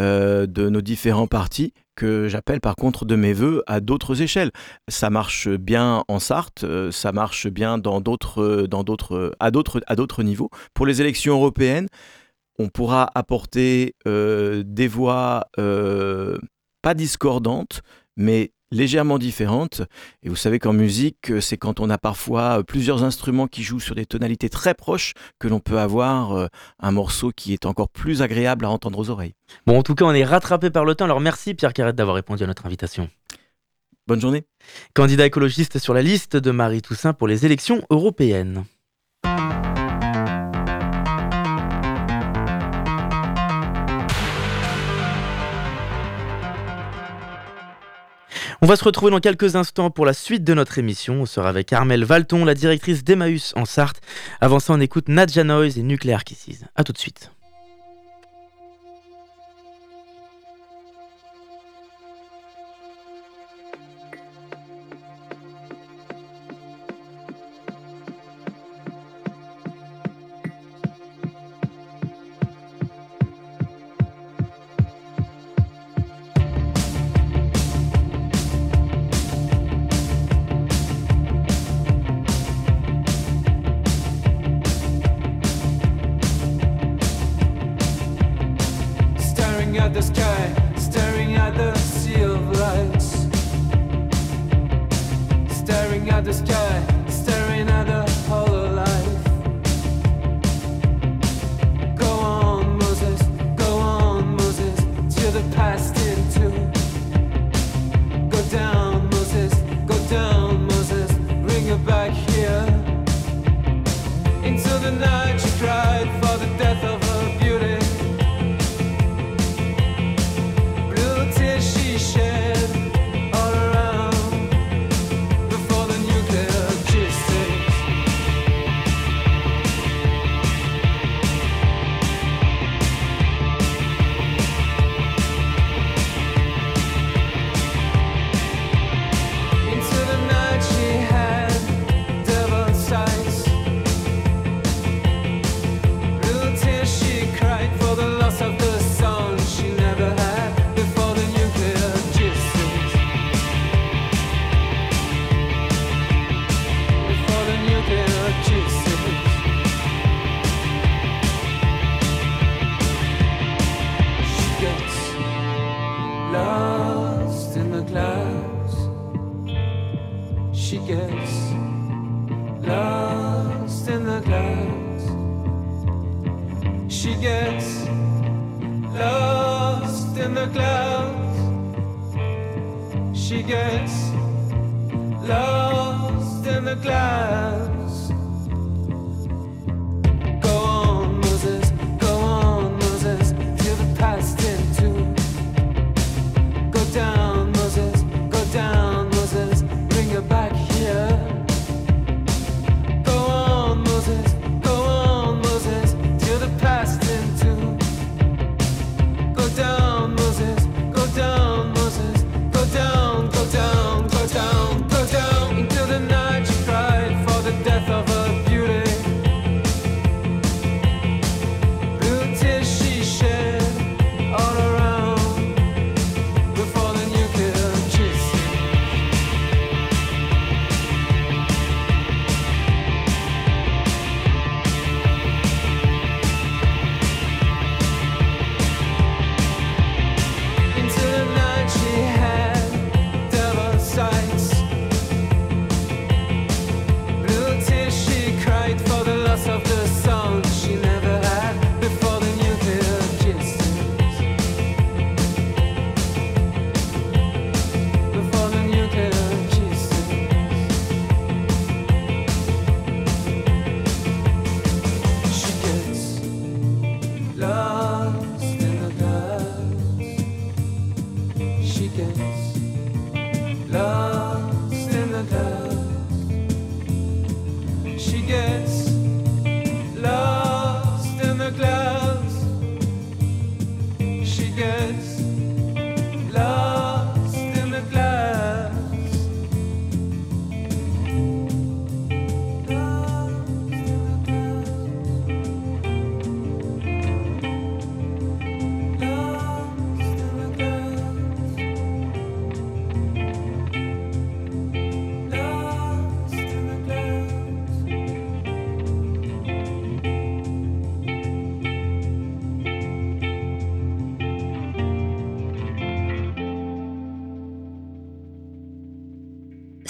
euh, 0.00 0.46
de 0.46 0.68
nos 0.68 0.82
différents 0.82 1.28
partis 1.28 1.72
que 1.94 2.28
j'appelle 2.28 2.60
par 2.60 2.76
contre 2.76 3.06
de 3.06 3.16
mes 3.16 3.32
voeux 3.32 3.62
à 3.66 3.80
d'autres 3.80 4.20
échelles. 4.20 4.50
Ça 4.88 5.08
marche 5.08 5.48
bien 5.48 6.04
en 6.08 6.18
Sarthe, 6.18 6.66
ça 6.90 7.12
marche 7.12 7.46
bien 7.46 7.78
dans 7.78 8.02
d'autres, 8.02 8.66
dans 8.68 8.84
d'autres, 8.84 9.32
à 9.40 9.50
d'autres, 9.50 9.80
à 9.86 9.96
d'autres 9.96 10.22
niveaux. 10.22 10.50
Pour 10.74 10.84
les 10.84 11.00
élections 11.00 11.32
européennes, 11.32 11.88
on 12.58 12.68
pourra 12.68 13.10
apporter 13.14 13.94
des 14.04 14.88
voix 14.88 15.48
pas 15.56 16.94
discordantes, 16.94 17.82
mais 18.16 18.52
légèrement 18.70 19.18
différente. 19.18 19.82
Et 20.22 20.28
vous 20.28 20.36
savez 20.36 20.58
qu'en 20.58 20.72
musique, 20.72 21.30
euh, 21.30 21.40
c'est 21.40 21.56
quand 21.56 21.80
on 21.80 21.90
a 21.90 21.98
parfois 21.98 22.58
euh, 22.58 22.62
plusieurs 22.62 23.04
instruments 23.04 23.46
qui 23.46 23.62
jouent 23.62 23.80
sur 23.80 23.94
des 23.94 24.06
tonalités 24.06 24.48
très 24.48 24.74
proches 24.74 25.14
que 25.38 25.48
l'on 25.48 25.60
peut 25.60 25.78
avoir 25.78 26.32
euh, 26.32 26.46
un 26.80 26.90
morceau 26.90 27.30
qui 27.34 27.52
est 27.52 27.66
encore 27.66 27.88
plus 27.88 28.22
agréable 28.22 28.64
à 28.64 28.70
entendre 28.70 28.98
aux 28.98 29.10
oreilles. 29.10 29.34
Bon, 29.66 29.78
en 29.78 29.82
tout 29.82 29.94
cas, 29.94 30.04
on 30.04 30.12
est 30.12 30.24
rattrapé 30.24 30.70
par 30.70 30.84
le 30.84 30.94
temps. 30.94 31.04
Alors 31.04 31.20
merci 31.20 31.54
Pierre 31.54 31.72
Carrette 31.72 31.96
d'avoir 31.96 32.16
répondu 32.16 32.44
à 32.44 32.46
notre 32.46 32.66
invitation. 32.66 33.08
Bonne 34.06 34.20
journée. 34.20 34.44
Candidat 34.94 35.26
écologiste 35.26 35.78
sur 35.78 35.92
la 35.92 36.02
liste 36.02 36.36
de 36.36 36.50
Marie 36.52 36.82
Toussaint 36.82 37.12
pour 37.12 37.26
les 37.26 37.44
élections 37.44 37.82
européennes. 37.90 38.64
On 48.62 48.66
va 48.66 48.76
se 48.76 48.84
retrouver 48.84 49.10
dans 49.10 49.20
quelques 49.20 49.54
instants 49.54 49.90
pour 49.90 50.06
la 50.06 50.14
suite 50.14 50.42
de 50.42 50.54
notre 50.54 50.78
émission. 50.78 51.20
On 51.20 51.26
sera 51.26 51.50
avec 51.50 51.74
Armel 51.74 52.04
Valton, 52.04 52.44
la 52.46 52.54
directrice 52.54 53.04
d'Emmaüs 53.04 53.52
en 53.54 53.66
Sarthe. 53.66 54.00
Avant 54.40 54.60
ça, 54.60 54.72
on 54.72 54.80
écoute 54.80 55.08
Nadja 55.08 55.44
Noise 55.44 55.76
et 55.76 55.82
Nuclear 55.82 56.24
Kisses. 56.24 56.64
A 56.74 56.82
tout 56.82 56.92
de 56.92 56.98
suite. 56.98 57.30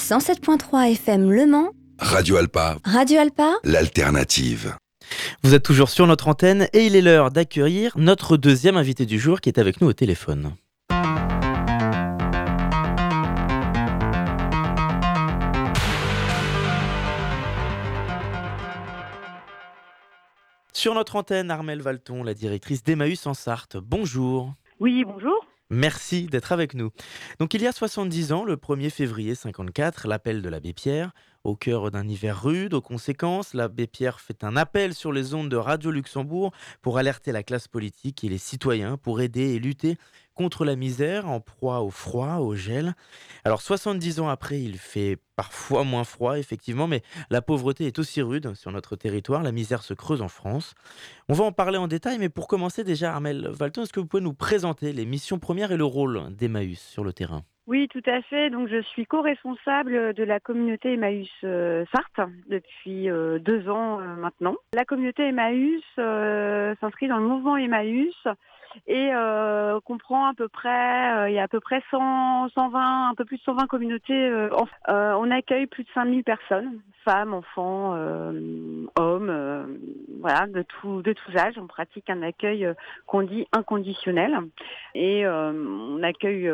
107.3 0.09 0.92
FM 0.92 1.33
Le 1.33 1.47
Mans. 1.47 1.71
Radio 1.99 2.37
Alpa. 2.37 2.77
Radio 2.85 3.19
Alpa. 3.19 3.55
L'alternative. 3.64 4.77
Vous 5.42 5.53
êtes 5.53 5.64
toujours 5.64 5.90
sur 5.90 6.07
notre 6.07 6.29
antenne 6.29 6.69
et 6.73 6.87
il 6.87 6.95
est 6.95 7.03
l'heure 7.03 7.33
d'accueillir 7.33 7.90
notre 7.97 8.37
deuxième 8.37 8.77
invité 8.77 9.05
du 9.05 9.19
jour 9.19 9.40
qui 9.40 9.49
est 9.49 9.59
avec 9.59 9.81
nous 9.81 9.88
au 9.88 9.92
téléphone. 9.92 10.53
Sur 20.73 20.95
notre 20.95 21.16
antenne, 21.16 21.51
Armelle 21.51 21.83
Valton, 21.83 22.23
la 22.23 22.35
directrice 22.35 22.85
d'Emmaüs 22.85 23.27
en 23.27 23.35
Sarthe. 23.35 23.77
Bonjour. 23.77 24.55
Oui, 24.79 25.05
bonjour. 25.05 25.45
Merci 25.70 26.26
d'être 26.26 26.52
avec 26.52 26.74
nous. 26.74 26.90
Donc 27.40 27.55
il 27.55 27.62
y 27.62 27.66
a 27.66 27.72
70 27.72 28.33
ans, 28.33 28.44
le 28.44 28.57
1er 28.57 28.90
février 28.90 29.35
54, 29.35 30.07
l'appel 30.07 30.42
de 30.42 30.48
l'abbé 30.48 30.72
Pierre, 30.72 31.12
au 31.47 31.55
cœur 31.55 31.93
d'un 31.93 32.09
hiver 32.09 32.43
rude, 32.43 32.75
aux 32.75 32.81
conséquences, 32.81 33.55
l'abbé 33.55 33.87
Pierre 33.87 34.21
fait 34.21 34.43
un 34.43 34.57
appel 34.57 34.95
sur 34.95 35.13
les 35.13 35.33
ondes 35.33 35.49
de 35.49 35.57
Radio 35.57 35.93
Luxembourg 35.93 36.53
pour 36.83 36.99
alerter 36.99 37.31
la 37.31 37.45
classe 37.45 37.69
politique 37.69 38.25
et 38.25 38.29
les 38.29 38.39
citoyens 38.39 38.97
pour 38.97 39.21
aider 39.21 39.55
et 39.55 39.59
lutter 39.61 39.97
contre 40.35 40.65
la 40.65 40.75
misère, 40.75 41.31
en 41.31 41.41
proie 41.41 41.81
au 41.81 41.91
froid, 41.91 42.39
au 42.39 42.57
gel. 42.57 42.95
Alors 43.45 43.63
70 43.63 44.21
ans 44.21 44.29
après, 44.29 44.61
il 44.61 44.77
fait 44.77 45.19
parfois 45.37 45.85
moins 45.85 46.05
froid, 46.05 46.37
effectivement, 46.37 46.89
mais 46.89 47.03
la 47.31 47.41
pauvreté 47.41 47.87
est 47.87 47.99
aussi 48.01 48.21
rude 48.23 48.55
sur 48.55 48.73
notre 48.73 48.97
territoire, 48.97 49.43
la 49.43 49.53
misère 49.53 49.83
se 49.83 49.95
creuse 49.95 50.23
en 50.23 50.29
France. 50.29 50.75
On 51.29 51.33
va 51.33 51.45
en 51.45 51.53
parler 51.53 51.79
en 51.79 51.87
détail, 51.87 52.19
mais 52.19 52.29
pour 52.29 52.49
commencer 52.49 52.83
déjà, 52.83 53.15
Armel 53.15 53.49
Valton, 53.49 53.85
est-ce 53.85 53.93
que 53.93 54.01
vous 54.01 54.07
pouvez 54.07 54.23
nous 54.23 54.35
présenter 54.35 54.93
les 54.93 55.07
missions 55.07 55.39
premières 55.39 55.71
et 55.71 55.77
le 55.77 55.85
rôle 55.85 56.35
d'Emmaüs 56.35 56.81
sur 56.81 57.05
le 57.05 57.13
terrain? 57.13 57.45
Oui, 57.66 57.88
tout 57.88 58.02
à 58.07 58.22
fait. 58.22 58.48
Donc, 58.48 58.68
je 58.68 58.81
suis 58.81 59.07
co-responsable 59.07 60.14
de 60.14 60.22
la 60.22 60.38
communauté 60.38 60.92
Emmaüs 60.92 61.29
euh, 61.42 61.85
Sarthe 61.92 62.31
depuis 62.48 63.11
euh, 63.11 63.40
deux 63.40 63.68
ans 63.68 64.00
euh, 64.00 64.14
maintenant. 64.14 64.55
La 64.72 64.85
communauté 64.85 65.24
Emmaüs 65.24 65.83
s'inscrit 65.96 67.09
dans 67.09 67.18
le 67.18 67.26
mouvement 67.26 67.57
Emmaüs 67.57 68.14
et 68.87 69.11
euh, 69.12 69.81
comprend 69.81 70.27
à 70.27 70.35
peu 70.35 70.49
près, 70.49 71.17
euh, 71.17 71.29
il 71.29 71.35
y 71.35 71.39
a 71.39 71.45
à 71.45 71.49
peu 71.49 71.61
près 71.61 71.83
100, 71.91 72.49
120, 72.51 73.11
un 73.11 73.15
peu 73.15 73.25
plus 73.25 73.39
de 73.39 73.43
120 73.43 73.67
communautés. 73.67 74.29
Euh, 74.29 74.49
on 74.87 75.31
accueille 75.31 75.67
plus 75.67 75.85
de 75.85 75.89
5000 75.95 76.25
personnes, 76.25 76.81
femmes, 77.05 77.35
enfants, 77.35 77.93
hommes, 78.97 79.79
voilà, 80.21 80.47
de 80.47 80.62
tout, 80.62 81.03
de 81.03 81.12
tous 81.12 81.37
âges. 81.37 81.59
On 81.59 81.67
pratique 81.67 82.11
un 82.11 82.23
accueil 82.23 82.69
qu'on 83.07 83.23
dit 83.23 83.47
inconditionnel 83.53 84.37
et 84.95 85.27
on 85.27 86.03
accueille 86.03 86.51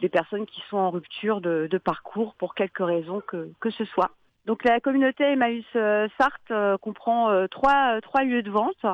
des 0.00 0.08
personnes 0.08 0.46
qui 0.46 0.62
sont 0.68 0.76
en 0.76 0.90
rupture 0.90 1.40
de, 1.40 1.68
de 1.70 1.78
parcours 1.78 2.34
pour 2.34 2.54
quelque 2.54 2.82
raison 2.82 3.20
que, 3.26 3.50
que 3.60 3.70
ce 3.70 3.84
soit. 3.84 4.10
Donc 4.48 4.64
la 4.64 4.80
communauté 4.80 5.24
Emmaüs 5.24 5.62
euh, 5.76 6.08
Sarthe 6.18 6.50
euh, 6.50 6.78
comprend 6.78 7.28
euh, 7.28 7.48
trois, 7.48 8.00
trois 8.00 8.24
lieux 8.24 8.42
de 8.42 8.50
vente, 8.50 8.86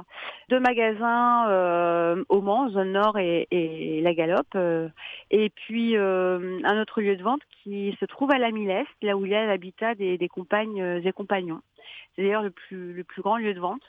deux 0.48 0.58
magasins 0.58 1.44
au 2.28 2.40
Mans, 2.40 2.70
zone 2.70 2.90
nord 2.90 3.16
et, 3.18 4.00
la 4.02 4.14
Galope, 4.14 4.58
et 5.30 5.50
puis 5.50 5.96
un 5.96 6.80
autre 6.80 7.00
lieu 7.00 7.14
de 7.14 7.22
vente 7.22 7.42
qui 7.62 7.96
se 8.00 8.04
trouve 8.04 8.32
à 8.32 8.38
la 8.38 8.50
Mileste, 8.50 8.90
là 9.00 9.16
où 9.16 9.24
il 9.26 9.30
y 9.30 9.34
a 9.36 9.46
l'habitat 9.46 9.94
des, 9.94 10.18
des 10.18 10.28
compagnes 10.28 11.00
et 11.04 11.12
compagnons. 11.12 11.60
C'est 12.16 12.22
d'ailleurs 12.22 12.42
le 12.42 12.50
plus, 12.50 12.92
le 12.92 13.04
plus 13.04 13.22
grand 13.22 13.36
lieu 13.36 13.54
de 13.54 13.60
vente. 13.60 13.82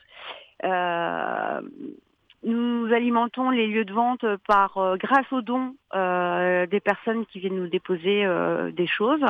nous 2.44 2.94
alimentons 2.94 3.50
les 3.50 3.66
lieux 3.66 3.86
de 3.86 3.94
vente 3.94 4.26
par 4.48 4.98
grâce 4.98 5.32
aux 5.32 5.42
dons 5.42 5.76
des 5.94 6.80
personnes 6.80 7.26
qui 7.26 7.40
viennent 7.40 7.58
nous 7.58 7.68
déposer 7.68 8.24
des 8.72 8.88
choses. 8.88 9.26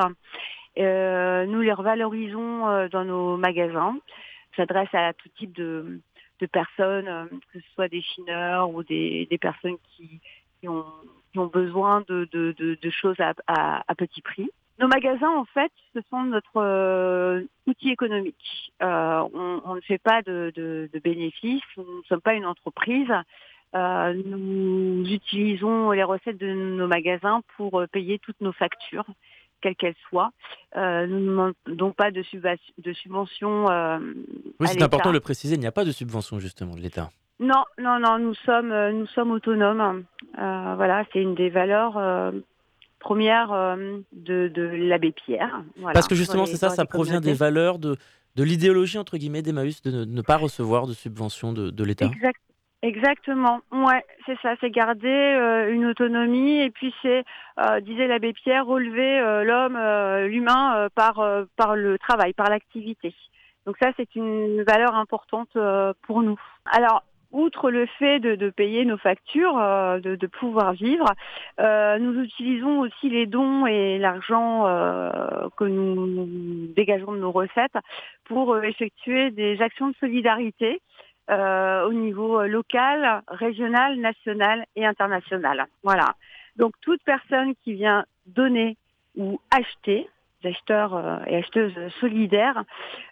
Euh, 0.78 1.46
nous 1.46 1.60
les 1.60 1.72
revalorisons 1.72 2.68
euh, 2.68 2.88
dans 2.88 3.04
nos 3.04 3.36
magasins. 3.36 3.96
S'adresse 4.56 4.94
à 4.94 5.12
tout 5.14 5.28
type 5.36 5.52
de, 5.52 6.00
de 6.40 6.46
personnes, 6.46 7.08
euh, 7.08 7.24
que 7.52 7.60
ce 7.60 7.66
soit 7.74 7.88
des 7.88 8.02
chineurs 8.02 8.70
ou 8.70 8.82
des, 8.82 9.26
des 9.30 9.38
personnes 9.38 9.76
qui, 9.96 10.20
qui, 10.60 10.68
ont, 10.68 10.84
qui, 11.32 11.38
ont, 11.38 11.46
besoin 11.46 12.02
de, 12.08 12.28
de, 12.32 12.54
de 12.58 12.90
choses 12.90 13.18
à, 13.20 13.34
à, 13.46 13.84
à, 13.88 13.94
petit 13.94 14.20
prix. 14.20 14.50
Nos 14.78 14.88
magasins, 14.88 15.30
en 15.30 15.46
fait, 15.46 15.72
ce 15.94 16.00
sont 16.10 16.22
notre 16.24 16.58
euh, 16.58 17.42
outil 17.66 17.90
économique. 17.90 18.72
Euh, 18.82 19.26
on, 19.32 19.62
on, 19.64 19.74
ne 19.74 19.80
fait 19.80 19.98
pas 19.98 20.20
de, 20.22 20.52
de, 20.54 20.90
de, 20.92 20.98
bénéfices, 20.98 21.62
nous 21.78 21.98
ne 21.98 22.02
sommes 22.08 22.20
pas 22.20 22.34
une 22.34 22.44
entreprise. 22.44 23.10
Euh, 23.74 24.14
nous 24.26 25.06
utilisons 25.06 25.90
les 25.92 26.02
recettes 26.02 26.38
de 26.38 26.52
nos 26.52 26.86
magasins 26.86 27.40
pour 27.56 27.82
payer 27.90 28.18
toutes 28.18 28.40
nos 28.42 28.52
factures 28.52 29.06
quelle 29.60 29.76
qu'elle 29.76 29.94
soit. 30.08 30.30
Euh, 30.76 31.06
nous 31.06 31.18
ne 31.18 31.52
demandons 31.66 31.92
pas 31.92 32.10
de, 32.10 32.22
de 32.78 32.92
subvention. 32.92 33.70
Euh, 33.70 33.98
oui, 34.60 34.68
c'est 34.68 34.82
important 34.82 35.10
de 35.10 35.14
le 35.14 35.20
préciser, 35.20 35.54
il 35.54 35.60
n'y 35.60 35.66
a 35.66 35.72
pas 35.72 35.84
de 35.84 35.92
subvention 35.92 36.38
justement 36.38 36.74
de 36.74 36.80
l'État. 36.80 37.10
Non, 37.38 37.64
non, 37.78 37.98
non, 38.00 38.18
nous 38.18 38.34
sommes, 38.34 38.72
euh, 38.72 38.92
nous 38.92 39.06
sommes 39.08 39.30
autonomes. 39.30 40.04
Euh, 40.38 40.74
voilà, 40.76 41.04
c'est 41.12 41.20
une 41.20 41.34
des 41.34 41.50
valeurs 41.50 42.32
premières 42.98 43.76
de, 44.12 44.48
de 44.48 44.62
l'abbé 44.62 45.12
Pierre. 45.12 45.62
Voilà, 45.76 45.92
Parce 45.92 46.08
que 46.08 46.14
justement, 46.14 46.46
c'est 46.46 46.56
ça, 46.56 46.70
ça 46.70 46.84
provient 46.84 47.20
des 47.20 47.34
valeurs 47.34 47.78
de, 47.78 47.96
de 48.36 48.42
l'idéologie, 48.42 48.98
entre 48.98 49.16
guillemets, 49.16 49.42
d'Emmaüs, 49.42 49.82
de 49.82 49.90
ne, 49.90 50.04
ne, 50.04 50.22
pas 50.22 50.36
recevoir 50.36 50.86
de 50.86 50.92
subvention 50.92 51.52
de, 51.52 51.70
de 51.70 51.84
l'État. 51.84 52.06
Exact, 52.06 52.40
Exactement, 52.82 53.60
ouais, 53.72 54.04
c'est 54.26 54.38
ça, 54.42 54.54
c'est 54.60 54.70
garder 54.70 55.08
euh, 55.08 55.72
une 55.72 55.86
autonomie 55.86 56.60
et 56.60 56.70
puis 56.70 56.94
c'est, 57.00 57.24
euh, 57.58 57.80
disait 57.80 58.06
l'abbé 58.06 58.34
Pierre, 58.34 58.66
relever 58.66 59.18
euh, 59.18 59.44
l'homme, 59.44 59.76
euh, 59.76 60.28
l'humain 60.28 60.76
euh, 60.76 60.88
par 60.94 61.14
par 61.56 61.74
le 61.74 61.98
travail, 61.98 62.34
par 62.34 62.50
l'activité. 62.50 63.14
Donc 63.64 63.76
ça, 63.80 63.90
c'est 63.96 64.14
une 64.14 64.62
valeur 64.62 64.94
importante 64.94 65.56
pour 66.02 66.22
nous. 66.22 66.36
Alors, 66.66 67.02
outre 67.32 67.70
le 67.70 67.86
fait 67.98 68.20
de, 68.20 68.36
de 68.36 68.50
payer 68.50 68.84
nos 68.84 68.98
factures, 68.98 69.56
de, 69.56 70.14
de, 70.14 70.26
pouvoir 70.28 70.72
vivre, 70.74 71.06
nous 71.58 72.22
utilisons 72.22 72.80
aussi 72.80 73.08
les 73.10 73.26
dons 73.26 73.66
et 73.66 73.98
l'argent 73.98 74.62
que 75.56 75.64
nous 75.64 76.68
dégageons 76.76 77.12
de 77.12 77.18
nos 77.18 77.32
recettes 77.32 77.76
pour 78.26 78.56
effectuer 78.62 79.32
des 79.32 79.60
actions 79.60 79.88
de 79.88 79.96
solidarité 79.98 80.74
euh, 80.74 81.05
au 81.28 81.92
niveau 81.92 82.42
local, 82.46 83.22
régional, 83.28 83.96
national 83.96 84.64
et 84.76 84.86
international. 84.86 85.66
Voilà. 85.82 86.14
Donc 86.56 86.72
toute 86.80 87.02
personne 87.04 87.54
qui 87.62 87.74
vient 87.74 88.04
donner 88.26 88.76
ou 89.16 89.40
acheter, 89.50 90.08
acheteurs 90.46 90.94
euh, 90.94 91.18
et 91.26 91.36
acheteuses 91.36 91.74
solidaires, 92.00 92.64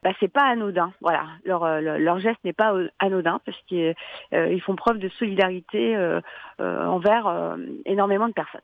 bah, 0.02 0.10
c'est 0.20 0.32
pas 0.32 0.44
anodin. 0.44 0.92
Voilà, 1.00 1.26
leur, 1.44 1.64
euh, 1.64 2.18
geste 2.18 2.38
n'est 2.44 2.52
pas 2.52 2.74
anodin 2.98 3.40
parce 3.44 3.58
qu'ils 3.66 3.94
euh, 4.32 4.58
font 4.60 4.76
preuve 4.76 4.98
de 4.98 5.08
solidarité 5.08 5.96
euh, 5.96 6.20
euh 6.60 6.84
envers 6.84 7.56
énormément 7.86 8.28
de 8.28 8.32
personnes. 8.32 8.60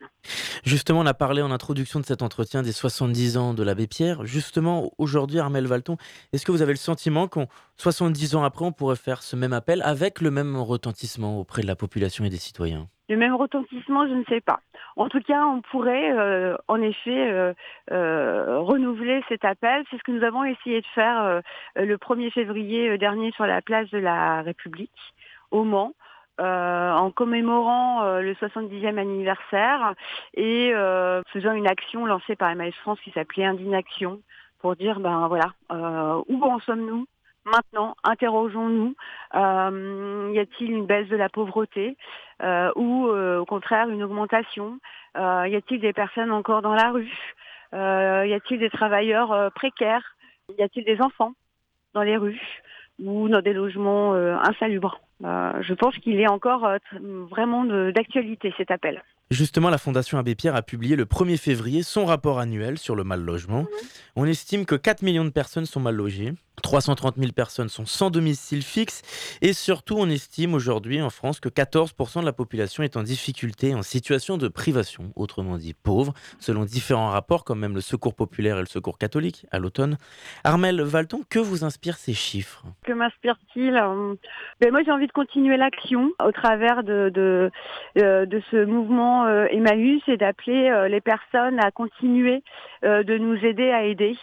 Justement, 0.64 1.00
on 1.00 1.06
a 1.06 1.14
parlé 1.14 1.42
en 1.42 1.50
introduction 1.50 2.00
de 2.00 2.04
cet 2.04 2.22
entretien 2.22 2.62
des 2.62 2.72
70 2.72 3.36
ans 3.36 3.54
de 3.54 3.62
l'abbé 3.62 3.86
Pierre. 3.86 4.24
Justement, 4.24 4.92
aujourd'hui, 4.98 5.38
Armel 5.38 5.66
Valton, 5.66 5.96
est-ce 6.32 6.44
que 6.44 6.52
vous 6.52 6.62
avez 6.62 6.72
le 6.72 6.78
sentiment 6.78 7.28
qu'en 7.28 7.46
70 7.78 8.36
ans 8.36 8.44
après, 8.44 8.64
on 8.64 8.72
pourrait 8.72 8.96
faire 8.96 9.22
ce 9.22 9.36
même 9.36 9.52
appel 9.52 9.82
avec 9.82 10.20
le 10.20 10.30
même 10.30 10.56
retentissement 10.56 11.40
auprès 11.40 11.62
de 11.62 11.66
la 11.66 11.76
population 11.76 12.24
et 12.24 12.30
des 12.30 12.36
citoyens? 12.36 12.88
Le 13.10 13.16
même 13.16 13.34
retentissement, 13.34 14.06
je 14.06 14.14
ne 14.14 14.24
sais 14.28 14.40
pas. 14.40 14.60
En 14.96 15.08
tout 15.08 15.20
cas, 15.20 15.44
on 15.44 15.60
pourrait 15.62 16.12
euh, 16.12 16.56
en 16.68 16.80
effet 16.80 17.28
euh, 17.30 17.52
euh, 17.90 18.60
renouveler 18.60 19.20
cet 19.28 19.44
appel. 19.44 19.84
C'est 19.90 19.96
ce 19.96 20.02
que 20.04 20.12
nous 20.12 20.22
avons 20.22 20.44
essayé 20.44 20.80
de 20.80 20.86
faire 20.94 21.20
euh, 21.24 21.40
le 21.74 21.96
1er 21.96 22.30
février 22.30 22.96
dernier 22.98 23.32
sur 23.32 23.46
la 23.46 23.62
place 23.62 23.90
de 23.90 23.98
la 23.98 24.42
République, 24.42 24.92
au 25.50 25.64
Mans. 25.64 25.92
en 26.38 27.10
commémorant 27.10 28.20
le 28.20 28.32
70e 28.34 28.96
anniversaire 28.96 29.94
et 30.34 30.72
faisant 31.32 31.52
une 31.52 31.66
action 31.66 32.06
lancée 32.06 32.36
par 32.36 32.54
MS 32.54 32.72
France 32.80 33.00
qui 33.04 33.10
s'appelait 33.10 33.44
Indignation 33.44 34.20
pour 34.60 34.74
dire 34.76 35.00
ben 35.00 35.28
voilà 35.28 35.52
où 36.28 36.42
en 36.42 36.60
sommes-nous 36.60 37.06
maintenant 37.50 37.96
Interrogeons-nous. 38.04 38.94
Euh, 39.34 40.32
y 40.34 40.38
a-t-il 40.38 40.70
une 40.72 40.86
baisse 40.86 41.08
de 41.08 41.16
la 41.16 41.28
pauvreté 41.28 41.96
euh, 42.42 42.70
ou 42.76 43.08
euh, 43.08 43.38
au 43.38 43.44
contraire 43.44 43.88
une 43.90 44.02
augmentation? 44.02 44.78
Y 45.14 45.56
a-t-il 45.56 45.80
des 45.80 45.92
personnes 45.92 46.30
encore 46.30 46.62
dans 46.62 46.74
la 46.74 46.90
rue? 46.90 47.12
Y 47.72 48.34
a-t-il 48.34 48.60
des 48.60 48.70
travailleurs 48.70 49.52
précaires? 49.52 50.16
Y 50.58 50.62
a-t-il 50.62 50.84
des 50.84 51.00
enfants 51.00 51.32
dans 51.94 52.02
les 52.02 52.16
rues 52.16 52.40
ou 53.02 53.28
dans 53.28 53.42
des 53.42 53.52
logements 53.52 54.14
insalubres? 54.14 55.00
Je 55.20 55.74
pense 55.74 55.96
qu'il 55.98 56.20
est 56.20 56.28
encore 56.28 56.68
vraiment 56.92 57.64
d'actualité 57.64 58.54
cet 58.56 58.70
appel. 58.70 59.02
Justement, 59.30 59.70
la 59.70 59.78
Fondation 59.78 60.18
Abbé 60.18 60.34
Pierre 60.34 60.56
a 60.56 60.62
publié 60.62 60.96
le 60.96 61.04
1er 61.04 61.36
février 61.36 61.84
son 61.84 62.04
rapport 62.04 62.40
annuel 62.40 62.78
sur 62.78 62.96
le 62.96 63.04
mal 63.04 63.20
logement. 63.20 63.62
Mmh. 63.62 63.66
On 64.16 64.26
estime 64.26 64.66
que 64.66 64.74
4 64.74 65.02
millions 65.02 65.24
de 65.24 65.30
personnes 65.30 65.66
sont 65.66 65.78
mal 65.78 65.94
logées. 65.94 66.32
330 66.60 67.16
000 67.16 67.32
personnes 67.32 67.68
sont 67.68 67.86
sans 67.86 68.10
domicile 68.10 68.62
fixe. 68.62 69.02
Et 69.42 69.52
surtout 69.52 69.96
on 69.98 70.08
estime 70.08 70.54
aujourd'hui 70.54 71.00
en 71.02 71.10
France 71.10 71.40
que 71.40 71.48
14% 71.48 72.20
de 72.20 72.26
la 72.26 72.32
population 72.32 72.82
est 72.82 72.96
en 72.96 73.02
difficulté, 73.02 73.74
en 73.74 73.82
situation 73.82 74.36
de 74.36 74.48
privation, 74.48 75.12
autrement 75.16 75.56
dit 75.56 75.74
pauvre, 75.74 76.12
selon 76.38 76.64
différents 76.64 77.10
rapports 77.10 77.44
comme 77.44 77.60
même 77.60 77.74
le 77.74 77.80
Secours 77.80 78.14
populaire 78.14 78.56
et 78.56 78.60
le 78.60 78.66
Secours 78.66 78.98
catholique 78.98 79.46
à 79.50 79.58
l'automne. 79.58 79.96
Armel 80.44 80.80
Valton, 80.82 81.22
que 81.28 81.38
vous 81.38 81.64
inspirent 81.64 81.96
ces 81.96 82.14
chiffres? 82.14 82.64
Que 82.84 82.92
m'inspire-t-il? 82.92 83.72
Ben 84.60 84.70
Moi 84.70 84.82
j'ai 84.84 84.92
envie 84.92 85.06
de 85.06 85.12
continuer 85.12 85.56
l'action 85.56 86.10
au 86.24 86.32
travers 86.32 86.82
de, 86.82 87.10
de, 87.14 87.50
euh, 87.98 88.26
ce 88.50 88.64
mouvement 88.64 89.26
euh, 89.26 89.46
Emmaüs 89.50 90.02
et 90.08 90.16
d'appeler 90.16 90.68
euh, 90.70 90.88
les 90.88 91.00
personnes 91.00 91.58
à 91.60 91.70
continuer 91.70 92.42
de 92.82 93.18
nous 93.18 93.36
aider 93.44 93.70
à 93.70 93.84
aider 93.84 94.16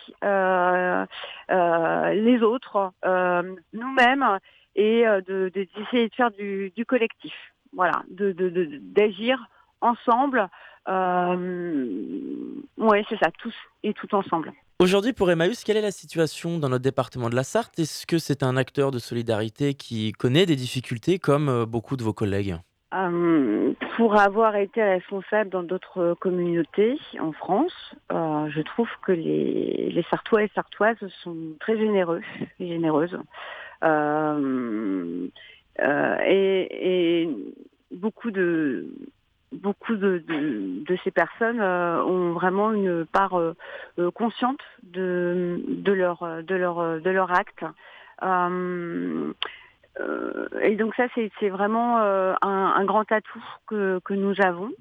les 2.14 2.42
autres, 2.44 2.92
euh, 3.06 3.56
nous-mêmes, 3.74 4.40
et 4.78 5.06
euh, 5.06 5.22
de, 5.22 5.52
d'essayer 5.54 6.04
de, 6.06 6.10
de, 6.10 6.16
faire 6.16 6.32
du, 6.32 6.86
collectif. 6.86 7.34
Voilà, 7.74 8.04
de, 8.10 8.32
d'agir 8.82 9.38
ensemble. 9.82 10.48
Euh, 10.88 12.16
ouais, 12.78 13.04
c'est 13.10 13.18
ça, 13.18 13.30
tous 13.40 13.54
et 13.84 13.94
tout 13.94 14.16
ensemble. 14.16 14.54
Aujourd'hui, 14.80 15.12
pour 15.12 15.30
Emmaüs, 15.30 15.64
quelle 15.64 15.78
est 15.78 15.82
la 15.82 15.92
situation 15.92 16.60
dans 16.60 16.70
notre 16.70 16.84
département 16.84 17.30
de 17.30 17.36
la 17.36 17.44
Sarthe? 17.44 17.78
Est-ce 17.80 18.06
que 18.06 18.20
c'est 18.20 18.44
un 18.44 18.56
acteur 18.56 18.92
de 18.92 19.00
solidarité 19.00 19.74
qui 19.74 20.12
connaît 20.14 20.46
des 20.46 20.56
difficultés 20.56 21.20
comme 21.20 21.50
euh, 21.50 21.66
beaucoup 21.66 21.98
de 21.98 22.04
vos 22.04 22.14
collègues? 22.14 22.56
Euh, 22.94 23.74
pour 23.98 24.18
avoir 24.18 24.56
été 24.56 24.82
responsable 24.82 25.50
dans 25.50 25.64
d'autres 25.64 26.16
communautés 26.22 26.98
en 27.20 27.34
France, 27.34 27.74
euh, 28.14 28.48
je 28.50 28.62
trouve 28.62 28.88
que 29.02 29.12
les, 29.12 30.06
Sartois 30.10 30.44
et 30.44 30.52
Sartoises 30.56 31.06
sont 31.22 31.36
très 31.60 31.78
généreux 31.78 32.22
et 32.62 32.68
généreuses. 32.68 33.20
Euh, 33.84 35.28
et, 36.26 37.30
beaucoup 37.92 38.32
de 38.32 38.88
beaucoup 39.52 39.96
de, 39.96 40.24
ces 41.04 41.12
personnes 41.12 41.62
ont 41.62 42.32
vraiment 42.34 42.72
une 42.72 43.06
part 43.06 43.40
consciente 44.14 44.62
de 44.84 45.62
leur 45.86 46.44
de 46.44 46.56
leur 46.56 47.02
de 47.02 47.10
leur 47.10 47.32
acte. 47.32 47.66
Euh, 50.00 50.48
et 50.62 50.76
donc 50.76 50.96
ça, 50.96 51.08
c'est 51.16 51.50
vraiment 51.50 52.00
euh, 52.00 52.34
un, 52.42 52.74
un, 52.76 52.86
grand 52.86 53.12
atout 53.12 53.44
que, 53.66 54.00
que 54.04 54.14
nous 54.14 54.36
avons. 54.42 54.72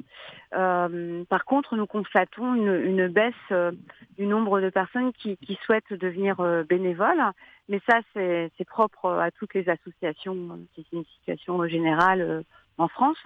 Euh, 0.54 1.24
par 1.28 1.44
contre, 1.44 1.76
nous 1.76 1.86
constatons 1.86 2.54
une, 2.54 2.74
une 2.74 3.08
baisse 3.08 3.34
euh, 3.50 3.72
du 4.16 4.26
nombre 4.26 4.60
de 4.60 4.70
personnes 4.70 5.12
qui, 5.12 5.36
qui 5.38 5.58
souhaitent 5.64 5.92
devenir 5.92 6.40
euh, 6.40 6.62
bénévoles. 6.62 7.22
Mais 7.68 7.80
ça, 7.88 7.98
c'est 8.14 8.64
propre 8.66 9.10
à 9.10 9.30
toutes 9.32 9.54
les 9.54 9.68
associations. 9.68 10.60
C'est 10.76 10.92
une 10.92 11.04
situation 11.16 11.66
générale 11.66 12.44
en 12.78 12.86
France. 12.86 13.18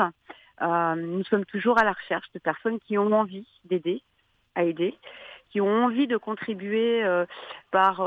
nous 0.63 1.25
sommes 1.25 1.45
toujours 1.45 1.79
à 1.79 1.85
la 1.85 1.93
recherche 1.93 2.33
de 2.33 2.39
personnes 2.39 2.81
qui 2.81 2.97
ont 2.97 3.13
envie 3.13 3.47
d'aider, 3.67 4.01
à 4.55 4.65
aider, 4.65 4.95
qui 5.51 5.61
ont 5.61 5.85
envie 5.85 6.07
de 6.07 6.17
contribuer 6.17 7.05
par 7.71 8.01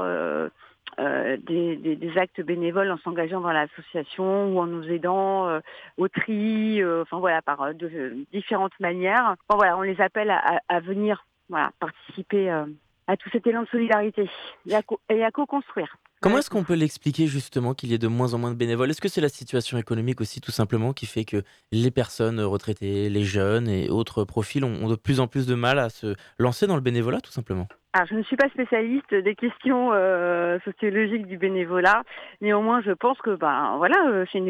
des, 0.97 2.11
actes 2.17 2.41
bénévoles 2.41 2.91
en 2.91 2.97
s'engageant 2.97 3.41
dans 3.41 3.51
l'association 3.51 4.53
ou 4.53 4.59
en 4.59 4.67
nous 4.67 4.89
aidant 4.89 5.59
au 5.97 6.07
tri, 6.07 6.83
enfin 6.83 7.19
voilà, 7.19 7.41
par 7.41 7.73
de, 7.73 8.25
différentes 8.31 8.79
manières. 8.79 9.35
voilà, 9.49 9.77
on 9.77 9.81
les 9.81 9.99
appelle 10.01 10.31
à, 10.31 10.79
venir 10.79 11.25
voilà, 11.49 11.71
participer 11.79 12.49
à 13.07 13.17
tout 13.17 13.29
cet 13.31 13.45
élan 13.47 13.63
de 13.63 13.67
solidarité 13.67 14.29
et 15.09 15.23
à 15.23 15.31
co-construire. 15.31 15.97
Comment 16.23 16.37
est-ce 16.37 16.49
qu'on 16.49 16.63
peut 16.63 16.75
l'expliquer 16.75 17.27
justement 17.27 17.73
qu'il 17.73 17.91
y 17.91 17.93
ait 17.93 17.97
de 17.97 18.07
moins 18.07 18.33
en 18.33 18.37
moins 18.37 18.51
de 18.51 18.55
bénévoles? 18.55 18.89
Est-ce 18.89 19.01
que 19.01 19.09
c'est 19.09 19.19
la 19.19 19.27
situation 19.27 19.77
économique 19.77 20.21
aussi 20.21 20.39
tout 20.39 20.51
simplement 20.51 20.93
qui 20.93 21.05
fait 21.05 21.25
que 21.25 21.43
les 21.73 21.91
personnes 21.91 22.39
retraitées, 22.39 23.09
les 23.09 23.25
jeunes 23.25 23.67
et 23.67 23.89
autres 23.89 24.23
profils 24.23 24.63
ont, 24.63 24.87
de 24.87 24.95
plus 24.95 25.19
en 25.19 25.27
plus 25.27 25.45
de 25.45 25.53
mal 25.53 25.79
à 25.79 25.89
se 25.89 26.15
lancer 26.39 26.65
dans 26.65 26.75
le 26.75 26.81
bénévolat 26.81 27.19
tout 27.19 27.33
simplement? 27.33 27.67
Alors, 27.91 28.07
je 28.07 28.15
ne 28.15 28.23
suis 28.23 28.37
pas 28.37 28.47
spécialiste 28.47 29.13
des 29.13 29.35
questions 29.35 29.91
euh, 29.91 30.59
sociologiques 30.63 31.27
du 31.27 31.37
bénévolat. 31.37 32.03
Néanmoins, 32.39 32.81
je 32.81 32.91
pense 32.91 33.17
que 33.19 33.35
ben 33.35 33.75
voilà, 33.77 33.97
euh, 34.07 34.25
c'est 34.31 34.37
une, 34.37 34.47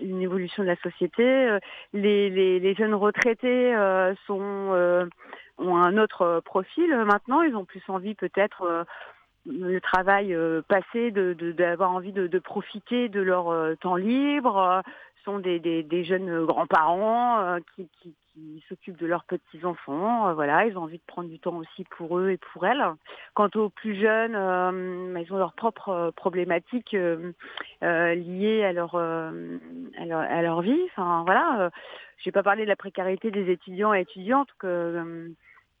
une, 0.00 0.22
évolution 0.22 0.62
de 0.62 0.68
la 0.68 0.76
société. 0.76 1.24
Euh, 1.24 1.58
les, 1.92 2.30
les, 2.30 2.60
les 2.60 2.74
jeunes 2.76 2.94
retraités 2.94 3.74
sont 4.28 5.08
ont 5.58 5.76
un 5.76 5.96
autre 5.98 6.40
profil 6.44 6.94
maintenant. 7.06 7.42
Ils 7.42 7.56
ont 7.56 7.64
plus 7.64 7.82
envie 7.88 8.14
peut-être 8.14 8.86
le 9.46 9.80
travail 9.80 10.34
euh, 10.34 10.62
passé, 10.68 11.10
d'avoir 11.10 11.90
de, 11.90 11.96
envie 11.96 12.12
de, 12.12 12.38
profiter 12.38 13.08
de 13.08 13.20
leur 13.20 13.48
euh, 13.48 13.74
temps 13.76 13.96
libre, 13.96 14.58
euh, 14.58 14.80
sont 15.24 15.38
des, 15.38 15.58
des, 15.58 16.04
jeunes 16.04 16.44
grands-parents 16.44 17.58
qui, 17.74 17.88
qui, 18.00 18.14
s'occupent 18.68 18.98
de 18.98 19.06
leurs 19.06 19.24
petits-enfants. 19.24 20.34
voilà, 20.34 20.66
ils 20.66 20.76
ont 20.76 20.82
envie 20.82 20.98
de 20.98 21.02
prendre 21.06 21.28
du 21.28 21.38
temps 21.38 21.56
aussi 21.56 21.84
pour 21.96 22.18
eux 22.18 22.30
et 22.30 22.38
pour 22.38 22.66
elles. 22.66 22.84
Quant 23.34 23.48
aux 23.54 23.68
plus 23.68 23.94
jeunes, 24.00 24.32
bah, 24.32 25.20
ils 25.20 25.32
ont 25.32 25.38
leurs 25.38 25.54
propres 25.54 26.12
problématiques 26.16 26.92
liées 26.92 28.64
à 28.64 28.72
leur, 28.72 28.96
à 28.96 30.42
leur, 30.42 30.60
vie. 30.62 30.80
Enfin 30.90 31.22
voilà, 31.24 31.70
je 32.18 32.24
vais 32.24 32.32
pas 32.32 32.42
parler 32.42 32.64
de 32.64 32.68
la 32.68 32.76
précarité 32.76 33.30
des 33.30 33.50
étudiants 33.50 33.94
et 33.94 34.00
étudiantes 34.00 34.50
que 34.58 35.30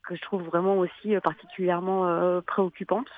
que 0.06 0.14
je 0.14 0.22
trouve 0.22 0.42
vraiment 0.44 0.78
aussi 0.78 1.16
particulièrement 1.20 2.40
préoccupante. 2.46 3.08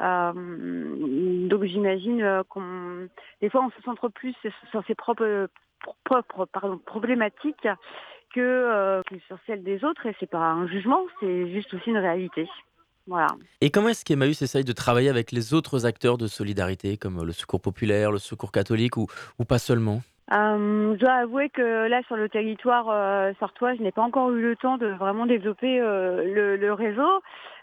Euh, 0.00 1.48
donc 1.48 1.64
j'imagine 1.64 2.22
euh, 2.22 2.42
qu'on, 2.48 3.08
des 3.40 3.50
fois, 3.50 3.62
on 3.62 3.70
se 3.70 3.82
centre 3.82 4.08
plus 4.08 4.34
sur 4.70 4.84
ses 4.86 4.94
propres, 4.94 5.48
propres 6.04 6.46
pardon, 6.46 6.78
problématiques 6.78 7.68
que, 8.34 8.40
euh, 8.40 9.02
sur 9.26 9.38
celles 9.46 9.62
des 9.62 9.84
autres. 9.84 10.06
Et 10.06 10.14
c'est 10.20 10.30
pas 10.30 10.38
un 10.38 10.66
jugement, 10.66 11.02
c'est 11.20 11.50
juste 11.52 11.72
aussi 11.74 11.90
une 11.90 11.98
réalité. 11.98 12.48
Voilà. 13.06 13.28
Et 13.60 13.70
comment 13.70 13.88
est-ce 13.88 14.04
qu'Emmaüs 14.04 14.40
essaye 14.42 14.64
de 14.64 14.72
travailler 14.72 15.08
avec 15.08 15.32
les 15.32 15.54
autres 15.54 15.86
acteurs 15.86 16.18
de 16.18 16.26
solidarité, 16.26 16.96
comme 16.96 17.24
le 17.24 17.32
Secours 17.32 17.60
populaire, 17.60 18.12
le 18.12 18.18
Secours 18.18 18.52
catholique, 18.52 18.96
ou, 18.96 19.06
ou 19.38 19.44
pas 19.44 19.58
seulement? 19.58 20.00
Je 20.30 20.94
dois 20.94 21.14
avouer 21.14 21.48
que 21.48 21.88
là, 21.88 22.02
sur 22.06 22.14
le 22.14 22.28
territoire 22.28 22.86
euh, 22.88 23.32
sartois, 23.40 23.74
je 23.74 23.82
n'ai 23.82 23.90
pas 23.90 24.02
encore 24.02 24.30
eu 24.30 24.40
le 24.40 24.54
temps 24.54 24.78
de 24.78 24.86
vraiment 24.86 25.26
développer 25.26 25.80
le, 25.80 26.56
le, 26.56 26.72
réseau. 26.72 27.20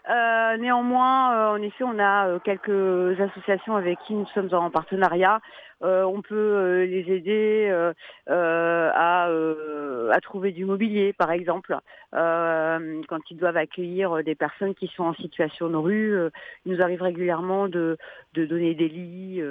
Euh, 0.08 0.56
néanmoins, 0.56 1.34
euh, 1.34 1.58
en 1.58 1.62
effet, 1.62 1.84
on 1.84 1.98
a 1.98 2.28
euh, 2.28 2.38
quelques 2.38 3.20
associations 3.20 3.76
avec 3.76 3.98
qui 4.06 4.14
nous 4.14 4.26
sommes 4.28 4.48
en 4.52 4.70
partenariat. 4.70 5.40
On 5.80 6.22
peut 6.22 6.84
les 6.84 7.12
aider 7.12 7.92
à, 8.26 9.24
à, 9.24 10.20
trouver 10.20 10.52
du 10.52 10.64
mobilier, 10.64 11.12
par 11.12 11.30
exemple, 11.30 11.76
quand 12.12 13.30
ils 13.30 13.36
doivent 13.36 13.56
accueillir 13.56 14.22
des 14.24 14.34
personnes 14.34 14.74
qui 14.74 14.88
sont 14.88 15.04
en 15.04 15.14
situation 15.14 15.68
de 15.68 15.76
rue. 15.76 16.16
il 16.64 16.72
nous 16.72 16.82
arrive 16.82 17.02
régulièrement 17.02 17.68
de, 17.68 17.96
donner 18.34 18.74
des 18.74 18.88
lits, 18.88 19.42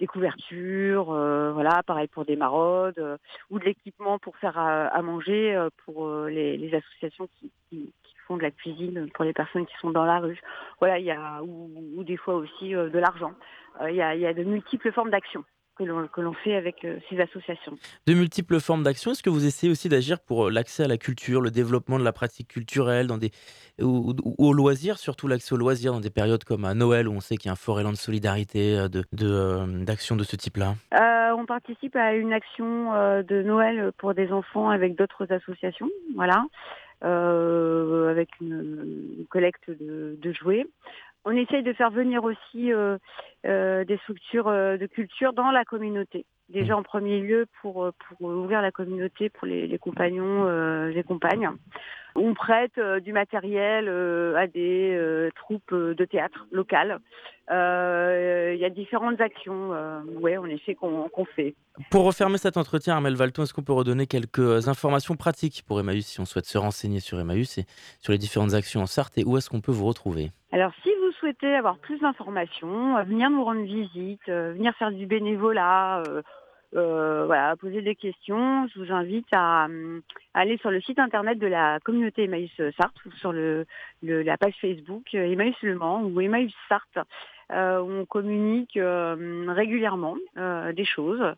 des 0.00 0.06
couvertures, 0.06 1.06
voilà, 1.06 1.82
pareil 1.86 2.08
pour 2.08 2.24
des 2.24 2.36
maraudes, 2.36 3.18
ou 3.50 3.58
de 3.58 3.64
l'équipement 3.64 4.18
pour 4.18 4.36
faire 4.36 4.58
à, 4.58 5.02
manger 5.02 5.68
pour 5.84 6.24
les, 6.26 6.74
associations 6.74 7.28
qui, 7.38 7.52
qui 7.70 7.92
de 8.36 8.42
la 8.42 8.50
cuisine 8.50 9.08
pour 9.14 9.24
les 9.24 9.32
personnes 9.32 9.66
qui 9.66 9.74
sont 9.80 9.90
dans 9.90 10.04
la 10.04 10.18
rue. 10.18 10.40
Voilà, 10.80 10.98
il 10.98 11.06
y 11.06 11.10
a 11.10 11.42
ou, 11.42 12.04
des 12.04 12.16
fois 12.16 12.34
aussi 12.34 12.74
euh, 12.74 12.90
de 12.90 12.98
l'argent. 12.98 13.32
Euh, 13.80 13.90
il 13.90 13.96
y, 13.96 14.02
a, 14.02 14.34
de 14.34 14.44
multiples 14.44 14.92
formes 14.92 15.10
d'action 15.10 15.44
que 15.78 16.20
l'on 16.20 16.32
fait 16.32 16.54
avec 16.54 16.84
euh, 16.84 16.98
ces 17.08 17.20
associations. 17.20 17.78
De 18.06 18.14
multiples 18.14 18.60
formes 18.60 18.82
d'action. 18.82 19.12
Est-ce 19.12 19.22
que 19.22 19.30
vous 19.30 19.46
essayez 19.46 19.70
aussi 19.70 19.88
d'agir 19.88 20.20
pour 20.20 20.50
l'accès 20.50 20.84
à 20.84 20.88
la 20.88 20.98
culture, 20.98 21.40
le 21.40 21.50
développement 21.50 21.98
de 21.98 22.04
la 22.04 22.12
pratique 22.12 22.48
culturelle, 22.48 23.06
dans 23.06 23.18
des, 23.18 23.30
ou, 23.80 24.14
au 24.38 24.52
loisir, 24.52 24.98
surtout 24.98 25.28
l'accès 25.28 25.54
aux 25.54 25.58
loisirs 25.58 25.92
dans 25.92 26.00
des 26.00 26.10
périodes 26.10 26.44
comme 26.44 26.64
à 26.64 26.74
Noël 26.74 27.08
où 27.08 27.12
on 27.12 27.20
sait 27.20 27.36
qu'il 27.36 27.46
y 27.46 27.50
a 27.50 27.52
un 27.52 27.56
fort 27.56 27.80
élan 27.80 27.92
de 27.92 27.96
solidarité, 27.96 28.86
d'actions 29.12 30.16
de, 30.16 30.20
de, 30.20 30.26
ce 30.26 30.36
type-là? 30.36 30.74
On 31.36 31.46
participe 31.46 31.94
à 31.94 32.14
une 32.14 32.32
action 32.32 32.92
de 33.22 33.42
Noël 33.42 33.92
pour 33.98 34.14
des 34.14 34.32
enfants 34.32 34.70
avec 34.70 34.96
d'autres 34.96 35.32
associations. 35.32 35.88
Voilà. 36.16 36.44
Euh, 37.04 38.10
avec 38.10 38.28
une, 38.40 39.24
collecte 39.30 39.70
de, 39.70 40.32
jouets. 40.32 40.66
On 41.30 41.36
essaye 41.36 41.62
de 41.62 41.74
faire 41.74 41.90
venir 41.90 42.24
aussi 42.24 42.72
euh, 42.72 42.96
euh, 43.44 43.84
des 43.84 43.98
structures 43.98 44.50
de 44.50 44.86
culture 44.86 45.34
dans 45.34 45.50
la 45.50 45.64
communauté. 45.64 46.24
Déjà 46.48 46.74
mmh. 46.74 46.78
en 46.78 46.82
premier 46.82 47.20
lieu 47.20 47.44
pour, 47.60 47.90
pour 47.98 48.22
ouvrir 48.22 48.62
la 48.62 48.72
communauté 48.72 49.28
pour 49.28 49.46
les, 49.46 49.66
les 49.66 49.78
compagnons, 49.78 50.46
les 50.86 51.02
compagnes. 51.02 51.50
On 52.14 52.34
prête 52.34 52.78
euh, 52.78 53.00
du 53.00 53.12
matériel 53.12 53.86
euh, 53.88 54.36
à 54.36 54.46
des 54.46 54.94
euh, 54.94 55.30
troupes 55.36 55.74
de 55.74 56.04
théâtre 56.04 56.46
locales. 56.50 56.98
Il 57.50 58.58
y 58.60 58.64
a 58.64 58.70
différentes 58.70 59.22
actions, 59.22 59.70
ouais, 60.20 60.36
en 60.36 60.44
effet, 60.46 60.74
qu'on 60.74 61.24
fait. 61.34 61.54
Pour 61.90 62.04
refermer 62.04 62.36
cet 62.36 62.58
entretien, 62.58 62.96
Armel 62.96 63.14
Valton, 63.14 63.42
est-ce 63.42 63.54
qu'on 63.54 63.62
peut 63.62 63.72
redonner 63.72 64.06
quelques 64.06 64.68
informations 64.68 65.16
pratiques 65.16 65.62
pour 65.66 65.80
Emmaüs 65.80 66.04
si 66.04 66.20
on 66.20 66.26
souhaite 66.26 66.44
se 66.44 66.58
renseigner 66.58 67.00
sur 67.00 67.18
Emmaüs 67.18 67.56
et 67.56 67.64
sur 68.00 68.12
les 68.12 68.18
différentes 68.18 68.52
actions 68.52 68.82
en 68.82 68.86
Sarthe 68.86 69.16
et 69.16 69.24
où 69.24 69.38
est-ce 69.38 69.48
qu'on 69.48 69.62
peut 69.62 69.72
vous 69.72 69.86
retrouver? 69.86 70.30
Alors, 70.52 70.72
si 70.82 70.90
vous 70.90 71.10
souhaitez 71.20 71.54
avoir 71.54 71.78
plus 71.78 71.98
d'informations, 72.00 73.02
venir 73.04 73.30
nous 73.30 73.42
rendre 73.42 73.62
visite, 73.62 74.28
venir 74.28 74.74
faire 74.74 74.92
du 74.92 75.06
bénévolat, 75.06 76.02
euh, 76.76 77.24
voilà, 77.26 77.56
poser 77.56 77.80
des 77.80 77.94
questions. 77.94 78.68
Je 78.68 78.80
vous 78.80 78.92
invite 78.92 79.28
à, 79.32 79.68
aller 80.34 80.58
sur 80.58 80.70
le 80.70 80.80
site 80.80 80.98
internet 80.98 81.38
de 81.38 81.46
la 81.46 81.78
communauté 81.80 82.24
Emmaüs 82.24 82.50
Sarthe 82.76 83.04
ou 83.06 83.10
sur 83.12 83.32
la 83.32 84.36
page 84.36 84.54
Facebook 84.60 85.06
euh, 85.14 85.32
Emmaüs 85.32 85.56
Le 85.62 85.76
Mans 85.76 86.02
ou 86.02 86.20
Emmaüs 86.20 86.52
Sarthe. 86.68 86.98
Euh, 87.50 87.80
où 87.80 87.90
on 87.90 88.04
communique 88.04 88.78
régulièrement 88.78 90.18
des 90.36 90.84
choses. 90.84 91.34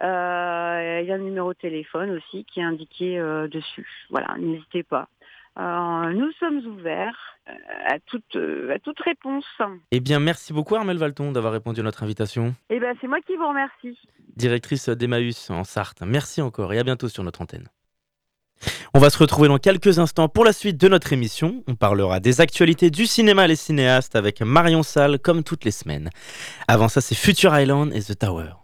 Il 0.00 0.04
y 0.04 1.12
a 1.12 1.14
un 1.14 1.18
numéro 1.18 1.52
de 1.52 1.58
téléphone 1.58 2.10
aussi 2.10 2.44
qui 2.46 2.58
est 2.58 2.64
indiqué 2.64 3.20
dessus. 3.48 3.86
Voilà, 4.10 4.34
n'hésitez 4.38 4.82
pas. 4.82 5.06
Nous 5.56 6.32
sommes 6.38 6.66
ouverts 6.66 7.18
à 7.86 7.98
toute, 8.06 8.36
à 8.72 8.78
toute 8.78 9.00
réponse. 9.00 9.44
Eh 9.90 10.00
bien, 10.00 10.20
merci 10.20 10.52
beaucoup 10.52 10.76
Armel 10.76 10.98
Valton 10.98 11.32
d'avoir 11.32 11.52
répondu 11.52 11.80
à 11.80 11.82
notre 11.82 12.02
invitation. 12.02 12.54
Eh 12.70 12.78
bien, 12.78 12.92
c'est 13.00 13.08
moi 13.08 13.20
qui 13.20 13.36
vous 13.36 13.48
remercie 13.48 13.98
directrice 14.36 14.88
d'Emmaüs 14.88 15.50
en 15.50 15.64
Sarthe. 15.64 16.02
Merci 16.02 16.42
encore 16.42 16.72
et 16.72 16.78
à 16.78 16.84
bientôt 16.84 17.08
sur 17.08 17.24
notre 17.24 17.42
antenne. 17.42 17.68
On 18.94 19.00
va 19.00 19.10
se 19.10 19.18
retrouver 19.18 19.48
dans 19.48 19.58
quelques 19.58 19.98
instants 19.98 20.28
pour 20.28 20.44
la 20.44 20.52
suite 20.52 20.80
de 20.80 20.88
notre 20.88 21.12
émission. 21.12 21.64
On 21.66 21.74
parlera 21.74 22.20
des 22.20 22.40
actualités 22.40 22.90
du 22.90 23.06
cinéma 23.06 23.46
et 23.46 23.48
les 23.48 23.56
cinéastes 23.56 24.14
avec 24.14 24.40
Marion 24.40 24.82
Salle 24.82 25.18
comme 25.18 25.42
toutes 25.42 25.64
les 25.64 25.72
semaines. 25.72 26.10
Avant 26.68 26.88
ça, 26.88 27.00
c'est 27.00 27.16
Future 27.16 27.58
Island 27.58 27.92
et 27.92 28.02
The 28.02 28.18
tower 28.18 28.61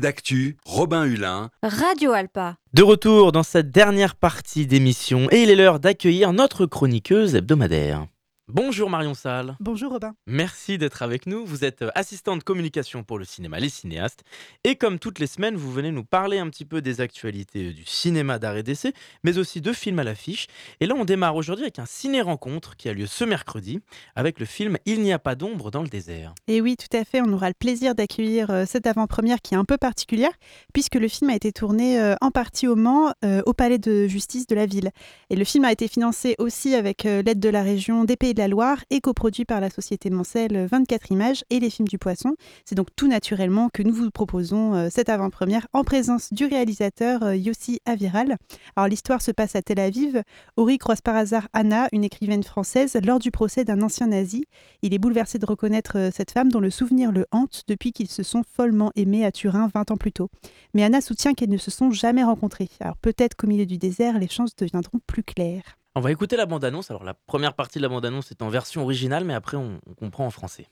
D'actu, 0.00 0.56
Robin 0.64 1.04
Hulin. 1.04 1.50
Radio 1.62 2.12
Alpa. 2.12 2.56
De 2.72 2.82
retour 2.82 3.32
dans 3.32 3.42
cette 3.42 3.70
dernière 3.70 4.16
partie 4.16 4.66
d'émission 4.66 5.28
et 5.30 5.42
il 5.42 5.50
est 5.50 5.56
l'heure 5.56 5.78
d'accueillir 5.78 6.32
notre 6.32 6.64
chroniqueuse 6.64 7.34
hebdomadaire. 7.34 8.06
Bonjour 8.52 8.90
Marion 8.90 9.14
Salle. 9.14 9.56
Bonjour 9.60 9.92
Robin. 9.92 10.12
Merci 10.26 10.76
d'être 10.76 11.02
avec 11.02 11.26
nous. 11.26 11.46
Vous 11.46 11.64
êtes 11.64 11.82
euh, 11.82 11.90
assistante 11.94 12.42
communication 12.42 13.04
pour 13.04 13.16
le 13.16 13.24
cinéma 13.24 13.60
Les 13.60 13.68
Cinéastes. 13.68 14.24
Et 14.64 14.74
comme 14.74 14.98
toutes 14.98 15.20
les 15.20 15.28
semaines, 15.28 15.54
vous 15.54 15.70
venez 15.70 15.92
nous 15.92 16.02
parler 16.02 16.40
un 16.40 16.50
petit 16.50 16.64
peu 16.64 16.82
des 16.82 17.00
actualités 17.00 17.68
euh, 17.68 17.72
du 17.72 17.84
cinéma 17.84 18.40
d'art 18.40 18.56
et 18.56 18.64
d'essai, 18.64 18.92
mais 19.22 19.38
aussi 19.38 19.60
de 19.60 19.72
films 19.72 20.00
à 20.00 20.04
l'affiche. 20.04 20.48
Et 20.80 20.86
là, 20.86 20.96
on 20.98 21.04
démarre 21.04 21.36
aujourd'hui 21.36 21.64
avec 21.64 21.78
un 21.78 21.86
ciné-rencontre 21.86 22.76
qui 22.76 22.88
a 22.88 22.92
lieu 22.92 23.06
ce 23.06 23.22
mercredi 23.22 23.78
avec 24.16 24.40
le 24.40 24.46
film 24.46 24.78
Il 24.84 25.00
n'y 25.00 25.12
a 25.12 25.20
pas 25.20 25.36
d'ombre 25.36 25.70
dans 25.70 25.82
le 25.82 25.88
désert. 25.88 26.34
Et 26.48 26.60
oui, 26.60 26.76
tout 26.76 26.96
à 26.96 27.04
fait. 27.04 27.20
On 27.20 27.32
aura 27.32 27.46
le 27.46 27.54
plaisir 27.54 27.94
d'accueillir 27.94 28.50
euh, 28.50 28.64
cette 28.66 28.88
avant-première 28.88 29.42
qui 29.42 29.54
est 29.54 29.58
un 29.58 29.64
peu 29.64 29.78
particulière, 29.78 30.32
puisque 30.74 30.96
le 30.96 31.06
film 31.06 31.30
a 31.30 31.36
été 31.36 31.52
tourné 31.52 32.14
en 32.20 32.30
partie 32.32 32.66
au 32.66 32.74
Mans, 32.74 33.12
au 33.46 33.52
palais 33.52 33.78
de 33.78 34.08
justice 34.08 34.46
de 34.48 34.56
la 34.56 34.66
ville. 34.66 34.90
Et 35.28 35.36
le 35.36 35.44
film 35.44 35.64
a 35.64 35.72
été 35.72 35.86
financé 35.86 36.34
aussi 36.38 36.74
avec 36.74 37.04
l'aide 37.04 37.38
de 37.38 37.48
la 37.48 37.62
région 37.62 38.04
des 38.04 38.16
Pays 38.16 38.34
de 38.34 38.39
la 38.40 38.48
Loire 38.48 38.78
et 38.88 39.02
coproduit 39.02 39.44
par 39.44 39.60
la 39.60 39.68
société 39.68 40.08
Mancel 40.08 40.66
24 40.66 41.12
images 41.12 41.44
et 41.50 41.60
les 41.60 41.68
films 41.68 41.88
du 41.88 41.98
poisson. 41.98 42.36
C'est 42.64 42.74
donc 42.74 42.88
tout 42.96 43.06
naturellement 43.06 43.68
que 43.68 43.82
nous 43.82 43.92
vous 43.92 44.10
proposons 44.10 44.74
euh, 44.74 44.88
cette 44.90 45.10
avant-première 45.10 45.66
en 45.74 45.84
présence 45.84 46.32
du 46.32 46.46
réalisateur 46.46 47.22
euh, 47.22 47.36
Yossi 47.36 47.80
Aviral. 47.84 48.38
Alors 48.76 48.88
l'histoire 48.88 49.20
se 49.20 49.30
passe 49.30 49.56
à 49.56 49.62
Tel 49.62 49.78
Aviv. 49.78 50.22
Ori 50.56 50.78
croise 50.78 51.02
par 51.02 51.16
hasard 51.16 51.48
Anna, 51.52 51.88
une 51.92 52.02
écrivaine 52.02 52.42
française, 52.42 52.96
lors 53.04 53.18
du 53.18 53.30
procès 53.30 53.66
d'un 53.66 53.82
ancien 53.82 54.06
nazi. 54.06 54.46
Il 54.80 54.94
est 54.94 54.98
bouleversé 54.98 55.38
de 55.38 55.44
reconnaître 55.44 55.98
euh, 55.98 56.10
cette 56.10 56.30
femme 56.30 56.50
dont 56.50 56.60
le 56.60 56.70
souvenir 56.70 57.12
le 57.12 57.26
hante 57.32 57.64
depuis 57.68 57.92
qu'ils 57.92 58.08
se 58.08 58.22
sont 58.22 58.42
follement 58.56 58.90
aimés 58.96 59.26
à 59.26 59.32
Turin 59.32 59.68
20 59.74 59.90
ans 59.90 59.98
plus 59.98 60.12
tôt. 60.12 60.30
Mais 60.72 60.82
Anna 60.82 61.02
soutient 61.02 61.34
qu'elles 61.34 61.50
ne 61.50 61.58
se 61.58 61.70
sont 61.70 61.90
jamais 61.90 62.24
rencontrées. 62.24 62.70
Alors 62.80 62.96
peut-être 62.96 63.36
qu'au 63.36 63.48
milieu 63.48 63.66
du 63.66 63.76
désert, 63.76 64.18
les 64.18 64.28
chances 64.28 64.56
deviendront 64.56 65.00
plus 65.06 65.24
claires. 65.24 65.76
On 65.95 66.01
va 66.01 66.11
écouter 66.11 66.35
la 66.35 66.45
bande-annonce. 66.45 66.91
Alors 66.91 67.03
la 67.03 67.13
première 67.13 67.53
partie 67.53 67.77
de 67.79 67.83
la 67.83 67.89
bande-annonce 67.89 68.31
est 68.31 68.41
en 68.41 68.49
version 68.49 68.83
originale, 68.83 69.23
mais 69.23 69.33
après 69.33 69.57
on, 69.57 69.79
on 69.89 69.93
comprend 69.93 70.25
en 70.25 70.31
français. 70.31 70.65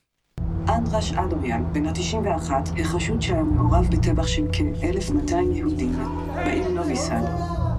אנדרש 0.69 1.13
אדומיאן, 1.13 1.73
בן 1.73 1.85
ה-91, 1.85 2.51
החשוד 2.81 3.21
שהיה 3.21 3.43
מעורב 3.43 3.87
בטבח 3.91 4.27
של 4.27 4.43
כ-1,200 4.53 5.35
יהודים 5.53 5.93
בעיר 6.35 6.67
נובי 6.69 6.95
סאד. 6.95 7.23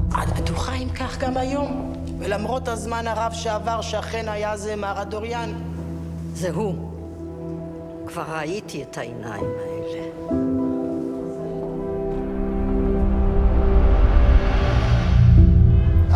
את 0.09 0.41
בטוחה 0.41 0.75
אם 0.75 0.89
כך 0.89 1.19
גם 1.19 1.37
היום? 1.37 1.93
ולמרות 2.19 2.69
הזמן 2.69 3.07
הרב 3.07 3.33
שעבר 3.33 3.81
שאכן 3.81 4.29
היה 4.29 4.57
זה 4.57 4.77
מר 4.77 5.03
אדוריאן? 5.03 5.53
זה 6.33 6.51
הוא. 6.51 6.91
כבר 8.07 8.23
ראיתי 8.23 8.83
את 8.83 8.99
העיניים 8.99 9.45
האלה. 9.45 9.75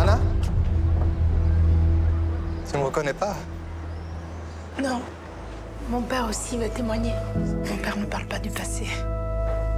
Anna 0.01 0.32
Tu 2.73 2.77
ne 2.77 2.81
me 2.83 2.87
reconnais 2.87 3.13
pas 3.13 3.35
Non. 4.83 5.01
Mon 5.91 6.03
père 6.03 6.27
aussi 6.29 6.59
veut 6.59 6.69
témoigner. 6.69 7.15
Mon 7.71 7.77
père 7.77 7.97
ne 7.97 8.05
parle 8.05 8.27
pas 8.27 8.39
du 8.39 8.51
passé. 8.51 8.87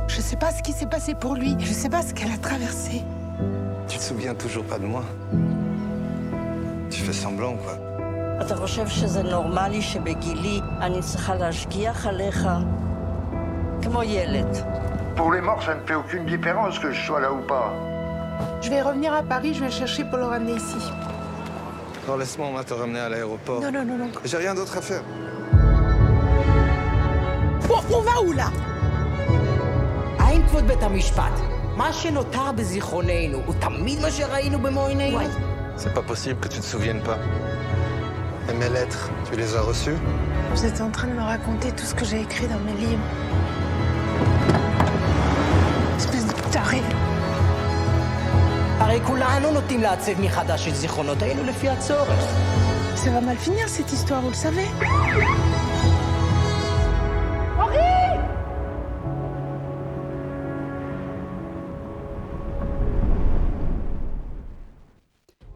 Je 0.09 0.21
sais 0.21 0.37
pas 0.37 0.51
ce 0.51 0.63
qui 0.63 0.73
s'est 0.73 0.87
passé 0.87 1.15
pour 1.15 1.35
lui. 1.35 1.57
Je 1.61 1.73
sais 1.73 1.89
pas 1.89 2.03
ce 2.03 2.13
qu'elle 2.13 2.33
a 2.33 2.39
traversé. 2.39 3.03
Tu 3.89 3.99
te 3.99 4.03
souviens 4.03 4.35
toujours 4.35 4.65
pas 4.65 4.79
de 4.79 4.87
moi 4.87 5.05
Tu 6.91 7.01
fais 7.03 7.13
semblant, 7.13 7.57
quoi. 7.57 7.77
אתה 8.41 8.57
חושב 8.57 8.89
שזה 8.89 9.23
נורמלי 9.23 9.83
שבגילי 9.83 10.61
אני 10.81 11.03
צריכה 11.03 11.35
להשגיח 11.35 12.07
עליך 12.07 12.49
כמו 13.83 14.03
ילד? 14.03 14.57
Pour 15.17 15.33
les 15.33 15.41
morts, 15.43 15.63
ça 15.63 15.75
ne 15.75 15.81
fait 15.87 15.95
aucune 15.95 16.25
différence 16.25 16.79
que 16.79 16.91
je 16.93 17.01
sois 17.07 17.21
là 17.21 17.31
ou 17.33 17.41
pas. 17.47 17.69
Je 18.63 18.71
vais 18.71 18.81
revenir 18.81 19.13
à 19.13 19.23
Paris, 19.23 19.53
je 19.55 19.61
vais 19.61 19.67
le 19.67 19.73
chercher 19.73 20.05
pour 20.05 20.19
le 20.19 20.25
ramener 20.25 20.53
ici. 20.53 20.83
Non, 22.09 22.17
laisse-moi, 22.17 22.47
on 22.49 22.55
va 22.55 22.65
te 22.65 22.75
ramener 22.75 23.01
à 23.01 23.09
l'aéroport. 23.09 23.61
Non, 23.61 23.71
non, 23.71 23.85
non, 23.85 23.97
non. 23.99 24.11
J'ai 24.25 24.37
rien 24.37 24.55
d'autre 24.55 24.77
à 24.77 24.81
faire. 24.81 25.03
on 27.93 28.03
va 28.03 28.21
où 28.21 28.33
là? 28.33 28.51
האם 30.19 30.43
כבוד 30.49 30.67
בית 30.67 30.83
המשפט, 30.83 31.33
מה 31.77 31.93
שנותר 31.93 32.53
בזיכרוננו 32.53 33.39
הוא 33.47 33.55
תמיד 33.59 34.01
מה 34.01 34.11
שראינו 34.11 34.59
במו 34.59 34.87
עינינו? 34.87 35.19
C'est 35.77 35.95
pas 35.95 36.03
possible 36.03 36.39
que 36.41 36.49
tu 36.49 36.61
te 36.61 36.65
souviennes 36.65 37.03
pas. 37.03 37.19
Et 38.49 38.53
mes 38.53 38.69
lettres, 38.69 39.11
tu 39.27 39.37
les 39.37 39.57
as 39.57 39.63
reçues 39.63 39.99
Vous 40.53 40.65
êtes 40.67 40.81
en 40.81 40.91
train 40.91 41.09
de 41.09 41.15
me 41.15 41.23
raconter 41.23 41.73
tout 41.73 41.87
ce 41.91 41.95
que 41.95 42.05
j'ai 42.05 42.21
écrit 42.21 42.47
dans 42.47 42.63
mes 42.69 42.77
livres. 42.85 43.07
Espèce 45.97 46.27
de 46.27 46.35
taré. 46.53 46.83
הרי 48.96 49.06
כולנו 49.06 49.52
נוטים 49.52 49.82
לעצב 49.82 50.22
מחדש 50.22 50.68
את 50.68 50.76
זיכרונותינו 50.76 51.44
לפי 51.44 51.70
הצורך. 51.70 52.26
Ça 52.96 53.10
va 53.10 53.22
mal 53.22 53.38
finir 53.38 53.68
cette 53.68 53.92
histoire, 53.92 54.22
vous. 54.22 55.65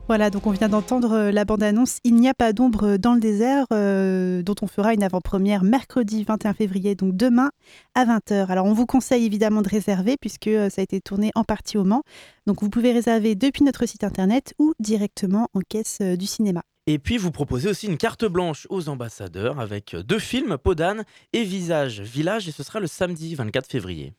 Voilà, 0.10 0.32
donc 0.32 0.48
on 0.48 0.52
vient 0.52 0.70
d'entendre 0.70 1.12
euh, 1.12 1.32
la 1.32 1.46
bande-annonce 1.46 2.00
Il 2.04 2.16
n'y 2.16 2.28
a 2.28 2.34
pas 2.34 2.52
d'ombre 2.52 2.98
dans 2.98 3.14
le 3.14 3.20
désert, 3.20 3.68
euh, 3.72 4.42
dont 4.42 4.56
on 4.64 4.66
fera 4.66 4.96
une 4.96 5.04
avant-première 5.04 5.64
mercredi 5.64 6.24
21 6.24 6.56
février, 6.56 6.96
donc 6.96 7.16
demain 7.16 7.52
à 7.94 8.06
20h. 8.06 8.48
Alors 8.48 8.66
on 8.66 8.74
vous 8.74 8.88
conseille 8.88 9.24
évidemment 9.24 9.62
de 9.62 9.70
réserver 9.70 10.18
puisque 10.20 10.48
euh, 10.48 10.72
ça 10.72 10.82
a 10.82 10.84
été 10.84 11.00
tourné 11.00 11.30
en 11.36 11.44
partie 11.44 11.78
au 11.78 11.84
Mans. 11.84 12.02
Donc 12.48 12.64
vous 12.64 12.72
pouvez 12.72 12.92
réserver 12.92 13.36
depuis 13.36 13.64
notre 13.64 13.86
site 13.86 14.04
internet 14.04 14.56
ou 14.58 14.74
directement 14.80 15.48
en 15.54 15.60
caisse 15.60 16.00
du 16.02 16.26
cinéma. 16.26 16.64
Et 16.88 16.98
puis 16.98 17.20
vous 17.20 17.30
proposez 17.30 17.70
aussi 17.70 17.86
une 17.86 17.98
carte 17.98 18.26
blanche 18.26 18.66
aux 18.72 18.90
ambassadeurs 18.90 19.60
avec 19.60 19.96
deux 19.96 20.18
films, 20.18 20.58
Podane 20.58 21.04
et 21.34 21.44
Visage 21.44 22.02
Village, 22.02 22.50
et 22.50 22.52
ce 22.52 22.64
sera 22.64 22.80
le 22.80 22.88
samedi 22.88 23.36
24 23.36 23.70
février. 23.70 24.14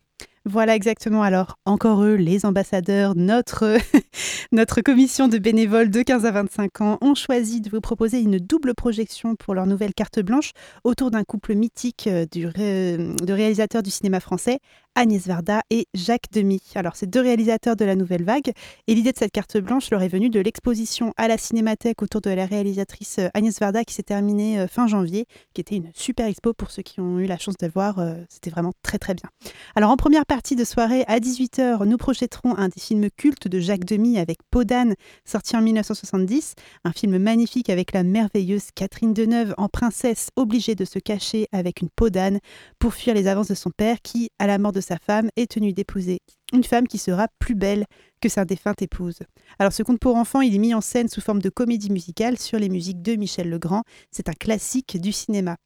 Voilà 0.50 0.74
exactement. 0.74 1.22
Alors, 1.22 1.58
encore 1.64 2.02
eux, 2.02 2.14
les 2.16 2.44
ambassadeurs, 2.44 3.14
notre, 3.14 3.76
notre 4.52 4.80
commission 4.80 5.28
de 5.28 5.38
bénévoles 5.38 5.90
de 5.90 6.02
15 6.02 6.24
à 6.26 6.30
25 6.32 6.80
ans 6.80 6.98
ont 7.02 7.14
choisi 7.14 7.60
de 7.60 7.70
vous 7.70 7.80
proposer 7.80 8.20
une 8.20 8.38
double 8.38 8.74
projection 8.74 9.36
pour 9.36 9.54
leur 9.54 9.66
nouvelle 9.66 9.94
carte 9.94 10.18
blanche 10.20 10.50
autour 10.82 11.10
d'un 11.12 11.22
couple 11.24 11.54
mythique 11.54 12.08
euh, 12.08 12.24
ré- 12.34 12.96
de 12.98 13.32
réalisateurs 13.32 13.82
du 13.82 13.90
cinéma 13.90 14.18
français, 14.18 14.58
Agnès 14.96 15.24
Varda 15.24 15.60
et 15.70 15.86
Jacques 15.94 16.32
Demy. 16.32 16.60
Alors, 16.74 16.96
ces 16.96 17.06
deux 17.06 17.20
réalisateurs 17.20 17.76
de 17.76 17.84
la 17.84 17.94
nouvelle 17.94 18.24
vague, 18.24 18.50
et 18.88 18.94
l'idée 18.94 19.12
de 19.12 19.18
cette 19.18 19.30
carte 19.30 19.56
blanche 19.58 19.88
leur 19.92 20.02
est 20.02 20.08
venue 20.08 20.30
de 20.30 20.40
l'exposition 20.40 21.12
à 21.16 21.28
la 21.28 21.38
Cinémathèque 21.38 22.02
autour 22.02 22.20
de 22.22 22.30
la 22.30 22.44
réalisatrice 22.46 23.18
euh, 23.20 23.28
Agnès 23.34 23.56
Varda 23.60 23.84
qui 23.84 23.94
s'est 23.94 24.02
terminée 24.02 24.58
euh, 24.58 24.66
fin 24.66 24.88
janvier, 24.88 25.26
qui 25.54 25.60
était 25.60 25.76
une 25.76 25.90
super 25.94 26.26
expo 26.26 26.54
pour 26.54 26.70
ceux 26.72 26.82
qui 26.82 26.98
ont 27.00 27.20
eu 27.20 27.26
la 27.26 27.38
chance 27.38 27.56
de 27.60 27.68
voir. 27.72 28.00
euh, 28.00 28.14
C'était 28.28 28.50
vraiment 28.50 28.72
très 28.82 28.98
très 28.98 29.14
bien. 29.14 29.28
Alors, 29.76 29.90
en 29.90 29.96
première 29.96 30.26
partie 30.26 30.39
de 30.48 30.64
soirée, 30.64 31.04
à 31.06 31.20
18h, 31.20 31.84
nous 31.84 31.96
projetterons 31.96 32.56
un 32.56 32.68
des 32.68 32.80
films 32.80 33.08
cultes 33.16 33.46
de 33.46 33.60
Jacques 33.60 33.84
Demy 33.84 34.18
avec 34.18 34.38
Podane, 34.50 34.94
sorti 35.24 35.54
en 35.54 35.60
1970. 35.60 36.54
Un 36.82 36.92
film 36.92 37.18
magnifique 37.18 37.68
avec 37.70 37.92
la 37.92 38.02
merveilleuse 38.02 38.70
Catherine 38.74 39.12
Deneuve 39.12 39.54
en 39.58 39.68
princesse 39.68 40.30
obligée 40.36 40.74
de 40.74 40.84
se 40.84 40.98
cacher 40.98 41.46
avec 41.52 41.82
une 41.82 41.90
peau 41.90 42.08
d'âne 42.08 42.40
pour 42.78 42.94
fuir 42.94 43.14
les 43.14 43.28
avances 43.28 43.48
de 43.48 43.54
son 43.54 43.70
père 43.70 43.98
qui, 44.02 44.30
à 44.38 44.46
la 44.46 44.58
mort 44.58 44.72
de 44.72 44.80
sa 44.80 44.96
femme, 44.96 45.28
est 45.36 45.50
tenu 45.50 45.72
d'épouser 45.72 46.18
une 46.52 46.64
femme 46.64 46.88
qui 46.88 46.98
sera 46.98 47.28
plus 47.38 47.54
belle 47.54 47.84
que 48.20 48.28
sa 48.28 48.44
défunte 48.44 48.82
épouse. 48.82 49.18
Alors 49.58 49.72
ce 49.72 49.82
conte 49.82 50.00
pour 50.00 50.16
enfants, 50.16 50.40
il 50.40 50.54
est 50.54 50.58
mis 50.58 50.74
en 50.74 50.80
scène 50.80 51.08
sous 51.08 51.20
forme 51.20 51.42
de 51.42 51.50
comédie 51.50 51.90
musicale 51.90 52.38
sur 52.38 52.58
les 52.58 52.68
musiques 52.68 53.02
de 53.02 53.14
Michel 53.14 53.48
Legrand. 53.48 53.82
C'est 54.10 54.28
un 54.28 54.34
classique 54.34 55.00
du 55.00 55.12
cinéma. 55.12 55.56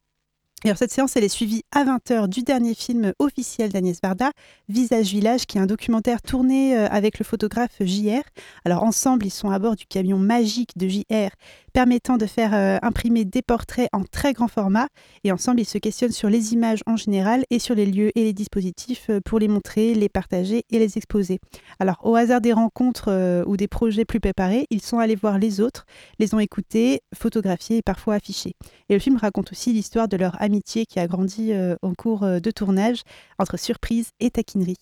Alors 0.65 0.79
cette 0.79 0.91
séance, 0.91 1.15
est 1.15 1.29
suivie 1.29 1.61
à 1.71 1.83
20h 1.83 2.27
du 2.27 2.41
dernier 2.41 2.73
film 2.73 3.13
officiel 3.19 3.71
d'Agnès 3.71 3.99
Varda, 4.01 4.31
Visage 4.67 5.11
Village, 5.11 5.45
qui 5.45 5.59
est 5.59 5.61
un 5.61 5.67
documentaire 5.67 6.23
tourné 6.23 6.75
euh, 6.75 6.87
avec 6.89 7.19
le 7.19 7.23
photographe 7.23 7.75
JR. 7.81 8.23
Alors 8.65 8.81
ensemble, 8.81 9.27
ils 9.27 9.31
sont 9.31 9.51
à 9.51 9.59
bord 9.59 9.75
du 9.75 9.85
camion 9.85 10.17
magique 10.17 10.75
de 10.75 10.87
JR, 10.87 11.29
permettant 11.75 12.15
de 12.15 12.25
faire 12.25 12.53
euh, 12.53 12.77
imprimer 12.83 13.25
des 13.25 13.41
portraits 13.41 13.89
en 13.91 14.05
très 14.05 14.31
grand 14.31 14.47
format. 14.47 14.87
Et 15.25 15.33
ensemble, 15.33 15.59
ils 15.59 15.65
se 15.65 15.77
questionnent 15.77 16.13
sur 16.13 16.29
les 16.29 16.53
images 16.53 16.79
en 16.85 16.95
général 16.95 17.43
et 17.49 17.59
sur 17.59 17.75
les 17.75 17.85
lieux 17.85 18.17
et 18.17 18.23
les 18.23 18.31
dispositifs 18.31 19.09
euh, 19.09 19.19
pour 19.19 19.39
les 19.39 19.49
montrer, 19.49 19.93
les 19.93 20.07
partager 20.07 20.63
et 20.71 20.79
les 20.79 20.97
exposer. 20.97 21.39
Alors 21.81 21.99
au 22.03 22.15
hasard 22.15 22.39
des 22.39 22.53
rencontres 22.53 23.09
euh, 23.09 23.43
ou 23.45 23.57
des 23.57 23.67
projets 23.67 24.05
plus 24.05 24.21
préparés, 24.21 24.67
ils 24.69 24.81
sont 24.81 24.99
allés 24.99 25.17
voir 25.17 25.37
les 25.37 25.59
autres, 25.59 25.85
les 26.17 26.33
ont 26.33 26.39
écoutés, 26.39 27.01
photographiés 27.13 27.79
et 27.79 27.81
parfois 27.81 28.15
affichés. 28.15 28.53
Et 28.87 28.93
le 28.93 28.99
film 28.99 29.17
raconte 29.17 29.51
aussi 29.51 29.73
l'histoire 29.73 30.07
de 30.07 30.15
leur 30.15 30.41
amitié 30.41 30.85
qui 30.85 31.01
a 31.01 31.07
grandi 31.07 31.51
euh, 31.51 31.75
en 31.81 31.93
cours 31.93 32.21
de 32.21 32.51
tournage 32.51 33.01
entre 33.37 33.57
surprise 33.57 34.11
et 34.21 34.31
taquinerie. 34.31 34.77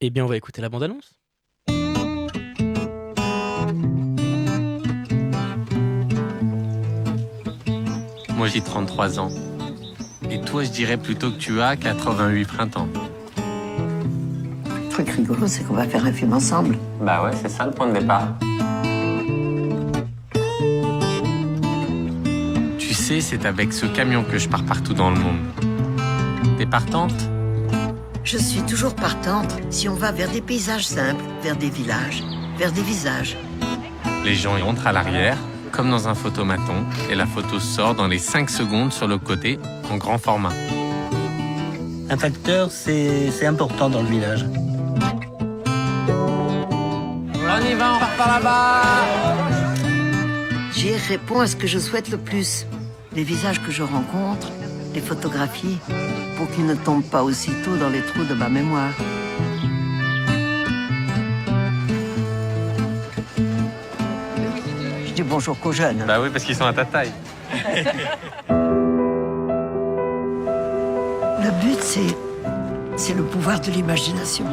Eh 0.00 0.10
bien, 0.10 0.24
on 0.24 0.28
va 0.28 0.36
écouter 0.36 0.60
la 0.60 0.68
bande-annonce. 0.68 1.14
Moi 8.44 8.52
j'ai 8.52 8.60
33 8.60 9.20
ans. 9.20 9.30
Et 10.30 10.38
toi 10.38 10.64
je 10.64 10.68
dirais 10.68 10.98
plutôt 10.98 11.30
que 11.30 11.38
tu 11.38 11.62
as 11.62 11.76
88 11.76 12.44
printemps. 12.44 12.88
truc 14.90 15.08
rigolo, 15.08 15.46
c'est 15.46 15.64
qu'on 15.64 15.72
va 15.72 15.88
faire 15.88 16.04
un 16.04 16.12
film 16.12 16.34
ensemble. 16.34 16.76
Bah 17.00 17.24
ouais, 17.24 17.30
c'est 17.40 17.48
ça 17.48 17.64
le 17.64 17.70
point 17.70 17.88
de 17.88 17.98
départ. 17.98 18.28
Tu 22.78 22.92
sais, 22.92 23.22
c'est 23.22 23.46
avec 23.46 23.72
ce 23.72 23.86
camion 23.86 24.22
que 24.22 24.36
je 24.36 24.46
pars 24.50 24.66
partout 24.66 24.92
dans 24.92 25.08
le 25.08 25.16
monde. 25.16 25.40
T'es 26.58 26.66
partante? 26.66 27.14
Je 28.24 28.36
suis 28.36 28.60
toujours 28.64 28.94
partante 28.94 29.54
si 29.70 29.88
on 29.88 29.94
va 29.94 30.12
vers 30.12 30.28
des 30.28 30.42
paysages 30.42 30.86
simples, 30.86 31.24
vers 31.42 31.56
des 31.56 31.70
villages, 31.70 32.22
vers 32.58 32.72
des 32.72 32.82
visages. 32.82 33.38
Les 34.22 34.34
gens 34.34 34.58
y 34.58 34.60
rentrent 34.60 34.86
à 34.86 34.92
l'arrière, 34.92 35.38
comme 35.74 35.90
dans 35.90 36.06
un 36.06 36.14
photomaton, 36.14 36.84
et 37.10 37.16
la 37.16 37.26
photo 37.26 37.58
sort 37.58 37.94
dans 37.94 38.06
les 38.06 38.18
5 38.18 38.48
secondes 38.48 38.92
sur 38.92 39.08
le 39.08 39.18
côté, 39.18 39.58
en 39.90 39.96
grand 39.96 40.18
format. 40.18 40.52
Un 42.08 42.16
facteur, 42.16 42.70
c'est 42.70 43.30
c'est 43.32 43.46
important 43.46 43.90
dans 43.90 44.02
le 44.02 44.08
village. 44.08 44.46
On 47.56 47.70
y 47.70 47.74
va, 47.74 47.94
on 47.94 47.98
part 47.98 48.16
par 48.16 48.28
là-bas 48.34 48.82
J'y 50.72 50.94
réponds 51.08 51.40
à 51.40 51.46
ce 51.46 51.56
que 51.56 51.66
je 51.66 51.78
souhaite 51.78 52.10
le 52.10 52.18
plus. 52.18 52.66
Les 53.16 53.24
visages 53.24 53.60
que 53.64 53.72
je 53.72 53.82
rencontre, 53.82 54.48
les 54.94 55.00
photographies, 55.00 55.78
pour 56.36 56.48
qu'ils 56.50 56.66
ne 56.66 56.74
tombent 56.74 57.10
pas 57.10 57.24
aussitôt 57.24 57.76
dans 57.76 57.88
les 57.88 58.02
trous 58.02 58.24
de 58.24 58.34
ma 58.34 58.48
mémoire. 58.48 58.92
Dis 65.14 65.22
bonjour 65.22 65.58
qu'aux 65.58 65.72
jeunes. 65.72 66.04
Bah 66.06 66.18
oui, 66.20 66.28
parce 66.30 66.44
qu'ils 66.44 66.56
sont 66.56 66.66
à 66.66 66.72
ta 66.72 66.84
taille. 66.84 67.12
Le 71.42 71.50
but, 71.60 71.78
c'est. 71.80 72.00
C'est 72.96 73.14
le 73.14 73.22
pouvoir 73.24 73.60
de 73.60 73.70
l'imagination. 73.72 74.44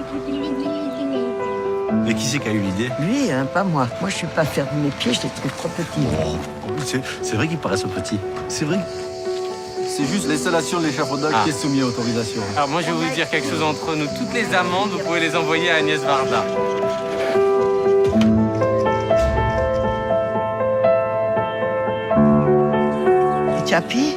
Mais 2.03 2.13
qui 2.15 2.25
c'est 2.25 2.39
qui 2.39 2.47
a 2.47 2.51
eu 2.51 2.59
l'idée? 2.59 2.89
Lui, 2.99 3.31
hein, 3.31 3.45
pas 3.53 3.63
moi. 3.63 3.87
Moi, 4.01 4.09
je 4.09 4.15
suis 4.15 4.27
pas 4.27 4.43
faire 4.45 4.65
de 4.73 4.77
mes 4.79 4.89
pieds, 4.89 5.13
je 5.13 5.21
les 5.21 5.29
trouve 5.29 5.51
trop 5.51 5.69
petits. 5.69 6.07
C'est 6.85 7.01
c'est 7.21 7.35
vrai 7.35 7.47
qu'ils 7.47 7.59
paraissent 7.59 7.83
petits. 7.83 8.19
C'est 8.47 8.65
vrai. 8.65 8.79
C'est 9.87 10.05
juste 10.05 10.27
l'installation 10.27 10.79
de 10.79 10.85
l'échafaudage 10.87 11.33
Ah. 11.35 11.41
qui 11.43 11.49
est 11.51 11.53
soumis 11.53 11.81
à 11.81 11.85
autorisation. 11.85 12.41
Alors 12.55 12.69
moi, 12.69 12.81
je 12.81 12.87
vais 12.87 12.93
vous 12.93 13.13
dire 13.13 13.29
quelque 13.29 13.47
chose 13.49 13.61
entre 13.61 13.93
nous. 13.95 14.05
Toutes 14.17 14.33
les 14.33 14.53
amendes, 14.55 14.89
vous 14.89 14.99
pouvez 14.99 15.19
les 15.19 15.35
envoyer 15.35 15.69
à 15.69 15.75
Agnès 15.75 15.99
Varda. 15.99 16.43
Chapi 23.91 24.15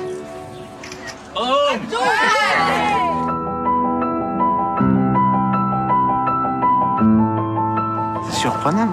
C'est 8.24 8.32
surprenant. 8.36 8.88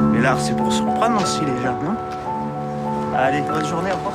Mais 0.00 0.20
l'art, 0.20 0.40
c'est 0.40 0.56
pour 0.56 0.72
surprendre 0.72 1.22
aussi 1.22 1.40
les 1.42 1.62
gens, 1.62 1.78
non? 1.82 1.96
Allez, 3.16 3.42
bonne 3.42 3.64
journée, 3.64 3.90
au 3.92 3.96
revoir. 3.96 4.14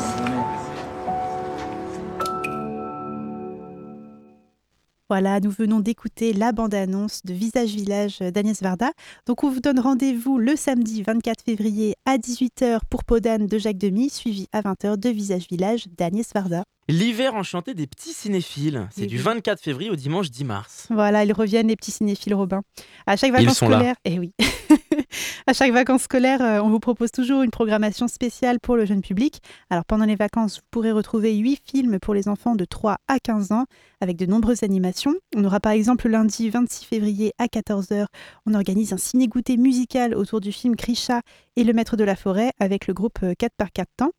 Voilà, 5.09 5.39
nous 5.39 5.49
venons 5.49 5.79
d'écouter 5.79 6.33
la 6.33 6.51
bande-annonce 6.51 7.25
de 7.25 7.33
Visage 7.33 7.73
Village 7.73 8.19
d'Agnès 8.19 8.61
Varda. 8.61 8.91
Donc 9.25 9.43
on 9.43 9.49
vous 9.49 9.59
donne 9.59 9.79
rendez-vous 9.79 10.37
le 10.37 10.55
samedi 10.55 11.01
24 11.01 11.43
février 11.43 11.95
à 12.05 12.17
18h 12.17 12.81
pour 12.91 13.03
Podane 13.03 13.47
de 13.47 13.57
Jacques 13.57 13.79
Demy, 13.79 14.11
suivi 14.11 14.45
à 14.51 14.61
20h 14.61 14.97
de 14.97 15.09
Visage 15.09 15.47
Village 15.49 15.87
d'Agnès 15.97 16.31
Varda. 16.31 16.63
L'hiver 16.89 17.35
enchanté 17.35 17.75
des 17.75 17.85
petits 17.85 18.13
cinéphiles. 18.13 18.87
C'est 18.91 19.01
Oui, 19.01 19.07
du 19.07 19.17
oui. 19.17 19.21
24 19.21 19.61
février 19.61 19.91
au 19.91 19.95
dimanche 19.95 20.31
10 20.31 20.43
mars. 20.43 20.87
Voilà, 20.89 21.23
ils 21.23 21.31
reviennent 21.33 21.67
les 21.67 21.75
petits 21.75 21.91
cinéphiles 21.91 22.33
Robin. 22.33 22.63
À 23.05 23.15
chaque 23.15 23.29
Ils 23.29 23.33
vacances 23.45 23.61
là. 23.61 23.67
scolaires, 23.67 23.95
eh 24.05 24.17
oui. 24.17 24.33
à 25.47 25.53
chaque 25.53 25.71
vacances 25.71 26.01
scolaires, 26.03 26.41
euh, 26.41 26.59
on 26.61 26.69
vous 26.69 26.79
propose 26.79 27.11
toujours 27.11 27.43
une 27.43 27.51
programmation 27.51 28.07
spéciale 28.07 28.59
pour 28.59 28.75
le 28.75 28.85
jeune 28.85 29.01
public. 29.01 29.39
Alors 29.69 29.85
pendant 29.85 30.05
les 30.05 30.15
vacances, 30.15 30.55
vous 30.57 30.67
pourrez 30.71 30.91
retrouver 30.91 31.35
8 31.35 31.61
films 31.63 31.99
pour 31.99 32.15
les 32.15 32.27
enfants 32.27 32.55
de 32.55 32.65
3 32.65 32.97
à 33.07 33.19
15 33.19 33.51
ans 33.51 33.65
avec 34.01 34.17
de 34.17 34.25
nombreuses 34.25 34.63
animations. 34.63 35.13
On 35.35 35.43
aura 35.43 35.59
par 35.59 35.73
exemple 35.73 36.07
le 36.07 36.13
lundi 36.13 36.49
26 36.49 36.85
février 36.85 37.33
à 37.37 37.45
14h, 37.45 38.07
on 38.47 38.55
organise 38.55 38.93
un 38.93 38.97
ciné-goûter 38.97 39.57
musical 39.57 40.15
autour 40.15 40.41
du 40.41 40.51
film 40.51 40.75
Krisha 40.75 41.21
et 41.55 41.63
le 41.63 41.73
maître 41.73 41.97
de 41.97 42.03
la 42.03 42.15
forêt 42.15 42.51
avec 42.59 42.87
le 42.87 42.95
groupe 42.95 43.19
euh, 43.21 43.33
4 43.37 43.53
par 43.55 43.71
4 43.71 43.87
temps. 43.95 44.11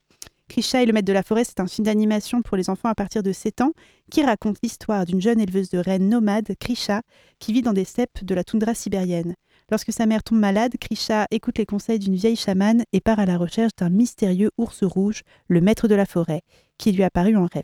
Krisha 0.51 0.83
et 0.83 0.87
le 0.87 0.93
maître 0.93 1.07
de 1.07 1.13
la 1.13 1.23
forêt, 1.23 1.45
c'est 1.45 1.61
un 1.61 1.69
film 1.69 1.87
d'animation 1.87 2.43
pour 2.43 2.57
les 2.57 2.71
enfants 2.71 2.89
à 2.89 2.95
partir 2.97 3.23
de 3.23 3.31
7 3.31 3.61
ans 3.61 3.73
qui 4.11 4.25
raconte 4.25 4.57
l'histoire 4.65 5.07
d'une 5.07 5.21
jeune 5.21 5.39
éleveuse 5.39 5.71
de 5.71 5.79
rennes 5.79 6.09
nomade, 6.09 6.57
Krisha, 6.59 7.03
qui 7.39 7.53
vit 7.53 7.63
dans 7.63 7.73
des 7.73 7.85
steppes 7.85 8.25
de 8.25 8.35
la 8.35 8.43
toundra 8.43 8.75
sibérienne. 8.75 9.37
Lorsque 9.71 9.93
sa 9.93 10.07
mère 10.07 10.25
tombe 10.25 10.41
malade, 10.41 10.73
Krisha 10.81 11.29
écoute 11.31 11.59
les 11.59 11.67
conseils 11.67 12.01
d'une 12.01 12.17
vieille 12.17 12.35
chamane 12.35 12.83
et 12.93 13.01
part 13.01 13.21
à 13.21 13.27
la 13.27 13.39
recherche 13.39 13.71
d'un 13.79 13.91
mystérieux 13.91 14.51
ours 14.59 14.83
rouge, 14.83 15.23
le 15.47 15.61
maître 15.61 15.87
de 15.87 15.95
la 15.95 16.05
forêt, 16.05 16.43
qui 16.79 16.91
lui 16.91 17.05
apparut 17.05 17.37
en 17.37 17.47
rêve. 17.47 17.63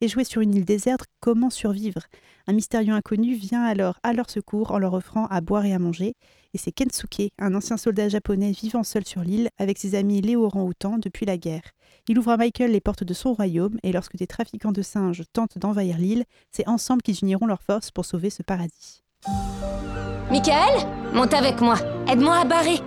Échoués 0.00 0.24
sur 0.24 0.40
une 0.40 0.54
île 0.54 0.64
déserte, 0.64 1.06
comment 1.18 1.50
survivre? 1.50 2.02
Un 2.46 2.52
mystérieux 2.52 2.92
inconnu 2.92 3.34
vient 3.34 3.64
alors 3.64 3.98
à 4.02 4.12
leur 4.12 4.30
secours 4.30 4.70
en 4.70 4.78
leur 4.78 4.94
offrant 4.94 5.26
à 5.26 5.40
boire 5.40 5.64
et 5.64 5.72
à 5.72 5.78
manger. 5.80 6.14
Et 6.54 6.58
c'est 6.58 6.70
Kensuke, 6.70 7.32
un 7.38 7.54
ancien 7.54 7.76
soldat 7.76 8.08
japonais 8.08 8.52
vivant 8.52 8.84
seul 8.84 9.04
sur 9.04 9.22
l'île 9.22 9.48
avec 9.58 9.78
ses 9.78 9.94
amis 9.94 10.20
les 10.20 10.36
orang-outans 10.36 10.98
depuis 10.98 11.26
la 11.26 11.38
guerre. 11.38 11.72
Il 12.08 12.18
ouvre 12.18 12.30
à 12.30 12.36
Michael 12.36 12.72
les 12.72 12.80
portes 12.80 13.04
de 13.04 13.14
son 13.14 13.32
royaume 13.32 13.78
et 13.82 13.92
lorsque 13.92 14.16
des 14.16 14.26
trafiquants 14.26 14.72
de 14.72 14.82
singes 14.82 15.24
tentent 15.32 15.58
d'envahir 15.58 15.98
l'île, 15.98 16.24
c'est 16.50 16.68
ensemble 16.68 17.02
qu'ils 17.02 17.18
uniront 17.22 17.46
leurs 17.46 17.62
forces 17.62 17.90
pour 17.90 18.04
sauver 18.04 18.30
ce 18.30 18.42
paradis. 18.42 19.02
Michael, 20.30 20.86
monte 21.12 21.34
avec 21.34 21.60
moi. 21.60 21.74
Aide-moi 22.10 22.36
à 22.40 22.44
barrer. 22.44 22.80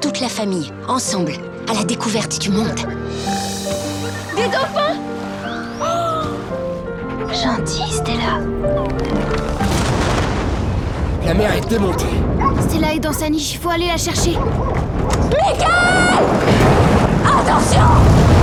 Toute 0.00 0.20
la 0.20 0.28
famille, 0.28 0.72
ensemble, 0.88 1.32
à 1.70 1.74
la 1.74 1.84
découverte 1.84 2.38
du 2.40 2.50
monde. 2.50 2.74
Des 4.36 4.48
dauphins 4.48 4.98
oh 5.80 7.28
Gentil, 7.32 7.92
Stella. 7.92 8.40
La 11.24 11.34
mer 11.34 11.54
est 11.54 11.68
démontée. 11.68 12.04
Stella 12.60 12.94
est 12.94 13.00
dans 13.00 13.12
sa 13.12 13.30
niche, 13.30 13.54
il 13.54 13.58
faut 13.58 13.70
aller 13.70 13.86
la 13.86 13.96
chercher. 13.96 14.36
Michael 15.30 16.18
Attention 17.24 18.33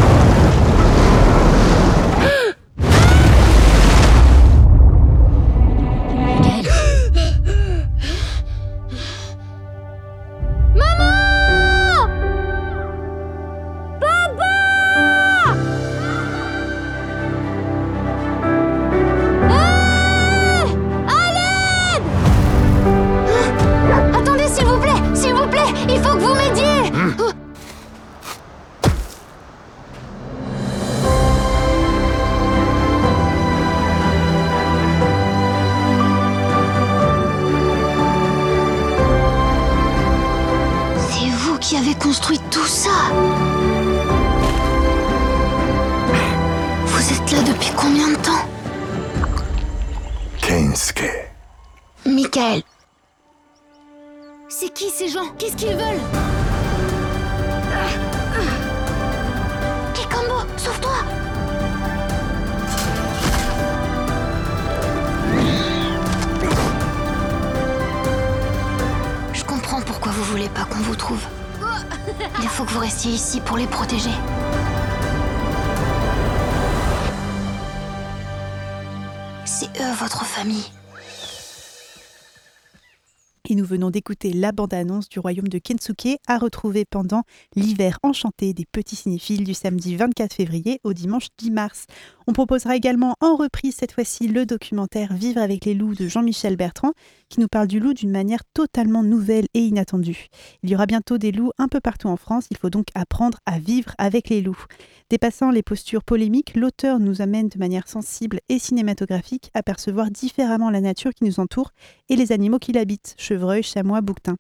venons 83.71 83.89
d'écouter 83.89 84.33
la 84.33 84.51
bande-annonce 84.51 85.07
du 85.07 85.19
royaume 85.19 85.47
de 85.47 85.57
Kensuke 85.57 86.17
à 86.27 86.37
retrouver 86.37 86.83
pendant 86.83 87.23
l'hiver 87.55 87.99
enchanté 88.03 88.53
des 88.53 88.65
petits 88.65 88.97
cinéphiles 88.97 89.45
du 89.45 89.53
samedi 89.53 89.95
24 89.95 90.33
février 90.33 90.81
au 90.83 90.91
dimanche 90.91 91.27
10 91.37 91.51
mars. 91.51 91.85
On 92.31 92.33
proposera 92.33 92.77
également 92.77 93.15
en 93.19 93.35
reprise 93.35 93.75
cette 93.77 93.91
fois-ci 93.91 94.29
le 94.29 94.45
documentaire 94.45 95.13
Vivre 95.13 95.41
avec 95.41 95.65
les 95.65 95.73
loups 95.73 95.95
de 95.95 96.07
Jean-Michel 96.07 96.55
Bertrand 96.55 96.93
qui 97.27 97.41
nous 97.41 97.49
parle 97.49 97.67
du 97.67 97.81
loup 97.81 97.93
d'une 97.93 98.09
manière 98.09 98.45
totalement 98.53 99.03
nouvelle 99.03 99.47
et 99.53 99.59
inattendue. 99.59 100.27
Il 100.63 100.69
y 100.69 100.75
aura 100.75 100.85
bientôt 100.85 101.17
des 101.17 101.33
loups 101.33 101.51
un 101.57 101.67
peu 101.67 101.81
partout 101.81 102.07
en 102.07 102.15
France, 102.15 102.45
il 102.49 102.55
faut 102.55 102.69
donc 102.69 102.87
apprendre 102.95 103.39
à 103.45 103.59
vivre 103.59 103.93
avec 103.97 104.29
les 104.29 104.39
loups. 104.39 104.63
Dépassant 105.09 105.51
les 105.51 105.61
postures 105.61 106.05
polémiques, 106.05 106.55
l'auteur 106.55 106.99
nous 107.01 107.21
amène 107.21 107.49
de 107.49 107.59
manière 107.59 107.89
sensible 107.89 108.39
et 108.47 108.59
cinématographique 108.59 109.49
à 109.53 109.61
percevoir 109.61 110.09
différemment 110.09 110.69
la 110.69 110.79
nature 110.79 111.11
qui 111.13 111.25
nous 111.25 111.41
entoure 111.41 111.71
et 112.07 112.15
les 112.15 112.31
animaux 112.31 112.59
qui 112.59 112.71
l'habitent, 112.71 113.13
chevreuils, 113.17 113.61
chamois, 113.61 113.99
bouquetins. 113.99 114.37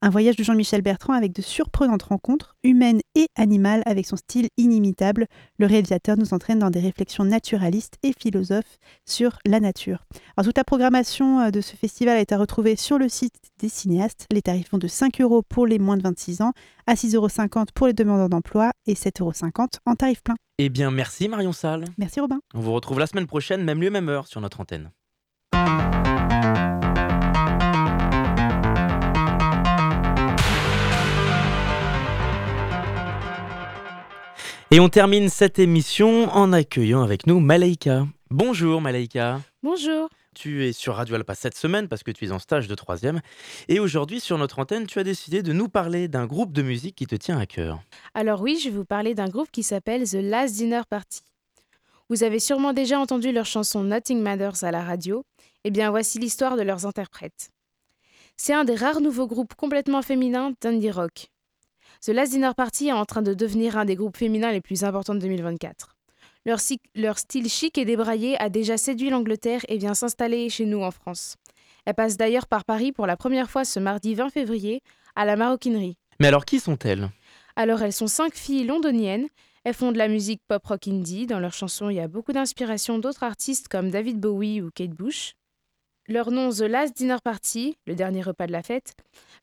Un 0.00 0.10
voyage 0.10 0.36
de 0.36 0.44
Jean-Michel 0.44 0.82
Bertrand 0.82 1.12
avec 1.12 1.32
de 1.32 1.42
surprenantes 1.42 2.04
rencontres, 2.04 2.54
humaines 2.62 3.00
et 3.16 3.26
animales, 3.36 3.82
avec 3.84 4.06
son 4.06 4.16
style 4.16 4.48
inimitable. 4.56 5.26
Le 5.58 5.66
réalisateur 5.66 6.16
nous 6.16 6.32
entraîne 6.32 6.60
dans 6.60 6.70
des 6.70 6.78
réflexions 6.80 7.24
naturalistes 7.24 7.96
et 8.04 8.12
philosophes 8.12 8.78
sur 9.06 9.38
la 9.44 9.58
nature. 9.58 10.04
Alors, 10.36 10.46
toute 10.46 10.56
la 10.56 10.64
programmation 10.64 11.40
euh, 11.40 11.50
de 11.50 11.60
ce 11.60 11.74
festival 11.74 12.18
est 12.18 12.32
à 12.32 12.38
retrouver 12.38 12.76
sur 12.76 12.98
le 12.98 13.08
site 13.08 13.34
des 13.58 13.68
cinéastes. 13.68 14.26
Les 14.30 14.42
tarifs 14.42 14.70
vont 14.70 14.78
de 14.78 14.86
5 14.86 15.20
euros 15.20 15.42
pour 15.42 15.66
les 15.66 15.80
moins 15.80 15.96
de 15.96 16.02
26 16.02 16.42
ans, 16.42 16.52
à 16.86 16.94
6,50 16.94 17.16
euros 17.16 17.64
pour 17.74 17.86
les 17.88 17.92
demandeurs 17.92 18.28
d'emploi 18.28 18.70
et 18.86 18.94
7,50 18.94 19.20
euros 19.20 19.32
en 19.86 19.94
tarif 19.94 20.22
plein. 20.22 20.36
Eh 20.58 20.68
bien, 20.68 20.90
merci 20.90 21.28
Marion 21.28 21.52
Salle. 21.52 21.84
Merci 21.98 22.20
Robin. 22.20 22.38
On 22.54 22.60
vous 22.60 22.72
retrouve 22.72 23.00
la 23.00 23.06
semaine 23.06 23.26
prochaine, 23.26 23.64
même 23.64 23.80
lieu, 23.80 23.90
même 23.90 24.08
heure, 24.08 24.26
sur 24.26 24.40
notre 24.40 24.60
antenne. 24.60 24.90
Et 34.70 34.80
on 34.80 34.90
termine 34.90 35.30
cette 35.30 35.58
émission 35.58 36.28
en 36.28 36.52
accueillant 36.52 37.02
avec 37.02 37.26
nous 37.26 37.40
Malaika. 37.40 38.06
Bonjour 38.28 38.82
Malaika. 38.82 39.40
Bonjour. 39.62 40.10
Tu 40.34 40.66
es 40.66 40.74
sur 40.74 40.96
Radio 40.96 41.14
Alpa 41.14 41.34
cette 41.34 41.56
semaine 41.56 41.88
parce 41.88 42.02
que 42.02 42.10
tu 42.10 42.26
es 42.26 42.32
en 42.32 42.38
stage 42.38 42.68
de 42.68 42.74
troisième. 42.74 43.22
Et 43.68 43.80
aujourd'hui, 43.80 44.20
sur 44.20 44.36
notre 44.36 44.58
antenne, 44.58 44.86
tu 44.86 44.98
as 44.98 45.04
décidé 45.04 45.42
de 45.42 45.54
nous 45.54 45.70
parler 45.70 46.06
d'un 46.06 46.26
groupe 46.26 46.52
de 46.52 46.60
musique 46.60 46.96
qui 46.96 47.06
te 47.06 47.16
tient 47.16 47.38
à 47.38 47.46
cœur. 47.46 47.80
Alors 48.12 48.42
oui, 48.42 48.60
je 48.62 48.68
vais 48.68 48.76
vous 48.76 48.84
parler 48.84 49.14
d'un 49.14 49.28
groupe 49.28 49.50
qui 49.50 49.62
s'appelle 49.62 50.06
The 50.06 50.18
Last 50.20 50.56
Dinner 50.56 50.82
Party. 50.86 51.22
Vous 52.10 52.22
avez 52.22 52.38
sûrement 52.38 52.74
déjà 52.74 53.00
entendu 53.00 53.32
leur 53.32 53.46
chanson 53.46 53.82
Nothing 53.82 54.20
Matters 54.20 54.64
à 54.64 54.70
la 54.70 54.84
radio. 54.84 55.24
Eh 55.64 55.70
bien, 55.70 55.88
voici 55.90 56.18
l'histoire 56.18 56.58
de 56.58 56.62
leurs 56.62 56.84
interprètes. 56.84 57.48
C'est 58.36 58.52
un 58.52 58.64
des 58.64 58.74
rares 58.74 59.00
nouveaux 59.00 59.26
groupes 59.26 59.54
complètement 59.54 60.02
féminins 60.02 60.52
d'indie 60.60 60.90
rock. 60.90 61.30
The 62.00 62.10
Last 62.10 62.30
Dinner 62.30 62.52
Party 62.56 62.88
est 62.88 62.92
en 62.92 63.04
train 63.04 63.22
de 63.22 63.34
devenir 63.34 63.76
un 63.76 63.84
des 63.84 63.96
groupes 63.96 64.16
féminins 64.16 64.52
les 64.52 64.60
plus 64.60 64.84
importants 64.84 65.16
de 65.16 65.20
2024. 65.20 65.96
Leur, 66.46 66.60
leur 66.94 67.18
style 67.18 67.48
chic 67.48 67.76
et 67.76 67.84
débraillé 67.84 68.40
a 68.40 68.48
déjà 68.48 68.76
séduit 68.76 69.10
l'Angleterre 69.10 69.62
et 69.68 69.78
vient 69.78 69.94
s'installer 69.94 70.48
chez 70.48 70.64
nous 70.64 70.80
en 70.82 70.92
France. 70.92 71.36
Elle 71.84 71.94
passe 71.94 72.16
d'ailleurs 72.16 72.46
par 72.46 72.64
Paris 72.64 72.92
pour 72.92 73.06
la 73.06 73.16
première 73.16 73.50
fois 73.50 73.64
ce 73.64 73.80
mardi 73.80 74.14
20 74.14 74.30
février 74.30 74.80
à 75.16 75.24
la 75.24 75.34
maroquinerie. 75.34 75.96
Mais 76.20 76.28
alors 76.28 76.44
qui 76.44 76.60
sont-elles? 76.60 77.10
Alors 77.56 77.82
elles 77.82 77.92
sont 77.92 78.06
cinq 78.06 78.34
filles 78.34 78.64
londoniennes. 78.64 79.26
Elles 79.64 79.74
font 79.74 79.90
de 79.90 79.98
la 79.98 80.08
musique 80.08 80.40
pop 80.46 80.64
rock 80.64 80.86
indie. 80.86 81.26
Dans 81.26 81.40
leurs 81.40 81.52
chansons, 81.52 81.90
il 81.90 81.96
y 81.96 82.00
a 82.00 82.08
beaucoup 82.08 82.32
d'inspiration 82.32 82.98
d'autres 82.98 83.24
artistes 83.24 83.66
comme 83.68 83.90
David 83.90 84.20
Bowie 84.20 84.62
ou 84.62 84.70
Kate 84.72 84.90
Bush. 84.90 85.34
Leur 86.06 86.30
nom 86.30 86.50
The 86.50 86.60
Last 86.60 86.96
Dinner 86.96 87.18
Party, 87.22 87.76
le 87.86 87.94
dernier 87.94 88.22
repas 88.22 88.46
de 88.46 88.52
la 88.52 88.62
fête, 88.62 88.94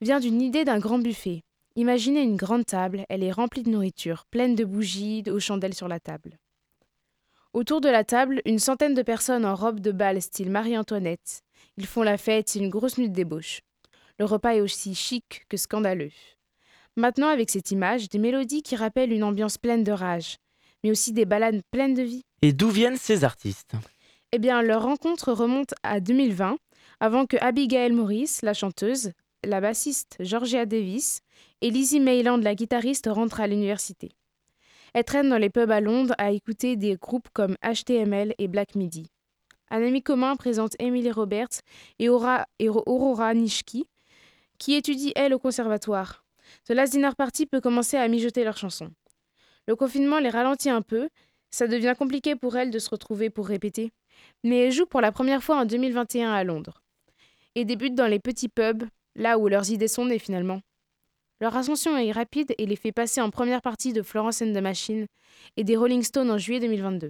vient 0.02 0.20
d'une 0.20 0.42
idée 0.42 0.64
d'un 0.64 0.80
grand 0.80 0.98
buffet. 0.98 1.44
Imaginez 1.78 2.22
une 2.22 2.38
grande 2.38 2.66
table, 2.66 3.06
elle 3.10 3.22
est 3.22 3.34
remplie 3.34 3.64
de 3.64 3.70
nourriture, 3.70 4.24
pleine 4.32 4.56
de 4.56 4.64
bougies, 4.64 5.24
aux 5.30 5.42
chandelles 5.42 5.74
sur 5.74 5.90
la 5.90 6.00
table. 6.00 6.38
Autour 7.52 7.82
de 7.82 7.90
la 7.90 8.06
table, 8.06 8.42
une 8.46 8.60
centaine 8.60 8.94
de 8.94 9.02
personnes 9.02 9.46
en 9.46 9.56
robe 9.56 9.82
de 9.82 9.92
bal 9.92 10.22
style 10.22 10.52
Marie-Antoinette. 10.52 11.42
Ils 11.76 11.86
font 11.86 12.02
la 12.02 12.18
fête, 12.18 12.48
c'est 12.48 12.60
une 12.60 12.70
grosse 12.70 12.98
nuit 12.98 13.10
de 13.10 13.14
débauche. 13.14 13.60
Le 14.20 14.24
repas 14.24 14.56
est 14.56 14.62
aussi 14.62 14.96
chic 14.96 15.44
que 15.50 15.58
scandaleux. 15.58 16.12
Maintenant, 16.96 17.28
avec 17.28 17.50
cette 17.50 17.72
image, 17.72 18.08
des 18.08 18.20
mélodies 18.20 18.62
qui 18.62 18.78
rappellent 18.78 19.12
une 19.12 19.26
ambiance 19.26 19.58
pleine 19.58 19.84
de 19.84 19.92
rage, 19.92 20.38
mais 20.82 20.92
aussi 20.92 21.12
des 21.12 21.26
ballades 21.26 21.62
pleines 21.72 21.94
de 21.94 22.04
vie. 22.04 22.22
Et 22.42 22.54
d'où 22.54 22.70
viennent 22.70 22.96
ces 22.96 23.26
artistes? 23.26 23.74
Eh 24.32 24.40
bien, 24.40 24.62
leur 24.62 24.84
rencontre 24.84 25.34
remonte 25.34 25.74
à 25.84 26.00
2020, 26.00 26.58
avant 27.02 27.26
que 27.26 27.36
Abigail 27.42 27.92
Morris, 27.92 28.38
la 28.44 28.54
chanteuse, 28.54 29.12
la 29.46 29.62
bassiste 29.62 30.18
Georgia 30.20 30.66
Davis 30.66 31.22
et 31.62 31.70
Lizzie 31.70 32.00
Mayland, 32.00 32.38
la 32.38 32.56
guitariste, 32.56 33.08
rentrent 33.12 33.42
à 33.42 33.48
l'université. 33.48 34.12
Elle 34.94 35.04
traîne 35.04 35.30
dans 35.30 35.38
les 35.38 35.50
pubs 35.50 35.72
à 35.72 35.82
Londres 35.82 36.16
à 36.18 36.32
écouter 36.32 36.76
des 36.76 36.96
groupes 36.96 37.28
comme 37.34 37.56
HTML 37.64 38.34
et 38.38 38.48
Black 38.48 38.76
Midi. 38.76 39.12
Un 39.70 39.84
ami 39.84 40.02
commun 40.02 40.36
présente 40.36 40.76
Emily 40.80 41.12
Roberts 41.12 41.60
et, 42.00 42.08
Aurora 42.08 43.34
Nishki, 43.34 43.88
qui 44.58 44.76
étudie 44.76 45.12
elle 45.16 45.34
au 45.34 45.40
conservatoire. 45.40 46.24
The 46.68 46.72
Last 46.72 46.94
Dinner 46.94 47.10
Party 47.18 47.46
peut 47.46 47.62
commencer 47.62 47.98
à 47.98 48.08
mijoter 48.08 48.44
leurs 48.44 48.58
chansons. 48.58 48.92
Le 49.68 49.76
confinement 49.76 50.20
les 50.20 50.30
ralentit 50.30 50.70
un 50.70 50.82
peu, 50.82 51.10
ça 51.50 51.68
devient 51.68 51.96
compliqué 51.98 52.36
pour 52.36 52.56
elles 52.56 52.72
de 52.72 52.80
se 52.80 52.90
retrouver 52.90 53.30
pour 53.30 53.48
répéter, 53.48 53.92
mais 54.44 54.60
elles 54.60 54.72
jouent 54.72 54.86
pour 54.86 55.02
la 55.02 55.12
première 55.12 55.44
fois 55.44 55.58
en 55.58 55.66
2021 55.66 56.32
à 56.32 56.44
Londres. 56.44 56.84
Et 57.56 57.66
débutent 57.66 57.96
dans 57.96 58.08
les 58.08 58.20
petits 58.20 58.50
pubs, 58.50 58.84
là 59.16 59.38
où 59.38 59.48
leurs 59.48 59.72
idées 59.72 59.88
sont 59.88 60.06
nées 60.06 60.20
finalement. 60.20 60.62
Leur 61.42 61.56
ascension 61.56 61.98
est 61.98 62.12
rapide 62.12 62.54
et 62.58 62.66
les 62.66 62.76
fait 62.76 62.92
passer 62.92 63.20
en 63.20 63.30
première 63.30 63.62
partie 63.62 63.92
de 63.92 64.02
Florence 64.02 64.42
and 64.42 64.54
the 64.54 64.62
Machine 64.62 65.06
et 65.58 65.64
des 65.64 65.76
Rolling 65.76 66.04
Stones 66.04 66.32
en 66.32 66.38
juillet 66.38 66.62
2022. 66.62 67.10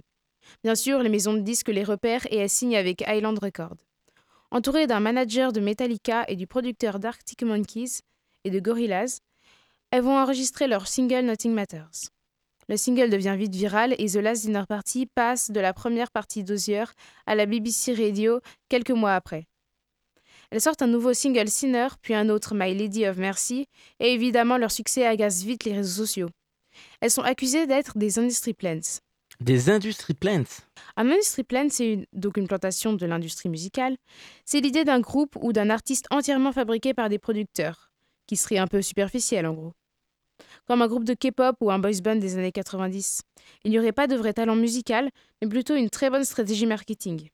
Bien 0.64 0.74
sûr, 0.74 1.00
les 1.00 1.08
maisons 1.08 1.34
de 1.34 1.40
disques 1.40 1.68
les 1.68 1.84
repèrent 1.84 2.26
et 2.30 2.38
elles 2.38 2.50
signent 2.50 2.76
avec 2.76 3.04
Island 3.06 3.38
Records. 3.38 3.76
Entourées 4.50 4.86
d'un 4.86 5.00
manager 5.00 5.52
de 5.52 5.60
Metallica 5.60 6.24
et 6.28 6.36
du 6.36 6.46
producteur 6.46 6.98
d'Arctic 6.98 7.42
Monkeys 7.42 8.00
et 8.44 8.50
de 8.50 8.60
Gorillaz, 8.60 9.20
elles 9.90 10.02
vont 10.02 10.18
enregistrer 10.18 10.66
leur 10.66 10.86
single 10.86 11.24
Nothing 11.24 11.52
Matters. 11.52 12.10
Le 12.68 12.76
single 12.76 13.10
devient 13.10 13.36
vite 13.38 13.54
viral 13.54 13.94
et 13.98 14.06
The 14.06 14.16
Last 14.16 14.42
Dinner 14.42 14.64
Party 14.68 15.06
passe 15.06 15.52
de 15.52 15.60
la 15.60 15.72
première 15.72 16.10
partie 16.10 16.42
d'Osier 16.42 16.84
à 17.26 17.36
la 17.36 17.46
BBC 17.46 17.94
Radio 17.94 18.40
quelques 18.68 18.90
mois 18.90 19.14
après. 19.14 19.46
Elles 20.50 20.60
sortent 20.60 20.82
un 20.82 20.86
nouveau 20.86 21.12
single 21.12 21.48
Sinner, 21.48 21.88
puis 22.02 22.14
un 22.14 22.28
autre 22.28 22.54
My 22.54 22.74
Lady 22.74 23.06
of 23.06 23.16
Mercy, 23.16 23.66
et 24.00 24.12
évidemment 24.12 24.58
leur 24.58 24.70
succès 24.70 25.06
agace 25.06 25.42
vite 25.42 25.64
les 25.64 25.74
réseaux 25.74 26.04
sociaux. 26.04 26.28
Elles 27.00 27.10
sont 27.10 27.22
accusées 27.22 27.66
d'être 27.66 27.96
des 27.98 28.18
industry 28.18 28.54
plants. 28.54 29.00
Des 29.40 29.68
industry 29.68 30.14
plants? 30.14 30.44
Un 30.96 31.10
industry 31.10 31.42
plant, 31.42 31.68
c'est 31.70 31.92
une, 31.92 32.06
donc 32.12 32.36
une 32.36 32.48
plantation 32.48 32.94
de 32.94 33.06
l'industrie 33.06 33.48
musicale. 33.48 33.96
C'est 34.44 34.60
l'idée 34.60 34.84
d'un 34.84 35.00
groupe 35.00 35.36
ou 35.40 35.52
d'un 35.52 35.68
artiste 35.68 36.06
entièrement 36.10 36.52
fabriqué 36.52 36.94
par 36.94 37.08
des 37.08 37.18
producteurs, 37.18 37.90
qui 38.26 38.36
serait 38.36 38.58
un 38.58 38.66
peu 38.66 38.80
superficiel 38.80 39.46
en 39.46 39.52
gros. 39.52 39.72
Comme 40.66 40.82
un 40.82 40.88
groupe 40.88 41.04
de 41.04 41.14
K-pop 41.14 41.56
ou 41.60 41.70
un 41.70 41.78
boys 41.78 42.00
band 42.02 42.16
des 42.16 42.36
années 42.38 42.52
90. 42.52 43.22
Il 43.64 43.70
n'y 43.70 43.78
aurait 43.78 43.92
pas 43.92 44.06
de 44.06 44.16
vrai 44.16 44.32
talent 44.32 44.56
musical, 44.56 45.10
mais 45.40 45.48
plutôt 45.48 45.74
une 45.74 45.90
très 45.90 46.10
bonne 46.10 46.24
stratégie 46.24 46.66
marketing. 46.66 47.28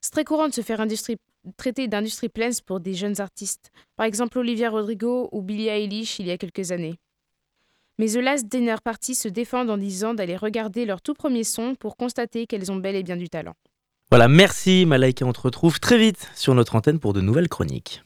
C'est 0.00 0.12
très 0.12 0.24
courant 0.24 0.48
de 0.48 0.54
se 0.54 0.60
faire 0.60 0.80
industrie 0.80 1.16
traité 1.56 1.88
d'industrie 1.88 2.28
plans 2.28 2.50
pour 2.66 2.80
des 2.80 2.94
jeunes 2.94 3.20
artistes, 3.20 3.70
par 3.96 4.06
exemple 4.06 4.38
Olivia 4.38 4.70
Rodrigo 4.70 5.28
ou 5.32 5.42
Billie 5.42 5.68
Eilish 5.68 6.18
il 6.18 6.26
y 6.26 6.30
a 6.30 6.38
quelques 6.38 6.72
années. 6.72 6.98
Mais 7.98 8.06
The 8.06 8.16
Last 8.16 8.46
Dinner 8.46 8.76
Party 8.82 9.14
se 9.14 9.28
défendent 9.28 9.70
en 9.70 9.76
disant 9.76 10.14
d'aller 10.14 10.36
regarder 10.36 10.84
leur 10.86 11.02
tout 11.02 11.14
premier 11.14 11.44
son 11.44 11.74
pour 11.74 11.96
constater 11.96 12.46
qu'elles 12.46 12.70
ont 12.70 12.76
bel 12.76 12.94
et 12.94 13.02
bien 13.02 13.16
du 13.16 13.28
talent. 13.28 13.54
Voilà, 14.10 14.28
merci 14.28 14.86
Malaika, 14.86 15.26
on 15.26 15.32
te 15.32 15.40
retrouve 15.40 15.80
très 15.80 15.98
vite 15.98 16.30
sur 16.34 16.54
notre 16.54 16.76
antenne 16.76 16.98
pour 16.98 17.12
de 17.12 17.20
nouvelles 17.20 17.48
chroniques. 17.48 18.02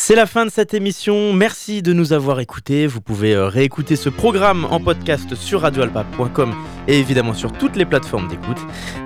C'est 0.00 0.14
la 0.14 0.26
fin 0.26 0.46
de 0.46 0.50
cette 0.50 0.74
émission. 0.74 1.32
Merci 1.32 1.82
de 1.82 1.92
nous 1.92 2.12
avoir 2.12 2.38
écoutés. 2.38 2.86
Vous 2.86 3.00
pouvez 3.00 3.34
euh, 3.34 3.48
réécouter 3.48 3.96
ce 3.96 4.08
programme 4.08 4.64
en 4.70 4.78
podcast 4.78 5.34
sur 5.34 5.62
radioalpa.com 5.62 6.54
et 6.86 7.00
évidemment 7.00 7.34
sur 7.34 7.50
toutes 7.50 7.74
les 7.74 7.84
plateformes 7.84 8.28
d'écoute. 8.28 8.58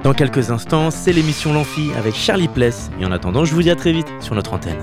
Dans 0.04 0.12
quelques 0.12 0.50
instants, 0.50 0.90
c'est 0.90 1.14
l'émission 1.14 1.54
L'Amphi 1.54 1.90
avec 1.96 2.14
Charlie 2.14 2.46
Pless. 2.46 2.90
Et 3.00 3.06
en 3.06 3.10
attendant, 3.10 3.46
je 3.46 3.54
vous 3.54 3.62
dis 3.62 3.70
à 3.70 3.74
très 3.74 3.92
vite 3.92 4.06
sur 4.20 4.34
notre 4.34 4.52
antenne. 4.52 4.76